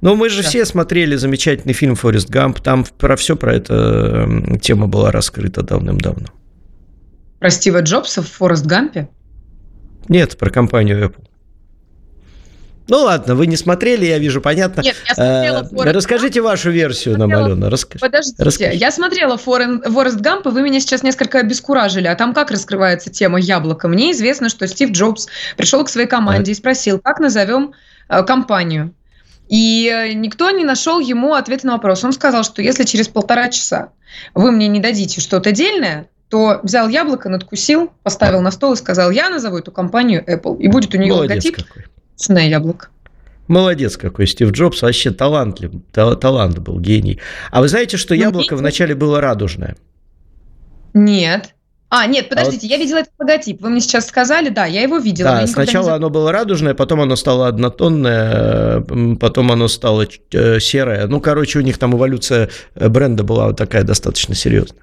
Но 0.00 0.14
мы 0.14 0.28
же 0.28 0.42
да. 0.42 0.48
все 0.48 0.64
смотрели 0.64 1.16
замечательный 1.16 1.74
фильм 1.74 1.94
«Форест 1.94 2.30
Гамп», 2.30 2.60
там 2.60 2.84
про 2.84 3.16
все 3.16 3.36
про 3.36 3.54
это 3.54 4.58
тема 4.62 4.86
была 4.86 5.10
раскрыта 5.10 5.62
давным-давно. 5.62 6.28
Про 7.38 7.50
Стива 7.50 7.82
Джобса 7.82 8.22
в 8.22 8.28
«Форест 8.28 8.66
Гампе»? 8.66 9.08
Нет, 10.08 10.36
про 10.36 10.50
компанию 10.50 11.04
Apple. 11.04 11.24
Ну 12.88 13.02
ладно, 13.02 13.36
вы 13.36 13.46
не 13.46 13.56
смотрели, 13.56 14.04
я 14.04 14.18
вижу, 14.18 14.40
понятно. 14.40 14.80
Нет, 14.80 14.96
я 15.06 15.14
смотрела 15.14 15.64
Форест 15.64 15.86
э, 15.86 15.92
Расскажите 15.92 16.40
вашу 16.40 16.70
версию 16.70 17.18
нам, 17.18 17.32
Алена. 17.32 17.70
Расскажите. 17.70 18.04
Подождите, 18.04 18.42
Расскажите. 18.42 18.76
я 18.76 18.90
смотрела 18.90 19.36
Форест 19.38 20.20
Гамп, 20.20 20.46
и 20.48 20.50
вы 20.50 20.62
меня 20.62 20.80
сейчас 20.80 21.04
несколько 21.04 21.38
обескуражили. 21.38 22.08
А 22.08 22.16
там 22.16 22.34
как 22.34 22.50
раскрывается 22.50 23.08
тема 23.08 23.38
яблока? 23.38 23.86
Мне 23.86 24.10
известно, 24.10 24.48
что 24.48 24.66
Стив 24.66 24.90
Джобс 24.90 25.28
пришел 25.56 25.84
к 25.84 25.88
своей 25.88 26.08
команде 26.08 26.50
а. 26.50 26.52
и 26.52 26.56
спросил, 26.56 26.98
как 26.98 27.20
назовем 27.20 27.74
э, 28.08 28.24
компанию. 28.24 28.92
И 29.50 29.90
э, 29.92 30.12
никто 30.12 30.48
не 30.50 30.64
нашел 30.64 31.00
ему 31.00 31.34
ответа 31.34 31.66
на 31.66 31.72
вопрос. 31.72 32.04
Он 32.04 32.12
сказал, 32.12 32.44
что 32.44 32.62
если 32.62 32.84
через 32.84 33.08
полтора 33.08 33.48
часа 33.48 33.90
вы 34.32 34.52
мне 34.52 34.68
не 34.68 34.78
дадите 34.78 35.20
что-то 35.20 35.50
дельное, 35.50 36.08
то 36.28 36.60
взял 36.62 36.88
яблоко, 36.88 37.28
надкусил, 37.28 37.90
поставил 38.04 38.42
на 38.42 38.52
стол 38.52 38.74
и 38.74 38.76
сказал, 38.76 39.10
я 39.10 39.28
назову 39.28 39.58
эту 39.58 39.72
компанию 39.72 40.24
Apple. 40.24 40.56
И 40.60 40.68
будет 40.68 40.94
у 40.94 40.98
нее 40.98 41.12
Молодец 41.14 41.44
логотип 41.44 41.66
какой. 41.66 42.48
яблоко. 42.48 42.88
Молодец 43.48 43.96
какой 43.96 44.28
Стив 44.28 44.52
Джобс, 44.52 44.82
вообще 44.82 45.10
талантлив, 45.10 45.72
талант 45.92 46.60
был, 46.60 46.78
гений. 46.78 47.18
А 47.50 47.60
вы 47.60 47.66
знаете, 47.66 47.96
что 47.96 48.14
ну, 48.14 48.20
яблоко 48.20 48.54
вначале 48.54 48.94
было 48.94 49.20
радужное? 49.20 49.74
Нет. 50.94 51.56
А, 51.90 52.06
нет, 52.06 52.28
подождите, 52.28 52.66
а 52.66 52.68
вот... 52.68 52.70
я 52.70 52.76
видела 52.78 52.98
этот 52.98 53.12
логотип. 53.18 53.60
Вы 53.60 53.70
мне 53.70 53.80
сейчас 53.80 54.06
сказали, 54.06 54.48
да, 54.48 54.64
я 54.64 54.82
его 54.82 54.98
видела. 54.98 55.32
Да, 55.40 55.46
сначала 55.48 55.88
не... 55.88 55.96
оно 55.96 56.08
было 56.08 56.30
радужное, 56.30 56.72
потом 56.74 57.00
оно 57.00 57.16
стало 57.16 57.48
однотонное, 57.48 58.80
потом 59.18 59.50
оно 59.50 59.66
стало 59.66 60.06
э, 60.32 60.60
серое. 60.60 61.08
Ну, 61.08 61.20
короче, 61.20 61.58
у 61.58 61.62
них 61.62 61.78
там 61.78 61.96
эволюция 61.96 62.48
э, 62.76 62.88
бренда 62.88 63.24
была 63.24 63.52
такая 63.54 63.82
достаточно 63.82 64.36
серьезная. 64.36 64.80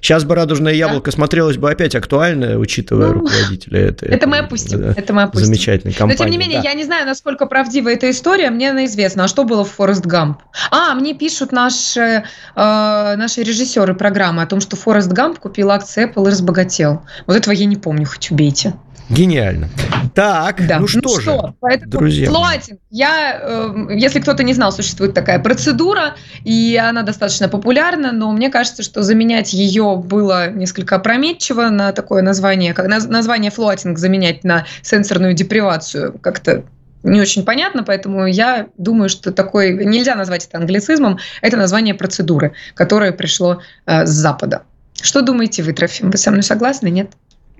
Сейчас 0.00 0.24
бы 0.24 0.34
радужное 0.34 0.72
яблоко 0.72 1.10
да? 1.10 1.14
смотрелось 1.14 1.56
бы 1.56 1.70
опять 1.70 1.94
актуально, 1.94 2.58
учитывая 2.58 3.08
ну, 3.08 3.20
руководителя 3.20 3.80
этой. 3.80 4.08
Это 4.08 4.26
мы 4.26 4.38
опустим. 4.38 4.80
Да, 4.80 4.94
это 4.96 5.12
мы 5.12 5.22
опустим. 5.22 5.46
Замечательной 5.46 5.92
компании. 5.92 6.18
Но 6.18 6.24
тем 6.24 6.30
не 6.30 6.38
менее, 6.38 6.62
да. 6.62 6.68
я 6.68 6.74
не 6.74 6.84
знаю, 6.84 7.06
насколько 7.06 7.46
правдива 7.46 7.88
эта 7.88 8.10
история. 8.10 8.50
Мне 8.50 8.70
она 8.70 8.84
известна. 8.86 9.24
А 9.24 9.28
что 9.28 9.44
было 9.44 9.64
в 9.64 9.70
Форест 9.70 10.06
Гамп? 10.06 10.40
А, 10.70 10.94
мне 10.94 11.14
пишут 11.14 11.52
наши, 11.52 12.00
э, 12.00 12.22
наши 12.54 13.42
режиссеры 13.42 13.94
программы 13.94 14.42
о 14.42 14.46
том, 14.46 14.60
что 14.60 14.76
Форрест 14.76 15.12
Гамп 15.12 15.38
купил 15.38 15.70
акции 15.70 16.10
Apple 16.10 16.26
и 16.26 16.30
разбогател. 16.30 17.02
Вот 17.26 17.36
этого 17.36 17.52
я 17.52 17.66
не 17.66 17.76
помню, 17.76 18.06
хоть 18.06 18.30
убейте. 18.30 18.74
Гениально. 19.10 19.68
Так, 20.14 20.66
Да. 20.66 20.78
ну 20.78 20.86
что 20.86 21.08
же, 21.16 21.22
что, 21.22 21.54
поэтому 21.60 21.90
друзья. 21.90 22.28
floating. 22.28 22.80
Я, 22.90 23.38
э, 23.42 23.86
если 23.90 24.20
кто-то 24.20 24.42
не 24.42 24.54
знал, 24.54 24.72
существует 24.72 25.14
такая 25.14 25.38
процедура, 25.40 26.14
и 26.44 26.76
она 26.82 27.02
достаточно 27.02 27.48
популярна, 27.48 28.12
но 28.12 28.30
мне 28.32 28.50
кажется, 28.50 28.82
что 28.82 29.02
заменять 29.02 29.52
ее 29.52 29.96
было 29.96 30.50
несколько 30.50 30.96
опрометчиво 30.96 31.70
на 31.70 31.92
такое 31.92 32.22
название, 32.22 32.72
как 32.72 32.86
наз- 32.88 33.08
название 33.08 33.50
floating 33.50 33.98
заменять 33.98 34.44
на 34.44 34.64
сенсорную 34.82 35.34
депривацию 35.34 36.18
как-то 36.20 36.64
не 37.02 37.20
очень 37.20 37.44
понятно, 37.44 37.82
поэтому 37.82 38.26
я 38.26 38.66
думаю, 38.76 39.08
что 39.08 39.32
такой 39.32 39.84
нельзя 39.86 40.14
назвать 40.16 40.46
это 40.46 40.58
англицизмом, 40.58 41.18
это 41.40 41.56
название 41.56 41.94
процедуры, 41.94 42.52
которое 42.74 43.12
пришло 43.12 43.60
э, 43.86 44.06
с 44.06 44.10
Запада. 44.10 44.62
Что 45.00 45.22
думаете 45.22 45.62
вы, 45.62 45.72
Трофим? 45.72 46.10
Вы 46.10 46.18
со 46.18 46.30
мной 46.30 46.42
согласны, 46.42 46.90
нет? 46.90 47.10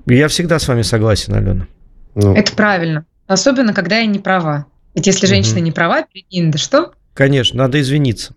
Я 0.07 0.29
всегда 0.29 0.59
с 0.59 0.67
вами 0.69 0.83
согласен, 0.83 1.35
Алена. 1.35 1.67
Ну, 2.15 2.35
Это 2.35 2.53
правильно. 2.53 3.05
Особенно, 3.27 3.73
когда 3.75 3.99
я 3.99 4.07
не 4.07 4.19
права. 4.19 4.67
Ведь 4.95 5.07
если 5.07 5.27
женщина 5.27 5.57
Мгм. 5.57 5.65
не 5.65 5.73
права 5.73 6.03
перед 6.03 6.31
ним, 6.31 6.51
да 6.51 6.59
что? 6.59 6.93
Конечно, 7.15 7.59
надо 7.59 7.81
извиниться. 7.81 8.35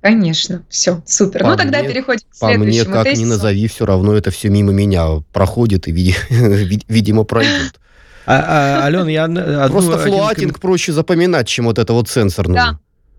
Конечно. 0.00 0.64
Все, 0.68 1.02
супер. 1.06 1.42
По 1.42 1.50
ну, 1.50 1.56
тогда 1.56 1.78
мне- 1.80 1.88
переходим 1.90 2.26
к 2.30 2.38
по 2.40 2.46
мне, 2.48 2.56
следующему 2.56 2.92
как 2.94 3.06
ни 3.06 3.10
тезису. 3.10 3.28
назови, 3.28 3.68
все 3.68 3.86
равно 3.86 4.14
это 4.14 4.30
все 4.30 4.48
мимо 4.48 4.72
меня 4.72 5.06
проходит 5.32 5.86
и, 5.86 5.92
види- 5.92 6.16
вид- 6.30 6.84
видимо, 6.88 7.24
пройдет. 7.24 7.78
А, 8.24 8.80
а, 8.82 8.86
Алена, 8.86 9.10
я 9.10 9.24
одну- 9.24 9.42
Просто 9.68 10.00
один 10.00 10.12
флуатинг 10.12 10.60
проще 10.60 10.92
запоминать, 10.92 11.46
чем 11.48 11.66
вот 11.66 11.78
это 11.78 11.92
вот 11.92 12.08
сенсорное. 12.08 12.54
Да. 12.54 12.78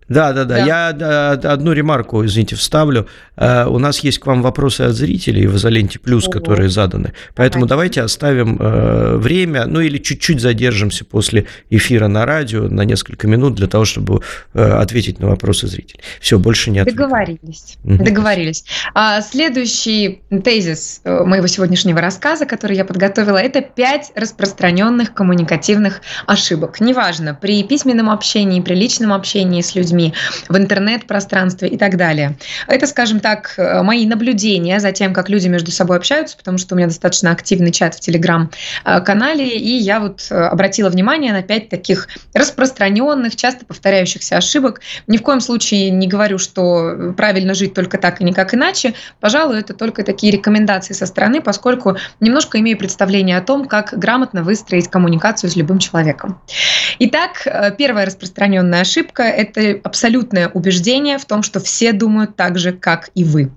Да, 0.09 0.33
да, 0.33 0.45
да. 0.45 0.57
Да. 0.57 0.65
Я 0.65 0.97
э, 0.99 1.47
одну 1.47 1.71
ремарку, 1.73 2.25
извините, 2.25 2.55
вставлю. 2.55 3.07
Э, 3.35 3.65
У 3.65 3.79
нас 3.79 3.99
есть 3.99 4.19
к 4.19 4.25
вам 4.25 4.41
вопросы 4.41 4.81
от 4.81 4.93
зрителей 4.93 5.47
в 5.47 5.55
Изоленте 5.55 5.99
Плюс, 5.99 6.27
О. 6.27 6.31
которые 6.31 6.69
заданы. 6.69 7.13
Поэтому 7.35 7.65
давайте 7.65 8.01
оставим 8.01 8.57
э, 8.59 9.17
время, 9.17 9.65
ну 9.65 9.79
или 9.79 9.97
чуть-чуть 9.97 10.41
задержимся 10.41 11.05
после 11.05 11.45
эфира 11.69 12.07
на 12.07 12.25
радио 12.25 12.63
на 12.63 12.81
несколько 12.81 13.27
минут 13.27 13.55
для 13.55 13.67
того, 13.67 13.85
чтобы 13.85 14.21
э, 14.53 14.61
ответить 14.61 15.19
на 15.19 15.27
вопросы 15.27 15.67
зрителей. 15.67 16.01
Все, 16.19 16.37
больше 16.37 16.71
не 16.71 16.79
отвлекаю. 16.79 17.09
Договорились. 17.09 17.77
Мгм. 17.83 18.03
Договорились. 18.03 18.65
А, 18.93 19.21
следующий 19.21 20.21
тезис 20.43 21.01
э, 21.03 21.23
моего 21.23 21.47
сегодняшнего 21.47 22.01
рассказа, 22.01 22.45
который 22.45 22.75
я 22.77 22.85
подготовила, 22.85 23.37
это 23.37 23.61
пять 23.61 24.11
распространенных 24.15 25.13
коммуникативных 25.13 26.01
ошибок. 26.27 26.79
Неважно, 26.79 27.37
при 27.39 27.63
письменном 27.63 28.09
общении, 28.09 28.61
при 28.61 28.75
личном 28.75 29.13
общении 29.13 29.61
с 29.61 29.75
людьми, 29.75 29.92
в 30.49 30.57
интернет-пространстве 30.57 31.69
и 31.69 31.77
так 31.77 31.97
далее. 31.97 32.37
Это, 32.67 32.87
скажем 32.87 33.19
так, 33.19 33.53
э, 33.57 33.81
мои 33.83 34.05
наблюдения 34.05 34.79
за 34.79 34.91
тем, 34.91 35.13
как 35.13 35.29
люди 35.29 35.47
между 35.47 35.71
собой 35.71 35.97
общаются, 35.97 36.37
потому 36.37 36.57
что 36.57 36.75
у 36.75 36.77
меня 36.77 36.87
достаточно 36.87 37.31
активный 37.31 37.71
чат 37.71 37.95
в 37.95 37.99
Телеграм-канале, 37.99 39.47
и 39.47 39.75
я 39.75 39.99
вот 39.99 40.27
э, 40.29 40.35
обратила 40.35 40.89
внимание 40.89 41.33
на 41.33 41.41
пять 41.41 41.69
таких 41.69 42.07
распространенных, 42.33 43.35
часто 43.35 43.65
повторяющихся 43.65 44.37
ошибок. 44.37 44.81
Ни 45.07 45.17
в 45.17 45.21
коем 45.21 45.41
случае 45.41 45.89
не 45.89 46.07
говорю, 46.07 46.37
что 46.37 47.13
правильно 47.17 47.53
жить 47.53 47.73
только 47.73 47.97
так 47.97 48.21
и 48.21 48.23
никак 48.23 48.53
иначе. 48.53 48.93
Пожалуй, 49.19 49.59
это 49.59 49.73
только 49.73 50.03
такие 50.03 50.31
рекомендации 50.31 50.93
со 50.93 51.05
стороны, 51.05 51.41
поскольку 51.41 51.97
немножко 52.19 52.59
имею 52.59 52.77
представление 52.77 53.37
о 53.37 53.41
том, 53.41 53.65
как 53.65 53.93
грамотно 53.97 54.43
выстроить 54.43 54.89
коммуникацию 54.89 55.49
с 55.49 55.55
любым 55.55 55.79
человеком. 55.79 56.39
Итак, 56.99 57.45
э, 57.45 57.71
первая 57.77 58.05
распространенная 58.05 58.81
ошибка– 58.81 59.23
это 59.23 59.82
абсолютное 59.83 60.49
убеждение 60.49 61.17
в 61.17 61.25
том, 61.25 61.43
что 61.43 61.59
все 61.59 61.93
думают 61.93 62.35
так 62.35 62.57
же, 62.57 62.73
как 62.73 63.09
и 63.15 63.23
вы. 63.23 63.51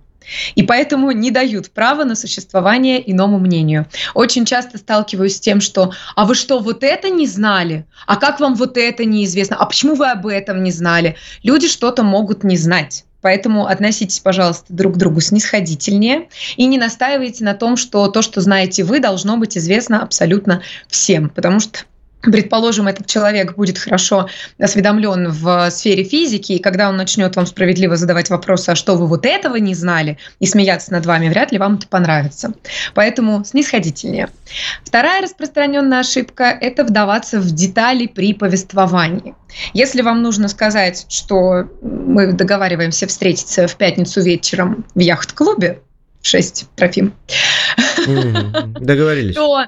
И 0.54 0.62
поэтому 0.62 1.12
не 1.12 1.30
дают 1.30 1.70
права 1.70 2.04
на 2.04 2.16
существование 2.16 3.10
иному 3.10 3.38
мнению. 3.38 3.86
Очень 4.14 4.44
часто 4.44 4.78
сталкиваюсь 4.78 5.36
с 5.36 5.40
тем, 5.40 5.60
что 5.60 5.92
«А 6.14 6.24
вы 6.24 6.34
что, 6.34 6.58
вот 6.58 6.82
это 6.82 7.10
не 7.10 7.26
знали? 7.26 7.86
А 8.06 8.16
как 8.16 8.40
вам 8.40 8.54
вот 8.54 8.76
это 8.76 9.04
неизвестно? 9.04 9.56
А 9.56 9.66
почему 9.66 9.94
вы 9.94 10.08
об 10.10 10.26
этом 10.26 10.62
не 10.62 10.72
знали?» 10.72 11.16
Люди 11.42 11.68
что-то 11.68 12.02
могут 12.02 12.44
не 12.44 12.56
знать. 12.56 13.04
Поэтому 13.22 13.66
относитесь, 13.66 14.20
пожалуйста, 14.20 14.66
друг 14.68 14.94
к 14.94 14.96
другу 14.98 15.20
снисходительнее 15.20 16.28
и 16.56 16.66
не 16.66 16.78
настаивайте 16.78 17.44
на 17.44 17.54
том, 17.54 17.76
что 17.76 18.06
то, 18.08 18.22
что 18.22 18.40
знаете 18.40 18.84
вы, 18.84 19.00
должно 19.00 19.36
быть 19.36 19.58
известно 19.58 20.02
абсолютно 20.02 20.62
всем. 20.88 21.28
Потому 21.30 21.58
что 21.58 21.80
Предположим, 22.30 22.88
этот 22.88 23.06
человек 23.06 23.54
будет 23.54 23.78
хорошо 23.78 24.28
осведомлен 24.58 25.30
в 25.30 25.70
сфере 25.70 26.04
физики, 26.04 26.52
и 26.52 26.58
когда 26.58 26.88
он 26.88 26.96
начнет 26.96 27.34
вам 27.36 27.46
справедливо 27.46 27.96
задавать 27.96 28.30
вопросы, 28.30 28.70
а 28.70 28.74
что 28.74 28.96
вы 28.96 29.06
вот 29.06 29.24
этого 29.24 29.56
не 29.56 29.74
знали, 29.74 30.18
и 30.40 30.46
смеяться 30.46 30.92
над 30.92 31.06
вами, 31.06 31.28
вряд 31.28 31.52
ли 31.52 31.58
вам 31.58 31.76
это 31.76 31.86
понравится. 31.88 32.52
Поэтому 32.94 33.44
снисходительнее. 33.44 34.28
Вторая 34.84 35.22
распространенная 35.22 36.00
ошибка– 36.00 36.44
это 36.60 36.84
вдаваться 36.84 37.40
в 37.40 37.50
детали 37.50 38.06
при 38.06 38.34
повествовании. 38.34 39.34
Если 39.72 40.02
вам 40.02 40.22
нужно 40.22 40.48
сказать, 40.48 41.06
что 41.08 41.64
мы 41.82 42.32
договариваемся 42.32 43.06
встретиться 43.06 43.66
в 43.68 43.76
пятницу 43.76 44.20
вечером 44.20 44.84
в 44.94 44.98
яхт-клубе, 44.98 45.80
6, 46.22 46.66
Трофим. 46.74 47.14
Договорились. 48.80 49.36
то 49.36 49.66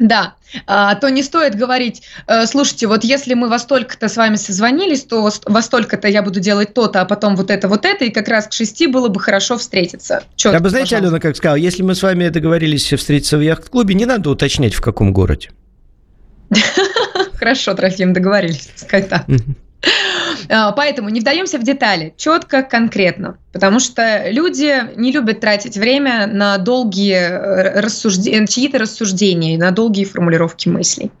да, 0.00 0.34
а, 0.66 0.94
то 0.96 1.10
не 1.10 1.22
стоит 1.22 1.54
говорить, 1.54 2.02
э, 2.26 2.46
слушайте, 2.46 2.86
вот 2.86 3.04
если 3.04 3.34
мы 3.34 3.48
во 3.48 3.58
столько-то 3.58 4.08
с 4.08 4.16
вами 4.16 4.36
созвонились, 4.36 5.04
то 5.04 5.22
во 5.22 5.30
во 5.44 5.62
столько-то 5.62 6.08
я 6.08 6.22
буду 6.22 6.40
делать 6.40 6.74
то-то, 6.74 7.02
а 7.02 7.04
потом 7.04 7.36
вот 7.36 7.50
это, 7.50 7.68
вот 7.68 7.84
это, 7.84 8.06
и 8.06 8.10
как 8.10 8.26
раз 8.28 8.48
к 8.48 8.52
шести 8.52 8.86
было 8.86 9.08
бы 9.08 9.20
хорошо 9.20 9.58
встретиться. 9.58 10.24
Чётко, 10.34 10.56
Я 10.56 10.60
бы, 10.60 10.70
знаете, 10.70 10.96
пожалуйста. 10.96 11.06
Алена, 11.06 11.20
как 11.20 11.36
сказал, 11.36 11.56
если 11.56 11.82
мы 11.82 11.94
с 11.94 12.02
вами 12.02 12.28
договорились 12.30 12.92
встретиться 12.92 13.36
в 13.36 13.42
яхт-клубе, 13.42 13.94
не 13.94 14.06
надо 14.06 14.30
уточнять, 14.30 14.74
в 14.74 14.80
каком 14.80 15.12
городе. 15.12 15.50
Хорошо, 17.34 17.74
Трофим, 17.74 18.12
договорились, 18.12 18.70
сказать 18.76 19.08
так. 19.08 19.26
А, 20.52 20.72
Поэтому 20.72 21.08
не 21.10 21.20
вдаемся 21.20 21.58
в 21.58 21.62
детали, 21.62 22.12
четко, 22.16 22.62
конкретно, 22.62 23.38
потому 23.52 23.78
что 23.78 24.28
люди 24.30 24.96
не 24.96 25.12
любят 25.12 25.40
тратить 25.40 25.76
время 25.76 26.26
на 26.26 26.58
долгие 26.58 27.14
э, 27.14 27.80
рассуждения, 27.80 28.46
чьи-то 28.48 28.78
рассуждения, 28.78 29.56
на 29.56 29.70
долгие 29.70 30.04
формулировки 30.04 30.68
мыслей. 30.68 31.12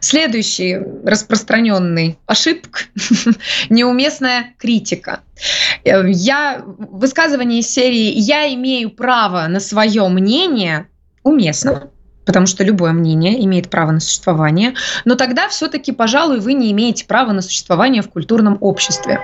Следующий 0.00 0.78
распространенный 1.04 2.18
ошибка– 2.26 2.80
неуместная 3.70 4.54
критика. 4.58 5.20
Э, 5.82 6.02
Я 6.10 6.62
высказывание 6.66 7.60
из 7.60 7.70
серии 7.70 8.12
«я 8.12 8.52
имею 8.52 8.90
право 8.90 9.46
на 9.48 9.60
свое 9.60 10.06
мнение» 10.08 10.88
уместно, 11.22 11.90
потому 12.26 12.46
что 12.46 12.64
любое 12.64 12.92
мнение 12.92 13.42
имеет 13.44 13.70
право 13.70 13.92
на 13.92 14.00
существование, 14.00 14.74
но 15.04 15.14
тогда 15.14 15.48
все-таки, 15.48 15.92
пожалуй, 15.92 16.40
вы 16.40 16.52
не 16.52 16.72
имеете 16.72 17.06
права 17.06 17.32
на 17.32 17.40
существование 17.40 18.02
в 18.02 18.10
культурном 18.10 18.58
обществе. 18.60 19.20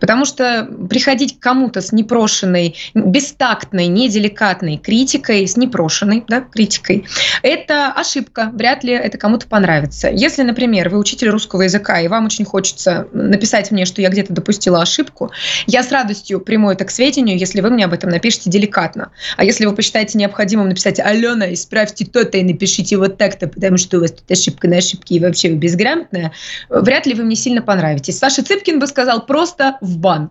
Потому 0.00 0.24
что 0.24 0.68
приходить 0.88 1.38
к 1.38 1.42
кому-то 1.42 1.80
с 1.82 1.92
непрошенной, 1.92 2.74
бестактной, 2.94 3.86
неделикатной 3.86 4.78
критикой, 4.78 5.46
с 5.46 5.56
непрошенной 5.56 6.24
да, 6.26 6.40
критикой, 6.40 7.06
это 7.42 7.92
ошибка, 7.92 8.50
вряд 8.52 8.82
ли 8.82 8.92
это 8.92 9.18
кому-то 9.18 9.46
понравится. 9.46 10.08
Если, 10.08 10.42
например, 10.42 10.88
вы 10.88 10.98
учитель 10.98 11.28
русского 11.28 11.62
языка, 11.62 12.00
и 12.00 12.08
вам 12.08 12.26
очень 12.26 12.46
хочется 12.46 13.06
написать 13.12 13.70
мне, 13.70 13.84
что 13.84 14.00
я 14.00 14.08
где-то 14.08 14.32
допустила 14.32 14.80
ошибку, 14.80 15.30
я 15.66 15.82
с 15.82 15.92
радостью 15.92 16.40
приму 16.40 16.70
это 16.70 16.86
к 16.86 16.90
сведению, 16.90 17.38
если 17.38 17.60
вы 17.60 17.68
мне 17.70 17.84
об 17.84 17.92
этом 17.92 18.08
напишите 18.08 18.48
деликатно. 18.48 19.10
А 19.36 19.44
если 19.44 19.66
вы 19.66 19.74
посчитаете 19.74 20.16
необходимым 20.16 20.68
написать 20.70 20.98
«Алена, 21.00 21.52
исправьте 21.52 22.06
то-то 22.06 22.38
и 22.38 22.45
напишите 22.46 22.96
вот 22.96 23.18
так-то, 23.18 23.48
потому 23.48 23.76
что 23.76 23.98
у 23.98 24.00
вас 24.00 24.12
тут 24.12 24.30
ошибка 24.30 24.68
на 24.68 24.78
ошибке 24.78 25.16
и 25.16 25.20
вообще 25.20 25.50
вы 25.50 25.56
безграмотная», 25.56 26.32
вряд 26.68 27.06
ли 27.06 27.14
вы 27.14 27.24
мне 27.24 27.36
сильно 27.36 27.62
понравитесь. 27.62 28.18
Саша 28.18 28.42
Цыпкин 28.42 28.78
бы 28.78 28.86
сказал 28.86 29.26
просто 29.26 29.76
в 29.80 29.98
бан. 29.98 30.30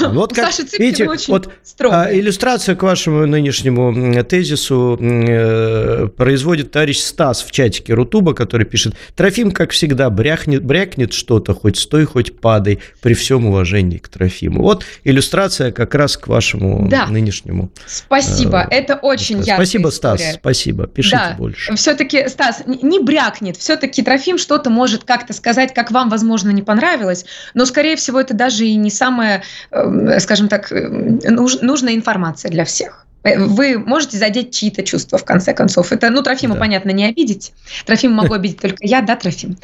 Вот 0.00 0.34
как, 0.34 0.46
Саши 0.46 0.62
Цыпкина 0.68 0.84
видите, 0.86 1.08
очень 1.08 1.32
вот 1.32 1.50
строго. 1.62 2.02
а, 2.02 2.12
иллюстрация 2.14 2.74
к 2.76 2.82
вашему 2.82 3.26
нынешнему 3.26 3.90
м, 3.92 4.24
тезису 4.24 4.98
э, 5.00 6.08
производит 6.16 6.70
товарищ 6.72 6.98
Стас 6.98 7.42
в 7.42 7.50
чатике 7.50 7.94
Рутуба, 7.94 8.34
который 8.34 8.66
пишет, 8.66 8.94
Трофим, 9.14 9.50
как 9.52 9.70
всегда, 9.70 10.10
брякнет, 10.10 10.64
брякнет 10.64 11.12
что-то, 11.12 11.54
хоть 11.54 11.76
стой, 11.78 12.04
хоть 12.04 12.38
падай, 12.40 12.80
при 13.00 13.14
всем 13.14 13.46
уважении 13.46 13.98
к 13.98 14.08
Трофиму. 14.08 14.62
Вот 14.62 14.84
иллюстрация 15.04 15.72
как 15.72 15.94
раз 15.94 16.16
к 16.16 16.28
вашему 16.28 16.88
Да. 16.88 17.06
нынешнему. 17.06 17.70
Спасибо, 17.86 18.66
э, 18.70 18.74
это 18.76 18.96
очень 18.96 19.38
яркая 19.38 19.56
Спасибо, 19.56 19.88
Стас, 19.88 20.20
история. 20.20 20.38
спасибо. 20.38 20.86
Пишите 20.86 21.16
Да. 21.16 21.34
больше. 21.38 21.74
Все-таки, 21.76 22.28
Стас, 22.28 22.62
не 22.66 23.00
брякнет. 23.00 23.56
Все-таки 23.56 24.02
Трофим 24.02 24.38
что-то 24.38 24.70
может 24.70 25.04
как-то 25.04 25.32
сказать, 25.32 25.72
как 25.74 25.90
вам, 25.90 26.08
возможно, 26.10 26.50
не 26.50 26.62
понравилось. 26.62 27.24
Но, 27.54 27.64
скорее 27.66 27.96
всего, 27.96 28.20
это 28.20 28.34
даже 28.34 28.64
и 28.66 28.74
не 28.76 28.90
самая, 28.90 29.35
э, 29.70 30.20
скажем 30.20 30.48
так, 30.48 30.70
э, 30.72 30.88
нуж- 31.30 31.60
нужная 31.62 31.94
информация 31.94 32.50
для 32.50 32.64
всех. 32.64 33.06
Э, 33.24 33.38
Вы 33.38 33.78
можете 33.78 34.18
задеть 34.18 34.54
чьи-то 34.54 34.82
чувства, 34.82 35.18
в 35.18 35.24
конце 35.24 35.52
концов. 35.52 35.92
Это, 35.92 36.10
ну, 36.10 36.22
Трофима, 36.22 36.54
Да. 36.54 36.60
понятно, 36.60 36.90
не 36.90 37.04
обидеть. 37.06 37.52
Трофима 37.84 38.22
могу 38.22 38.34
обидеть 38.34 38.60
только 38.60 38.78
я, 38.80 39.00
да, 39.00 39.16
Трофим? 39.16 39.56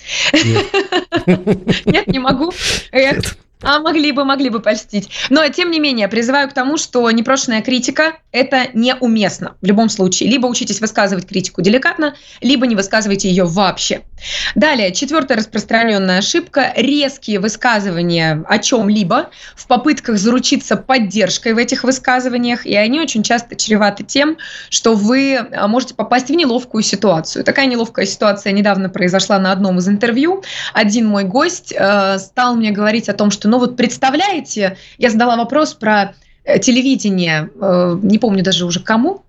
Нет. 1.84 2.06
Не 2.06 2.18
могу. 2.18 2.52
А 3.64 3.78
могли 3.78 4.10
бы, 4.10 4.24
могли 4.24 4.48
бы 4.50 4.58
польстить. 4.58 5.08
Но, 5.30 5.46
тем 5.48 5.70
не 5.70 5.78
менее, 5.78 6.08
призываю 6.08 6.50
к 6.50 6.52
тому, 6.52 6.76
что 6.76 7.08
непрошенная 7.12 7.62
критика– 7.62 8.14
это 8.32 8.66
неуместно 8.74 9.54
в 9.60 9.66
любом 9.66 9.88
случае. 9.88 10.28
Либо 10.30 10.48
учитесь 10.48 10.80
высказывать 10.80 11.28
критику 11.28 11.62
деликатно, 11.62 12.16
либо 12.40 12.66
не 12.66 12.74
высказывайте 12.74 13.28
ее 13.28 13.44
вообще. 13.44 14.02
Далее, 14.54 14.92
четвертая 14.92 15.38
распространенная 15.38 16.18
ошибка– 16.18 16.72
резкие 16.76 17.40
высказывания 17.40 18.44
о 18.48 18.58
чем-либо 18.58 19.30
в 19.56 19.66
попытках 19.66 20.18
заручиться 20.18 20.76
поддержкой 20.76 21.54
в 21.54 21.58
этих 21.58 21.84
высказываниях, 21.84 22.66
и 22.66 22.74
они 22.74 23.00
очень 23.00 23.22
часто 23.22 23.56
чреваты 23.56 24.04
тем, 24.04 24.38
что 24.70 24.94
вы 24.94 25.36
а, 25.36 25.68
можете 25.68 25.94
попасть 25.94 26.28
в 26.28 26.32
неловкую 26.32 26.82
ситуацию. 26.82 27.44
Такая 27.44 27.66
неловкая 27.66 28.06
ситуация 28.06 28.52
недавно 28.52 28.88
произошла 28.88 29.38
на 29.38 29.52
одном 29.52 29.78
из 29.78 29.88
интервью. 29.88 30.42
Один 30.72 31.06
мой 31.06 31.24
гость 31.24 31.72
э, 31.76 32.18
стал 32.18 32.56
мне 32.56 32.70
говорить 32.70 33.08
о 33.08 33.14
том, 33.14 33.30
что, 33.30 33.48
ну 33.48 33.58
вот 33.58 33.76
представляете, 33.76 34.76
я 34.98 35.10
задала 35.10 35.36
вопрос 35.36 35.74
про 35.74 36.14
телевидение, 36.44 37.50
э, 37.60 37.98
не 38.02 38.18
помню 38.18 38.42
даже 38.42 38.64
уже 38.64 38.80
кому, 38.80 39.24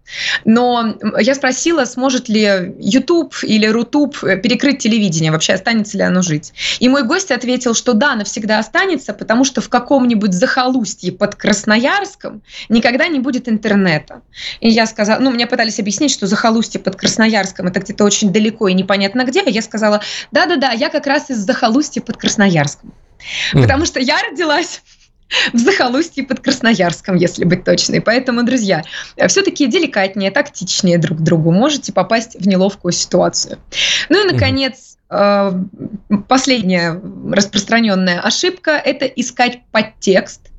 но 0.45 0.95
я 1.19 1.35
спросила, 1.35 1.85
сможет 1.85 2.27
ли 2.27 2.73
YouTube 2.79 3.35
или 3.43 3.67
Рутуб 3.67 4.23
э, 4.23 4.37
перекрыть 4.37 4.79
телевидение, 4.79 5.31
вообще 5.31 5.53
останется 5.53 5.97
ли 5.97 6.03
оно 6.03 6.23
жить. 6.23 6.53
И 6.79 6.89
мой 6.89 7.03
гость 7.03 7.31
ответил, 7.31 7.75
что 7.75 7.93
да, 7.93 8.15
навсегда 8.15 8.57
останется, 8.57 9.13
потому 9.13 9.43
что 9.43 9.61
в 9.61 9.69
каком-нибудь 9.69 10.33
захолустье 10.33 11.11
под 11.11 11.35
Красноярском 11.35 12.41
никогда 12.67 13.07
не 13.07 13.19
будет 13.19 13.47
интернета. 13.47 14.21
И 14.59 14.69
я 14.69 14.87
сказала, 14.87 15.19
ну, 15.19 15.29
мне 15.29 15.45
пытались 15.45 15.79
объяснить, 15.79 16.11
что 16.11 16.25
захолустье 16.25 16.81
под 16.81 16.95
Красноярском 16.95 17.67
это 17.67 17.79
где-то 17.79 18.03
очень 18.05 18.33
далеко 18.33 18.67
и 18.67 18.73
непонятно 18.73 19.23
где, 19.23 19.43
я 19.45 19.61
сказала, 19.61 20.01
да-да-да, 20.31 20.71
я 20.71 20.89
как 20.89 21.05
раз 21.05 21.29
из 21.29 21.37
захолустья 21.37 22.01
под 22.01 22.17
Красноярском. 22.17 22.93
Потому 23.53 23.85
что 23.85 23.99
я 23.99 24.17
родилась 24.29 24.81
в 25.53 25.57
захолустье 25.57 26.23
под 26.23 26.39
Красноярском, 26.39 27.15
если 27.15 27.43
быть 27.45 27.63
точной. 27.63 28.01
Поэтому, 28.01 28.43
друзья, 28.43 28.83
все-таки 29.27 29.67
деликатнее, 29.67 30.31
тактичнее 30.31 30.97
друг 30.97 31.19
к 31.19 31.21
другу 31.21 31.51
можете 31.51 31.93
попасть 31.93 32.35
в 32.39 32.47
неловкую 32.47 32.91
ситуацию. 32.91 33.57
Ну 34.09 34.27
и, 34.27 34.31
наконец, 34.31 34.97
э, 35.09 35.51
последняя 36.27 37.01
распространенная 37.31 38.19
ошибка– 38.21 38.71
это 38.85 39.05
искать 39.05 39.61
подтекст 39.71 40.51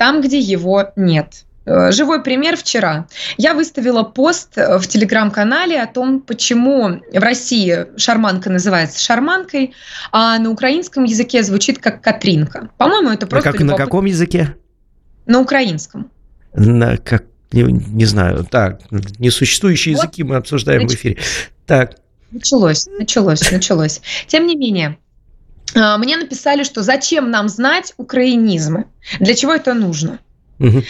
там, 0.00 0.22
где 0.22 0.38
его 0.38 0.92
нет. 0.96 1.44
Э, 1.70 1.92
живой 1.92 2.22
пример 2.22 2.56
вчера. 2.56 3.06
Я 3.36 3.54
выставила 3.54 4.02
пост 4.02 4.58
э, 4.58 4.78
в 4.78 4.86
телеграм-канале 4.88 5.80
о 5.80 5.86
том, 5.86 6.20
почему 6.20 7.00
в 7.12 7.18
России 7.18 7.86
шарманка 7.96 8.50
называется 8.50 9.00
шарманкой, 9.00 9.72
а 10.10 10.38
на 10.38 10.50
украинском 10.50 11.04
языке 11.04 11.44
звучит 11.44 11.78
как 11.78 12.02
Катринка. 12.02 12.70
По-моему, 12.76 13.10
это 13.10 13.28
просто... 13.28 13.50
А 13.50 13.52
как, 13.52 13.60
на 13.60 13.76
каком 13.76 14.06
языке? 14.06 14.56
На 15.26 15.40
украинском. 15.40 16.10
На 16.54 16.96
как 16.96 17.24
не, 17.52 17.62
не 17.62 18.04
знаю. 18.04 18.44
Так, 18.50 18.80
несуществующие 18.90 19.94
вот. 19.94 20.04
языки 20.04 20.24
мы 20.24 20.36
обсуждаем 20.36 20.82
Нач... 20.82 20.90
в 20.90 20.94
эфире. 20.94 21.18
Так. 21.66 21.96
Началось, 22.32 22.88
началось, 22.98 23.52
началось. 23.52 24.00
Тем 24.26 24.48
не 24.48 24.56
менее, 24.56 24.98
э, 25.74 25.96
мне 25.98 26.16
написали, 26.16 26.64
что 26.64 26.82
зачем 26.82 27.30
нам 27.30 27.48
знать 27.48 27.94
украинизмы? 27.96 28.86
Для 29.20 29.34
чего 29.34 29.52
это 29.52 29.74
нужно? 29.74 30.18
Угу. 30.60 30.82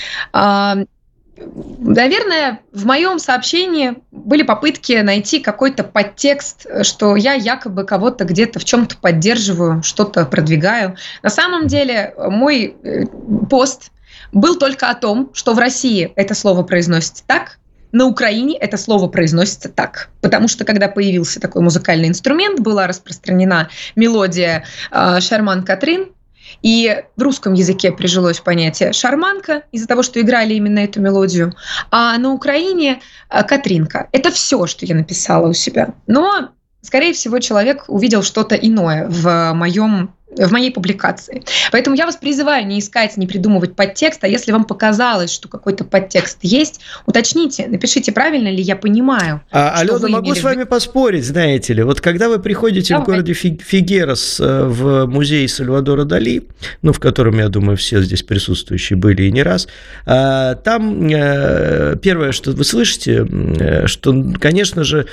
Наверное, 1.78 2.60
в 2.72 2.84
моем 2.84 3.18
сообщении 3.18 3.94
были 4.10 4.42
попытки 4.42 4.92
найти 5.00 5.40
какой-то 5.40 5.84
подтекст, 5.84 6.66
что 6.82 7.16
я 7.16 7.32
якобы 7.32 7.84
кого-то 7.84 8.24
где-то 8.24 8.58
в 8.58 8.64
чем-то 8.64 8.98
поддерживаю, 8.98 9.82
что-то 9.82 10.26
продвигаю. 10.26 10.96
На 11.22 11.30
самом 11.30 11.66
деле 11.66 12.14
мой 12.18 12.76
э, 12.82 13.06
пост 13.48 13.90
был 14.32 14.58
только 14.58 14.90
о 14.90 14.94
том, 14.94 15.30
что 15.32 15.54
в 15.54 15.58
России 15.58 16.12
это 16.14 16.34
слово 16.34 16.62
произносится 16.62 17.24
так, 17.26 17.58
на 17.92 18.06
Украине 18.06 18.56
это 18.56 18.76
слово 18.76 19.08
произносится 19.08 19.68
так, 19.68 20.10
потому 20.20 20.46
что 20.46 20.64
когда 20.64 20.88
появился 20.88 21.40
такой 21.40 21.62
музыкальный 21.62 22.08
инструмент, 22.08 22.60
была 22.60 22.86
распространена 22.86 23.68
мелодия 23.96 24.64
э, 24.90 25.20
Шарман 25.20 25.64
Катрин, 25.64 26.08
и 26.62 27.04
в 27.16 27.22
русском 27.22 27.54
языке 27.54 27.92
прижилось 27.92 28.40
понятие 28.40 28.92
шарманка 28.92 29.62
из-за 29.72 29.86
того, 29.86 30.02
что 30.02 30.20
играли 30.20 30.54
именно 30.54 30.80
эту 30.80 31.00
мелодию, 31.00 31.54
а 31.90 32.16
на 32.18 32.32
Украине 32.32 33.00
э, 33.28 33.42
Катринка. 33.42 34.08
Это 34.12 34.30
все, 34.30 34.66
что 34.66 34.86
я 34.86 34.94
написала 34.94 35.48
у 35.48 35.52
себя. 35.52 35.94
Но, 36.06 36.50
скорее 36.82 37.12
всего, 37.12 37.38
человек 37.38 37.84
увидел 37.88 38.22
что-то 38.22 38.54
иное 38.54 39.06
в 39.08 39.52
моем 39.54 40.14
в 40.36 40.50
моей 40.52 40.70
публикации. 40.70 41.42
Поэтому 41.72 41.96
я 41.96 42.06
вас 42.06 42.16
призываю 42.16 42.66
не 42.66 42.78
искать, 42.78 43.16
не 43.16 43.26
придумывать 43.26 43.74
подтекст, 43.74 44.22
а 44.24 44.28
если 44.28 44.52
вам 44.52 44.64
показалось, 44.64 45.32
что 45.32 45.48
какой-то 45.48 45.84
подтекст 45.84 46.38
есть, 46.42 46.80
уточните, 47.06 47.66
напишите, 47.66 48.12
правильно 48.12 48.48
ли 48.48 48.62
я 48.62 48.76
понимаю. 48.76 49.42
А, 49.50 49.74
Алена, 49.78 50.08
могу 50.08 50.34
с 50.34 50.42
вами 50.42 50.64
поспорить, 50.64 51.24
знаете 51.24 51.74
ли, 51.74 51.82
вот 51.82 52.00
когда 52.00 52.28
вы 52.28 52.38
приходите 52.38 52.94
Давай. 52.94 53.04
в 53.04 53.06
городе 53.06 53.32
Фигерас 53.32 54.38
э, 54.40 54.64
в 54.64 55.06
музей 55.06 55.48
Сальвадора 55.48 56.04
Дали, 56.04 56.44
ну, 56.82 56.92
в 56.92 57.00
котором, 57.00 57.38
я 57.38 57.48
думаю, 57.48 57.76
все 57.76 58.00
здесь 58.02 58.22
присутствующие 58.22 58.96
были 58.96 59.24
и 59.24 59.32
не 59.32 59.42
раз, 59.42 59.68
а, 60.06 60.54
там 60.54 61.08
э, 61.08 61.96
первое, 62.00 62.32
что 62.32 62.52
вы 62.52 62.64
слышите, 62.64 63.26
э, 63.26 63.86
что, 63.86 64.14
конечно 64.40 64.84
же, 64.84 65.06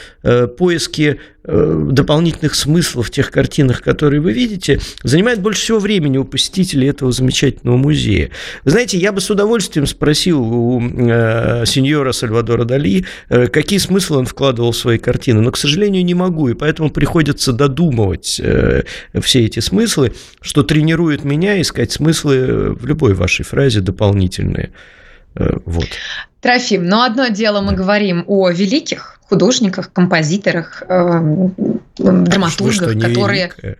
поиски 0.57 1.19
дополнительных 1.47 2.55
смыслов 2.55 3.07
в 3.07 3.11
тех 3.11 3.31
картинах, 3.31 3.81
которые 3.81 4.19
вы 4.19 4.33
видите, 4.33 4.81
занимает 5.03 5.41
больше 5.41 5.61
всего 5.61 5.79
времени 5.79 6.17
у 6.17 6.25
посетителей 6.25 6.89
этого 6.89 7.11
замечательного 7.11 7.77
музея. 7.77 8.31
Вы 8.65 8.71
знаете, 8.71 8.97
я 8.97 9.11
бы 9.13 9.21
с 9.21 9.29
удовольствием 9.29 9.87
спросил 9.87 10.41
у 10.41 10.81
э, 10.81 11.63
сеньора 11.65 12.11
Сальвадора 12.11 12.65
Дали, 12.65 13.05
э, 13.29 13.47
какие 13.47 13.79
смыслы 13.79 14.17
он 14.17 14.25
вкладывал 14.25 14.71
в 14.71 14.77
свои 14.77 14.97
картины, 14.97 15.41
но, 15.41 15.51
к 15.51 15.57
сожалению, 15.57 16.03
не 16.03 16.13
могу, 16.13 16.49
и 16.49 16.53
поэтому 16.53 16.89
приходится 16.89 17.53
додумывать 17.53 18.41
э, 18.43 18.83
все 19.21 19.45
эти 19.45 19.59
смыслы, 19.59 20.13
что 20.41 20.63
тренирует 20.63 21.23
меня 21.23 21.61
искать 21.61 21.91
смыслы 21.91 22.73
в 22.73 22.85
любой 22.85 23.13
вашей 23.13 23.45
фразе 23.45 23.79
дополнительные. 23.79 24.71
Э, 25.35 25.57
вот. 25.65 25.87
Трофим, 26.41 26.85
но 26.85 27.03
одно 27.03 27.29
дело 27.29 27.61
мы 27.61 27.73
говорим 27.73 28.23
о 28.27 28.49
великих 28.49 29.16
художниках, 29.29 29.91
композиторах, 29.91 30.83
драматургах, 31.97 32.73
что, 32.73 32.99
которые... 32.99 33.43
Великая? 33.43 33.77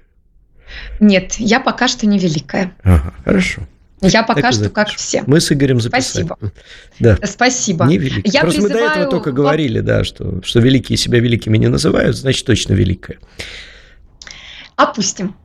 Нет, 1.00 1.36
я 1.38 1.60
пока 1.60 1.88
что 1.88 2.06
не 2.08 2.20
великая. 2.20 2.74
Ага, 2.84 3.14
хорошо. 3.24 3.62
Я 4.02 4.22
пока 4.24 4.42
так 4.42 4.54
что 4.54 4.70
как 4.70 4.90
все. 4.90 5.24
Мы 5.26 5.42
с 5.42 5.52
Игорем 5.52 5.82
записали. 5.82 6.26
Спасибо. 6.26 6.52
Да. 7.00 7.18
Спасибо. 7.24 7.86
Не 7.86 7.98
великая. 7.98 8.32
Я 8.32 8.42
Просто 8.42 8.62
призываю... 8.62 8.84
мы 8.84 8.90
до 8.90 9.00
этого 9.00 9.12
только 9.12 9.32
говорили, 9.32 9.80
да, 9.80 10.04
что, 10.04 10.42
что 10.44 10.60
великие 10.60 10.98
себя 10.98 11.20
великими 11.20 11.58
не 11.58 11.68
называют, 11.68 12.16
значит, 12.16 12.46
точно 12.46 12.74
великая. 12.74 13.18
Опустим. 14.76 15.36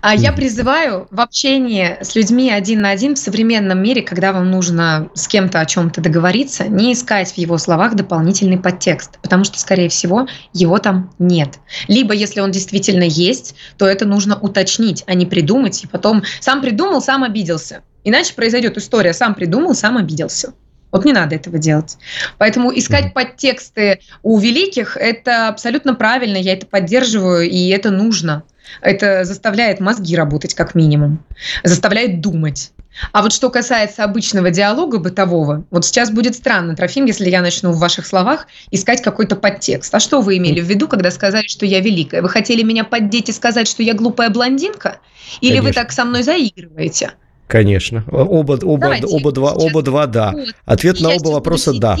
А 0.00 0.14
я 0.14 0.32
призываю 0.32 1.08
в 1.10 1.20
общении 1.20 1.96
с 2.00 2.14
людьми 2.14 2.50
один 2.50 2.80
на 2.80 2.90
один 2.90 3.14
в 3.14 3.18
современном 3.18 3.82
мире, 3.82 4.02
когда 4.02 4.32
вам 4.32 4.50
нужно 4.50 5.10
с 5.14 5.28
кем-то 5.28 5.60
о 5.60 5.66
чем-то 5.66 6.00
договориться, 6.00 6.68
не 6.68 6.92
искать 6.92 7.32
в 7.32 7.38
его 7.38 7.58
словах 7.58 7.94
дополнительный 7.94 8.58
подтекст, 8.58 9.18
потому 9.22 9.44
что, 9.44 9.58
скорее 9.58 9.88
всего, 9.88 10.26
его 10.52 10.78
там 10.78 11.10
нет. 11.18 11.58
Либо, 11.88 12.14
если 12.14 12.40
он 12.40 12.50
действительно 12.50 13.04
есть, 13.04 13.54
то 13.78 13.86
это 13.86 14.06
нужно 14.06 14.38
уточнить, 14.38 15.04
а 15.06 15.14
не 15.14 15.26
придумать, 15.26 15.84
и 15.84 15.86
потом 15.86 16.22
сам 16.40 16.60
придумал, 16.60 17.00
сам 17.00 17.24
обиделся. 17.24 17.82
Иначе 18.04 18.34
произойдет 18.34 18.76
история, 18.76 19.12
сам 19.12 19.34
придумал, 19.34 19.74
сам 19.74 19.96
обиделся. 19.96 20.54
Вот 20.92 21.06
не 21.06 21.14
надо 21.14 21.34
этого 21.36 21.58
делать. 21.58 21.96
Поэтому 22.36 22.70
искать 22.76 23.14
подтексты 23.14 24.00
у 24.22 24.38
великих– 24.38 24.96
это 25.00 25.48
абсолютно 25.48 25.94
правильно, 25.94 26.36
я 26.36 26.52
это 26.52 26.66
поддерживаю, 26.66 27.48
и 27.48 27.68
это 27.68 27.90
нужно. 27.90 28.44
Это 28.80 29.24
заставляет 29.24 29.80
мозги 29.80 30.16
работать 30.16 30.54
как 30.54 30.74
минимум, 30.74 31.24
заставляет 31.64 32.20
думать. 32.20 32.72
А 33.12 33.22
вот 33.22 33.32
что 33.32 33.50
касается 33.50 34.04
обычного 34.04 34.50
диалога 34.50 34.98
бытового, 34.98 35.64
вот 35.70 35.84
сейчас 35.84 36.10
будет 36.10 36.34
странно, 36.34 36.76
Трофим, 36.76 37.06
если 37.06 37.28
я 37.30 37.40
начну 37.40 37.72
в 37.72 37.78
ваших 37.78 38.06
словах 38.06 38.46
искать 38.70 39.02
какой-то 39.02 39.34
подтекст. 39.36 39.94
А 39.94 40.00
что 40.00 40.20
вы 40.20 40.36
имели 40.36 40.60
в 40.60 40.66
виду, 40.66 40.88
когда 40.88 41.10
сказали, 41.10 41.46
что 41.46 41.64
я 41.64 41.80
великая? 41.80 42.22
Вы 42.22 42.28
хотели 42.28 42.62
меня 42.62 42.84
поддеть 42.84 43.28
и 43.28 43.32
сказать, 43.32 43.66
что 43.66 43.82
я 43.82 43.94
глупая 43.94 44.30
блондинка? 44.30 44.98
Или 45.40 45.56
Конечно. 45.56 45.68
вы 45.68 45.72
так 45.74 45.92
со 45.92 46.04
мной 46.04 46.22
заигрываете? 46.22 47.12
Конечно. 47.46 48.04
Оба, 48.10 48.58
оба, 48.62 48.96
оба, 49.04 49.32
два, 49.32 49.52
оба 49.52 49.82
два 49.82 50.06
да. 50.06 50.32
Вот. 50.32 50.54
Ответ 50.64 51.00
на 51.00 51.10
оба 51.10 51.28
вопроса 51.28 51.72
да. 51.78 51.96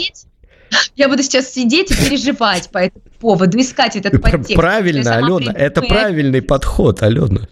Я 0.96 1.08
буду 1.08 1.22
сейчас 1.22 1.52
сидеть 1.52 1.90
и 1.90 1.94
переживать 1.94 2.70
по 2.70 2.78
этому 2.78 3.04
поводу, 3.20 3.58
искать 3.58 3.96
этот 3.96 4.20
подтекст. 4.20 4.54
Правильно, 4.54 5.16
Алена, 5.16 5.52
это 5.52 5.82
правильный 5.82 6.42
подход, 6.42 7.02
Алена. 7.02 7.48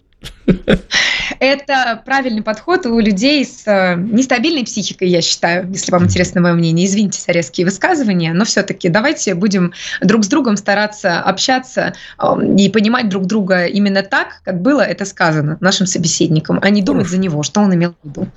Это 1.38 2.02
правильный 2.04 2.42
подход 2.42 2.84
у 2.86 2.98
людей 2.98 3.44
с 3.44 3.62
э, 3.66 3.94
нестабильной 3.96 4.64
психикой, 4.64 5.08
я 5.08 5.22
считаю, 5.22 5.70
если 5.70 5.90
вам 5.92 6.04
интересно 6.04 6.40
мое 6.40 6.54
мнение. 6.54 6.86
Извините 6.86 7.20
за 7.20 7.32
резкие 7.32 7.64
высказывания, 7.64 8.34
но 8.34 8.44
все-таки 8.44 8.88
давайте 8.88 9.34
будем 9.34 9.72
друг 10.02 10.24
с 10.24 10.28
другом 10.28 10.56
стараться 10.56 11.20
общаться 11.20 11.94
и 12.58 12.68
понимать 12.68 13.08
друг 13.08 13.26
друга 13.26 13.66
именно 13.66 14.02
так, 14.02 14.42
как 14.44 14.60
было 14.60 14.82
это 14.82 15.04
сказано 15.04 15.56
нашим 15.60 15.86
собеседникам, 15.86 16.58
а 16.60 16.68
не 16.68 16.82
думать 16.82 17.08
за 17.08 17.18
него, 17.18 17.42
что 17.42 17.60
он 17.60 17.74
имел 17.74 17.94
в 18.02 18.08
виду. 18.08 18.28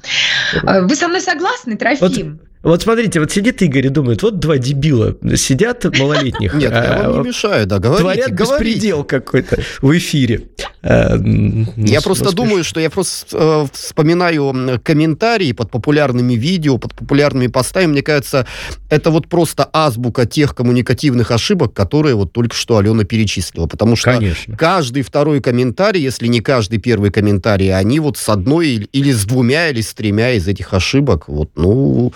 Э, 0.64 0.82
вы 0.82 0.96
со 0.96 1.08
мной 1.08 1.20
согласны, 1.20 1.76
Трофим? 1.76 2.40
Вот 2.40 2.53
вот 2.64 2.82
смотрите, 2.82 3.20
вот 3.20 3.32
сидит 3.32 3.62
Игорь 3.62 3.88
и 3.88 3.90
думает, 3.90 4.24
вот 4.24 4.40
два 4.40 4.58
дебила 4.58 5.16
сидят 5.36 5.84
малолетних. 6.00 6.54
Нет, 6.54 6.72
я 6.72 7.04
вам 7.04 7.14
не 7.14 7.20
а, 7.20 7.24
мешаю, 7.24 7.68
да, 7.68 7.80
говорите, 7.80 8.04
Творят 8.04 8.32
беспредел 8.32 9.04
какой-то 9.04 9.60
в 9.82 9.98
эфире. 9.98 10.44
Э, 10.82 11.18
я 11.78 12.02
просто 12.02 12.34
думаю, 12.34 12.64
что 12.64 12.80
я 12.80 12.90
просто 12.90 13.38
э, 13.38 13.68
вспоминаю 13.72 14.80
комментарии 14.84 15.52
под 15.52 15.72
популярными 15.72 16.34
видео, 16.34 16.78
под 16.78 16.94
популярными 16.94 17.48
постами. 17.48 17.88
Мне 17.88 18.02
кажется, 18.02 18.48
это 18.90 19.12
вот 19.12 19.28
просто 19.28 19.70
азбука 19.72 20.26
тех 20.26 20.56
коммуникативных 20.56 21.32
ошибок, 21.32 21.74
которые 21.74 22.16
вот 22.16 22.34
только 22.34 22.56
что 22.56 22.78
Алена 22.78 23.04
перечислила. 23.04 23.68
Потому 23.68 23.96
что 23.96 24.22
каждый 24.58 25.04
второй 25.04 25.42
комментарий, 25.42 26.02
если 26.02 26.28
не 26.28 26.42
каждый 26.42 26.80
первый 26.80 27.12
комментарий, 27.12 27.76
они 27.76 28.00
вот 28.00 28.18
с 28.18 28.30
одной 28.30 28.88
или 28.92 29.12
с 29.12 29.26
двумя, 29.26 29.70
или 29.70 29.82
с 29.82 29.94
тремя 29.94 30.32
из 30.32 30.48
этих 30.48 30.74
ошибок, 30.74 31.28
вот, 31.28 31.50
ну, 31.56 32.14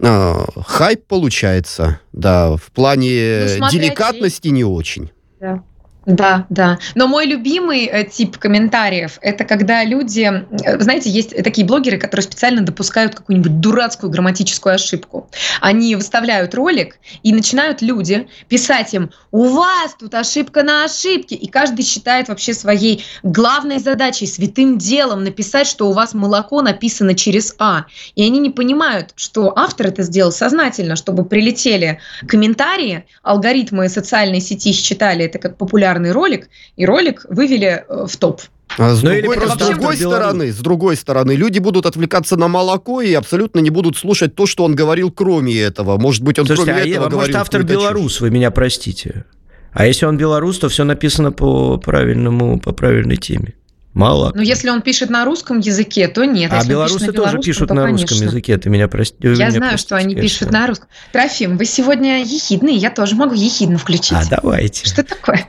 э, 0.00 0.34
хайп 0.66 1.06
получается, 1.06 2.00
да, 2.12 2.56
в 2.56 2.72
плане 2.72 3.46
ну, 3.58 3.68
деликатности 3.70 4.48
не 4.48 4.64
очень. 4.64 5.10
Да. 5.40 5.62
Да, 6.06 6.46
да. 6.50 6.78
Но 6.94 7.06
мой 7.06 7.26
любимый 7.26 7.86
э, 7.86 8.04
тип 8.04 8.36
комментариев– 8.38 9.18
это 9.22 9.44
когда 9.44 9.84
люди… 9.84 10.44
Э, 10.64 10.78
знаете, 10.80 11.08
есть 11.08 11.34
такие 11.42 11.66
блогеры, 11.66 11.98
которые 11.98 12.24
специально 12.24 12.60
допускают 12.60 13.14
какую-нибудь 13.14 13.60
дурацкую 13.60 14.10
грамматическую 14.10 14.74
ошибку. 14.74 15.30
Они 15.60 15.96
выставляют 15.96 16.54
ролик, 16.54 16.98
и 17.22 17.32
начинают 17.32 17.80
люди 17.80 18.28
писать 18.48 18.92
им 18.92 19.10
«У 19.30 19.48
вас 19.48 19.96
тут 19.98 20.14
ошибка 20.14 20.62
на 20.62 20.84
ошибке!» 20.84 21.34
И 21.34 21.48
каждый 21.48 21.84
считает 21.84 22.28
вообще 22.28 22.52
своей 22.52 23.04
главной 23.22 23.78
задачей, 23.78 24.26
святым 24.26 24.78
делом 24.78 25.24
написать, 25.24 25.66
что 25.66 25.88
у 25.88 25.92
вас 25.92 26.12
молоко 26.12 26.60
написано 26.60 27.14
через 27.14 27.54
«а». 27.58 27.86
И 28.14 28.24
они 28.24 28.38
не 28.38 28.50
понимают, 28.50 29.12
что 29.16 29.52
автор 29.56 29.86
это 29.86 30.02
сделал 30.02 30.32
сознательно, 30.32 30.96
чтобы 30.96 31.24
прилетели 31.24 31.98
комментарии, 32.28 33.06
алгоритмы 33.22 33.88
социальной 33.88 34.40
сети 34.40 34.72
считали 34.72 35.24
это 35.24 35.38
как 35.38 35.56
популярно 35.56 35.93
популярный 35.94 36.12
ролик, 36.12 36.48
и 36.76 36.86
ролик 36.86 37.26
вывели 37.28 37.84
э, 37.88 38.06
в 38.06 38.16
топ. 38.16 38.40
А 38.76 38.94
с, 38.94 39.02
ну, 39.02 39.10
другой, 39.10 39.36
с 39.36 39.56
другой 39.56 39.96
стороны, 39.96 40.52
с 40.52 40.58
другой 40.58 40.96
стороны, 40.96 41.32
люди 41.32 41.60
будут 41.60 41.86
отвлекаться 41.86 42.36
на 42.36 42.48
молоко 42.48 43.02
и 43.02 43.12
абсолютно 43.12 43.60
не 43.60 43.70
будут 43.70 43.96
слушать 43.96 44.34
то, 44.34 44.46
что 44.46 44.64
он 44.64 44.74
говорил, 44.74 45.12
кроме 45.12 45.60
этого. 45.60 45.96
Может 45.98 46.22
быть, 46.22 46.38
он 46.38 46.46
Слушайте, 46.46 46.72
кроме 46.72 46.82
а 46.82 46.86
этого 46.86 47.06
а 47.06 47.10
говорил. 47.10 47.18
Может, 47.20 47.36
автор 47.36 47.62
белорус, 47.62 48.20
вы 48.20 48.30
меня 48.30 48.50
простите. 48.50 49.24
А 49.72 49.86
если 49.86 50.06
он 50.06 50.16
белорус, 50.16 50.58
то 50.58 50.68
все 50.68 50.84
написано 50.84 51.30
по 51.30 51.78
правильному, 51.78 52.58
по 52.58 52.72
правильной 52.72 53.16
теме. 53.16 53.54
Мало. 53.94 54.32
Но 54.34 54.42
если 54.42 54.70
он 54.70 54.82
пишет 54.82 55.08
на 55.08 55.24
русском 55.24 55.60
языке, 55.60 56.08
то 56.08 56.24
нет. 56.24 56.52
А 56.52 56.64
белорусы 56.66 57.12
тоже 57.12 57.38
пишут 57.38 57.70
на 57.70 57.86
русском 57.86 58.08
конечно. 58.08 58.24
языке. 58.24 58.58
Ты 58.58 58.68
меня 58.68 58.88
прости. 58.88 59.16
Я 59.20 59.30
меня 59.30 59.50
знаю, 59.52 59.78
что 59.78 59.96
они 59.96 60.16
пишут 60.16 60.50
на 60.50 60.66
русском. 60.66 60.88
Трофим, 61.12 61.56
вы 61.56 61.64
сегодня 61.64 62.22
ехидный, 62.22 62.74
я 62.74 62.90
тоже 62.90 63.14
могу 63.14 63.34
ехидно 63.34 63.78
включить. 63.78 64.12
А 64.12 64.24
давайте. 64.28 64.84
Что 64.86 65.04
такое? 65.04 65.46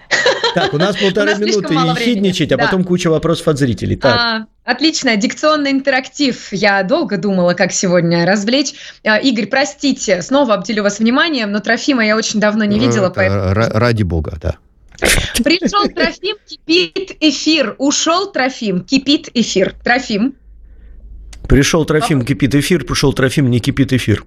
Так, 0.53 0.73
у 0.73 0.77
нас 0.77 0.95
полторы 1.01 1.35
минуты 1.35 1.73
ехидничать, 1.73 2.51
а 2.51 2.57
потом 2.57 2.83
куча 2.83 3.09
вопросов 3.09 3.47
от 3.47 3.57
зрителей. 3.57 3.95
Так. 3.95 4.15
А, 4.15 4.45
отлично, 4.63 5.15
дикционный 5.15 5.71
интерактив. 5.71 6.47
Я 6.51 6.83
долго 6.83 7.17
думала, 7.17 7.55
как 7.55 7.71
сегодня 7.71 8.27
развлечь. 8.27 8.73
А, 9.03 9.17
Игорь, 9.17 9.47
простите, 9.47 10.21
снова 10.21 10.53
обделю 10.53 10.83
вас 10.83 10.99
вниманием, 10.99 11.51
но 11.51 11.61
Трофима 11.61 12.05
я 12.05 12.15
очень 12.15 12.39
давно 12.39 12.63
не 12.63 12.79
видела. 12.79 13.09
Поэтому... 13.09 13.53
Ради 13.53 14.03
бога, 14.03 14.37
да. 14.39 14.57
Пришел 15.43 15.87
Трофим, 15.89 16.37
кипит 16.47 17.17
эфир. 17.19 17.75
Ушел 17.77 18.31
Трофим, 18.31 18.83
кипит 18.83 19.29
эфир. 19.33 19.75
Трофим. 19.83 20.35
Пришел 21.47 21.85
Трофим, 21.85 22.23
кипит 22.23 22.55
эфир. 22.55 22.85
Пришел 22.85 23.13
Трофим, 23.13 23.49
не 23.49 23.59
кипит 23.59 23.93
эфир. 23.93 24.25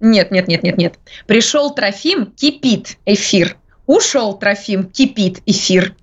Нет, 0.00 0.30
нет, 0.30 0.48
нет, 0.48 0.62
нет, 0.62 0.76
нет. 0.76 0.98
Пришел 1.26 1.74
Трофим, 1.74 2.26
кипит 2.26 2.98
эфир. 3.06 3.56
Ушел 3.86 4.34
Трофим, 4.34 4.84
кипит 4.84 5.42
эфир. 5.46 5.94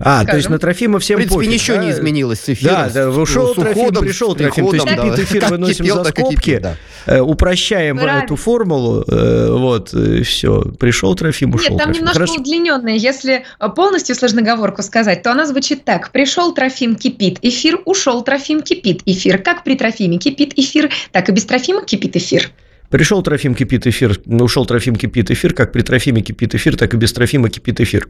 А, 0.00 0.22
скажем. 0.22 0.26
то 0.26 0.36
есть 0.36 0.48
на 0.50 0.58
Трофима 0.58 0.98
всем 0.98 1.16
В 1.16 1.18
принципе, 1.18 1.38
пофиг, 1.38 1.52
ничего 1.52 1.76
да? 1.76 1.84
не 1.84 1.90
изменилось 1.90 2.40
с 2.40 2.48
эфиром. 2.48 2.74
Да, 2.74 2.90
да, 2.90 3.10
ушел 3.10 3.52
с 3.52 3.54
Трофим, 3.54 3.82
уходом, 3.82 4.04
пришел 4.04 4.34
Трофим. 4.34 4.68
То 4.68 4.74
есть 4.74 4.86
да. 4.86 5.22
эфир 5.22 5.40
как 5.40 5.50
выносим 5.50 5.84
кипел, 5.84 6.04
за 6.04 6.10
скобки, 6.10 6.36
кипит, 6.36 6.62
да. 6.62 6.76
Э, 7.06 7.20
упрощаем 7.20 7.98
Правильно. 7.98 8.24
эту 8.24 8.36
формулу, 8.36 9.04
э, 9.06 9.50
вот, 9.50 9.94
и 9.94 10.22
все. 10.22 10.62
Пришел 10.78 11.14
Трофим, 11.14 11.54
ушел 11.54 11.70
Нет, 11.70 11.78
там 11.78 11.86
Трофим. 11.86 12.00
немножко 12.00 12.18
Хорошо. 12.18 12.40
удлиненная. 12.40 12.94
Если 12.94 13.44
полностью 13.74 14.14
сложноговорку 14.14 14.82
сказать, 14.82 15.22
то 15.22 15.32
она 15.32 15.46
звучит 15.46 15.84
так. 15.84 16.10
Пришел 16.12 16.52
Трофим, 16.52 16.96
кипит 16.96 17.38
эфир, 17.42 17.80
ушел 17.84 18.22
Трофим, 18.22 18.62
кипит 18.62 19.02
эфир. 19.06 19.38
Как 19.38 19.64
при 19.64 19.76
Трофиме 19.76 20.18
кипит 20.18 20.52
эфир, 20.58 20.90
так 21.12 21.28
и 21.28 21.32
без 21.32 21.44
Трофима 21.44 21.84
кипит 21.84 22.16
эфир. 22.16 22.50
Пришел 22.90 23.22
Трофим, 23.22 23.54
кипит 23.54 23.86
эфир, 23.86 24.18
ушел 24.26 24.66
Трофим, 24.66 24.96
кипит 24.96 25.30
эфир, 25.30 25.54
как 25.54 25.72
при 25.72 25.82
Трофиме 25.82 26.22
кипит 26.22 26.54
эфир, 26.54 26.76
так 26.76 26.94
и 26.94 26.96
без 26.96 27.12
Трофима 27.12 27.48
кипит 27.48 27.80
эфир. 27.80 28.08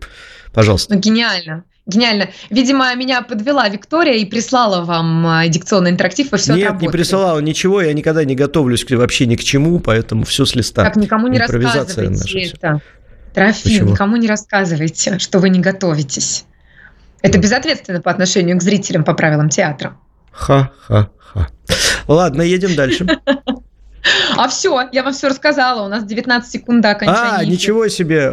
Пожалуйста. 0.53 0.95
Ну, 0.95 1.01
гениально. 1.01 1.65
Гениально. 1.87 2.31
Видимо, 2.51 2.95
меня 2.97 3.23
подвела 3.23 3.69
Виктория 3.69 4.15
и 4.15 4.25
прислала 4.25 4.85
вам 4.85 5.27
а, 5.27 5.47
дикционный 5.49 5.91
интерактив, 5.91 6.33
вы 6.33 6.39
все 6.39 6.55
Нет, 6.55 6.65
отработали. 6.65 6.87
не 6.87 6.93
присылала 6.93 7.39
ничего, 7.39 7.81
я 7.81 7.93
никогда 7.93 8.25
не 8.25 8.35
готовлюсь 8.35 8.85
вообще 8.91 9.27
ни 9.27 9.37
к 9.37 9.45
чему, 9.45 9.79
поэтому 9.79 10.25
все 10.25 10.45
с 10.45 10.55
листа. 10.55 10.85
Так, 10.85 10.97
никому 10.97 11.29
не 11.29 11.39
рассказывайте 11.39 12.11
наша 12.11 12.39
это. 12.39 12.81
Трофим, 13.35 13.63
Почему? 13.63 13.91
никому 13.91 14.17
не 14.17 14.27
рассказывайте, 14.29 15.19
что 15.19 15.39
вы 15.39 15.51
не 15.51 15.61
готовитесь. 15.61 16.45
Это 17.23 17.39
безответственно 17.39 18.01
по 18.01 18.11
отношению 18.11 18.59
к 18.59 18.63
зрителям 18.63 19.05
по 19.05 19.15
правилам 19.15 19.49
театра. 19.49 19.97
Ха-ха-ха. 20.33 21.49
Ладно, 22.09 22.43
едем 22.43 22.75
дальше. 22.75 23.07
А 24.37 24.49
все, 24.49 24.89
я 24.93 25.03
вам 25.03 25.13
все 25.13 25.29
рассказала. 25.29 25.85
У 25.85 25.89
нас 25.89 26.05
19 26.05 26.51
секунд 26.51 26.83
до 26.83 26.91
окончания. 26.91 27.39
А, 27.39 27.45
ничего 27.45 27.89
себе. 27.89 28.33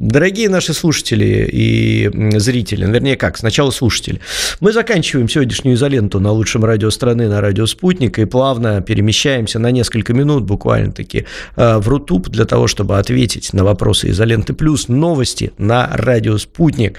Дорогие 0.00 0.48
наши 0.48 0.72
слушатели 0.72 1.46
и 1.52 2.10
зрители, 2.38 2.90
вернее 2.90 3.16
как, 3.16 3.36
сначала 3.36 3.70
слушатели, 3.70 4.18
мы 4.60 4.72
заканчиваем 4.72 5.28
сегодняшнюю 5.28 5.76
изоленту 5.76 6.20
на 6.20 6.32
лучшем 6.32 6.64
радио 6.64 6.88
страны, 6.88 7.28
на 7.28 7.42
радио 7.42 7.66
«Спутник», 7.66 8.18
и 8.18 8.24
плавно 8.24 8.80
перемещаемся 8.80 9.58
на 9.58 9.70
несколько 9.70 10.14
минут 10.14 10.44
буквально-таки 10.44 11.26
э, 11.56 11.76
в 11.76 11.86
Рутуб 11.86 12.30
для 12.30 12.46
того, 12.46 12.66
чтобы 12.66 12.98
ответить 12.98 13.52
на 13.52 13.62
вопросы 13.62 14.08
изоленты 14.08 14.54
плюс 14.54 14.88
новости 14.88 15.52
на 15.58 15.90
радио 15.92 16.38
«Спутник». 16.38 16.98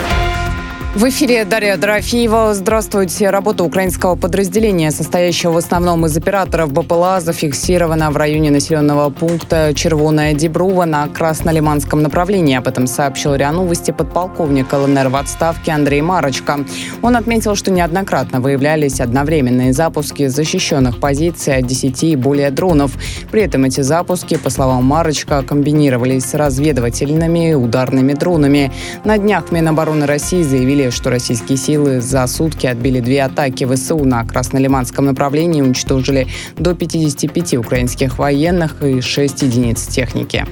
В 0.93 1.07
эфире 1.07 1.45
Дарья 1.45 1.77
Дорофеева. 1.77 2.53
Здравствуйте. 2.53 3.29
Работа 3.29 3.63
украинского 3.63 4.17
подразделения, 4.17 4.91
состоящего 4.91 5.53
в 5.53 5.57
основном 5.57 6.05
из 6.05 6.17
операторов 6.17 6.73
БПЛА, 6.73 7.21
зафиксирована 7.21 8.11
в 8.11 8.17
районе 8.17 8.51
населенного 8.51 9.09
пункта 9.09 9.71
Червоная 9.73 10.33
Дебрува 10.33 10.83
на 10.83 11.07
Краснолиманском 11.07 12.01
направлении. 12.03 12.57
Об 12.57 12.67
этом 12.67 12.87
сообщил 12.87 13.35
РИА 13.35 13.53
Новости 13.53 13.91
подполковник 13.91 14.73
ЛНР 14.73 15.07
в 15.07 15.15
отставке 15.15 15.71
Андрей 15.71 16.01
Марочка. 16.01 16.59
Он 17.01 17.15
отметил, 17.15 17.55
что 17.55 17.71
неоднократно 17.71 18.41
выявлялись 18.41 18.99
одновременные 18.99 19.71
запуски 19.71 20.27
защищенных 20.27 20.99
позиций 20.99 21.55
от 21.55 21.67
10 21.67 22.03
и 22.03 22.15
более 22.17 22.51
дронов. 22.51 22.91
При 23.31 23.43
этом 23.43 23.63
эти 23.63 23.79
запуски, 23.79 24.35
по 24.35 24.49
словам 24.49 24.83
Марочка, 24.83 25.41
комбинировались 25.41 26.25
с 26.25 26.33
разведывательными 26.33 27.51
и 27.51 27.53
ударными 27.53 28.11
дронами. 28.11 28.73
На 29.05 29.17
днях 29.17 29.53
Минобороны 29.53 30.05
России 30.05 30.43
заявили 30.43 30.80
заявили, 30.81 30.89
что 30.89 31.09
российские 31.09 31.57
силы 31.57 32.01
за 32.01 32.25
сутки 32.27 32.65
отбили 32.65 32.99
две 32.99 33.23
атаки 33.23 33.65
ВСУ 33.65 34.03
на 34.03 34.25
Краснолиманском 34.25 35.05
направлении, 35.05 35.61
уничтожили 35.61 36.27
до 36.57 36.73
55 36.73 37.55
украинских 37.55 38.17
военных 38.17 38.81
и 38.81 39.01
6 39.01 39.43
единиц 39.43 39.85
техники. 39.87 40.45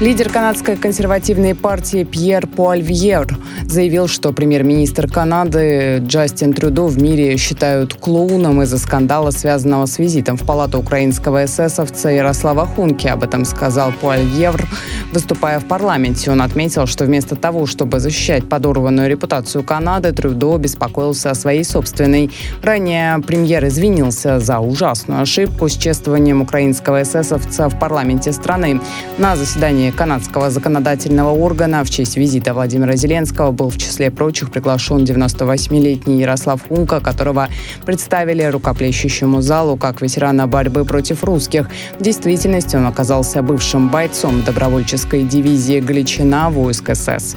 Лидер 0.00 0.28
канадской 0.28 0.76
консервативной 0.76 1.54
партии 1.54 2.02
Пьер 2.02 2.48
Пуальвьер 2.48 3.28
заявил, 3.62 4.08
что 4.08 4.32
премьер-министр 4.32 5.08
Канады 5.08 5.98
Джастин 6.04 6.52
Трюдо 6.52 6.86
в 6.86 7.00
мире 7.00 7.36
считают 7.36 7.94
клоуном 7.94 8.60
из-за 8.62 8.78
скандала, 8.78 9.30
связанного 9.30 9.86
с 9.86 10.00
визитом 10.00 10.36
в 10.36 10.44
палату 10.44 10.78
украинского 10.80 11.44
эсэсовца 11.44 12.10
Ярослава 12.10 12.66
Хунки. 12.66 13.06
Об 13.06 13.22
этом 13.22 13.44
сказал 13.44 13.92
Пуальвьер, 13.92 14.66
выступая 15.12 15.60
в 15.60 15.66
парламенте. 15.66 16.32
Он 16.32 16.42
отметил, 16.42 16.86
что 16.86 17.04
вместо 17.04 17.36
того, 17.36 17.66
чтобы 17.66 18.00
защищать 18.00 18.48
подорванную 18.48 19.08
репутацию 19.08 19.62
Канады, 19.62 20.10
Трюдо 20.10 20.58
беспокоился 20.58 21.30
о 21.30 21.34
своей 21.36 21.62
собственной. 21.62 22.32
Ранее 22.62 23.20
премьер 23.20 23.64
извинился 23.68 24.40
за 24.40 24.58
ужасную 24.58 25.22
ошибку 25.22 25.68
с 25.68 25.76
чествованием 25.76 26.42
украинского 26.42 27.02
эсэсовца 27.02 27.68
в 27.68 27.78
парламенте 27.78 28.32
страны. 28.32 28.80
На 29.18 29.36
заседании 29.36 29.83
заседании 29.84 29.90
канадского 29.90 30.50
законодательного 30.50 31.30
органа 31.30 31.84
в 31.84 31.90
честь 31.90 32.16
визита 32.16 32.54
Владимира 32.54 32.96
Зеленского 32.96 33.52
был 33.52 33.68
в 33.68 33.76
числе 33.76 34.10
прочих 34.10 34.50
приглашен 34.50 35.04
98-летний 35.04 36.20
Ярослав 36.20 36.60
Хунка, 36.68 37.00
которого 37.00 37.48
представили 37.84 38.44
рукоплещущему 38.44 39.42
залу 39.42 39.76
как 39.76 40.02
ветерана 40.02 40.46
борьбы 40.46 40.84
против 40.84 41.24
русских. 41.24 41.68
В 41.98 42.02
действительности 42.02 42.76
он 42.76 42.86
оказался 42.86 43.42
бывшим 43.42 43.88
бойцом 43.88 44.42
добровольческой 44.42 45.22
дивизии 45.24 45.80
«Галичина» 45.80 46.50
войск 46.50 46.94
СС. 46.94 47.36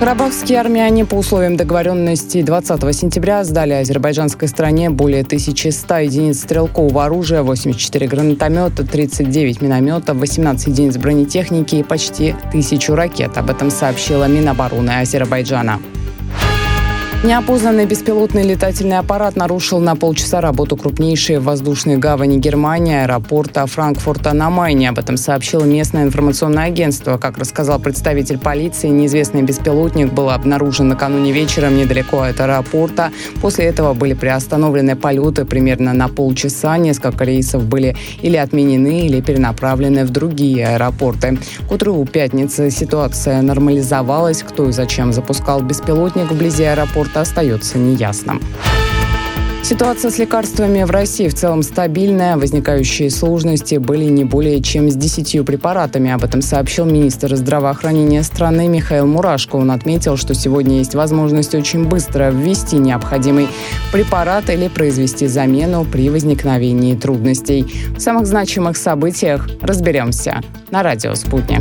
Карабахские 0.00 0.58
армяне 0.58 1.04
по 1.04 1.16
условиям 1.16 1.58
договоренности 1.58 2.40
20 2.40 2.96
сентября 2.96 3.44
сдали 3.44 3.74
азербайджанской 3.74 4.48
стране 4.48 4.88
более 4.88 5.20
1100 5.20 5.98
единиц 5.98 6.40
стрелкового 6.40 7.04
оружия, 7.04 7.42
84 7.42 8.06
гранатомета, 8.06 8.82
39 8.82 9.60
минометов, 9.60 10.16
18 10.16 10.68
единиц 10.68 10.96
бронетехники 10.96 11.76
и 11.76 11.82
почти 11.82 12.34
тысячу 12.50 12.94
ракет. 12.94 13.36
Об 13.36 13.50
этом 13.50 13.70
сообщила 13.70 14.24
Минобороны 14.24 15.00
Азербайджана. 15.00 15.78
Неопознанный 17.22 17.84
беспилотный 17.84 18.44
летательный 18.44 18.96
аппарат 18.96 19.36
нарушил 19.36 19.78
на 19.78 19.94
полчаса 19.94 20.40
работу 20.40 20.78
крупнейшей 20.78 21.38
воздушной 21.38 21.98
гавани 21.98 22.38
Германии 22.38 22.94
аэропорта 23.02 23.66
Франкфурта 23.66 24.32
на 24.32 24.48
Майне. 24.48 24.88
Об 24.88 24.98
этом 24.98 25.18
сообщило 25.18 25.64
местное 25.64 26.04
информационное 26.04 26.64
агентство. 26.64 27.18
Как 27.18 27.36
рассказал 27.36 27.78
представитель 27.78 28.38
полиции, 28.38 28.88
неизвестный 28.88 29.42
беспилотник 29.42 30.10
был 30.14 30.30
обнаружен 30.30 30.88
накануне 30.88 31.30
вечером 31.30 31.76
недалеко 31.76 32.22
от 32.22 32.40
аэропорта. 32.40 33.10
После 33.42 33.66
этого 33.66 33.92
были 33.92 34.14
приостановлены 34.14 34.96
полеты 34.96 35.44
примерно 35.44 35.92
на 35.92 36.08
полчаса. 36.08 36.78
Несколько 36.78 37.24
рейсов 37.24 37.64
были 37.64 37.96
или 38.22 38.38
отменены, 38.38 39.02
или 39.06 39.20
перенаправлены 39.20 40.06
в 40.06 40.10
другие 40.10 40.66
аэропорты. 40.68 41.38
К 41.68 41.72
утру 41.72 42.02
пятницы 42.06 42.70
ситуация 42.70 43.42
нормализовалась. 43.42 44.42
Кто 44.42 44.70
и 44.70 44.72
зачем 44.72 45.12
запускал 45.12 45.60
беспилотник 45.60 46.30
вблизи 46.30 46.64
аэропорта 46.64 47.09
экспорта 47.10 47.20
остается 47.20 47.78
неясным. 47.78 48.40
Ситуация 49.62 50.10
с 50.10 50.18
лекарствами 50.18 50.84
в 50.84 50.90
России 50.90 51.28
в 51.28 51.34
целом 51.34 51.62
стабильная. 51.62 52.36
Возникающие 52.36 53.10
сложности 53.10 53.74
были 53.76 54.04
не 54.04 54.24
более 54.24 54.62
чем 54.62 54.90
с 54.90 54.94
10 54.94 55.44
препаратами. 55.44 56.10
Об 56.10 56.24
этом 56.24 56.40
сообщил 56.40 56.86
министр 56.86 57.36
здравоохранения 57.36 58.22
страны 58.22 58.68
Михаил 58.68 59.06
Мурашко. 59.06 59.56
Он 59.56 59.70
отметил, 59.70 60.16
что 60.16 60.34
сегодня 60.34 60.78
есть 60.78 60.94
возможность 60.94 61.54
очень 61.54 61.84
быстро 61.86 62.30
ввести 62.30 62.76
необходимый 62.76 63.48
препарат 63.92 64.48
или 64.48 64.68
произвести 64.68 65.26
замену 65.26 65.84
при 65.84 66.08
возникновении 66.08 66.96
трудностей. 66.96 67.66
В 67.94 68.00
самых 68.00 68.26
значимых 68.26 68.78
событиях 68.78 69.46
разберемся 69.60 70.40
на 70.70 70.82
радио 70.82 71.14
«Спутник». 71.14 71.60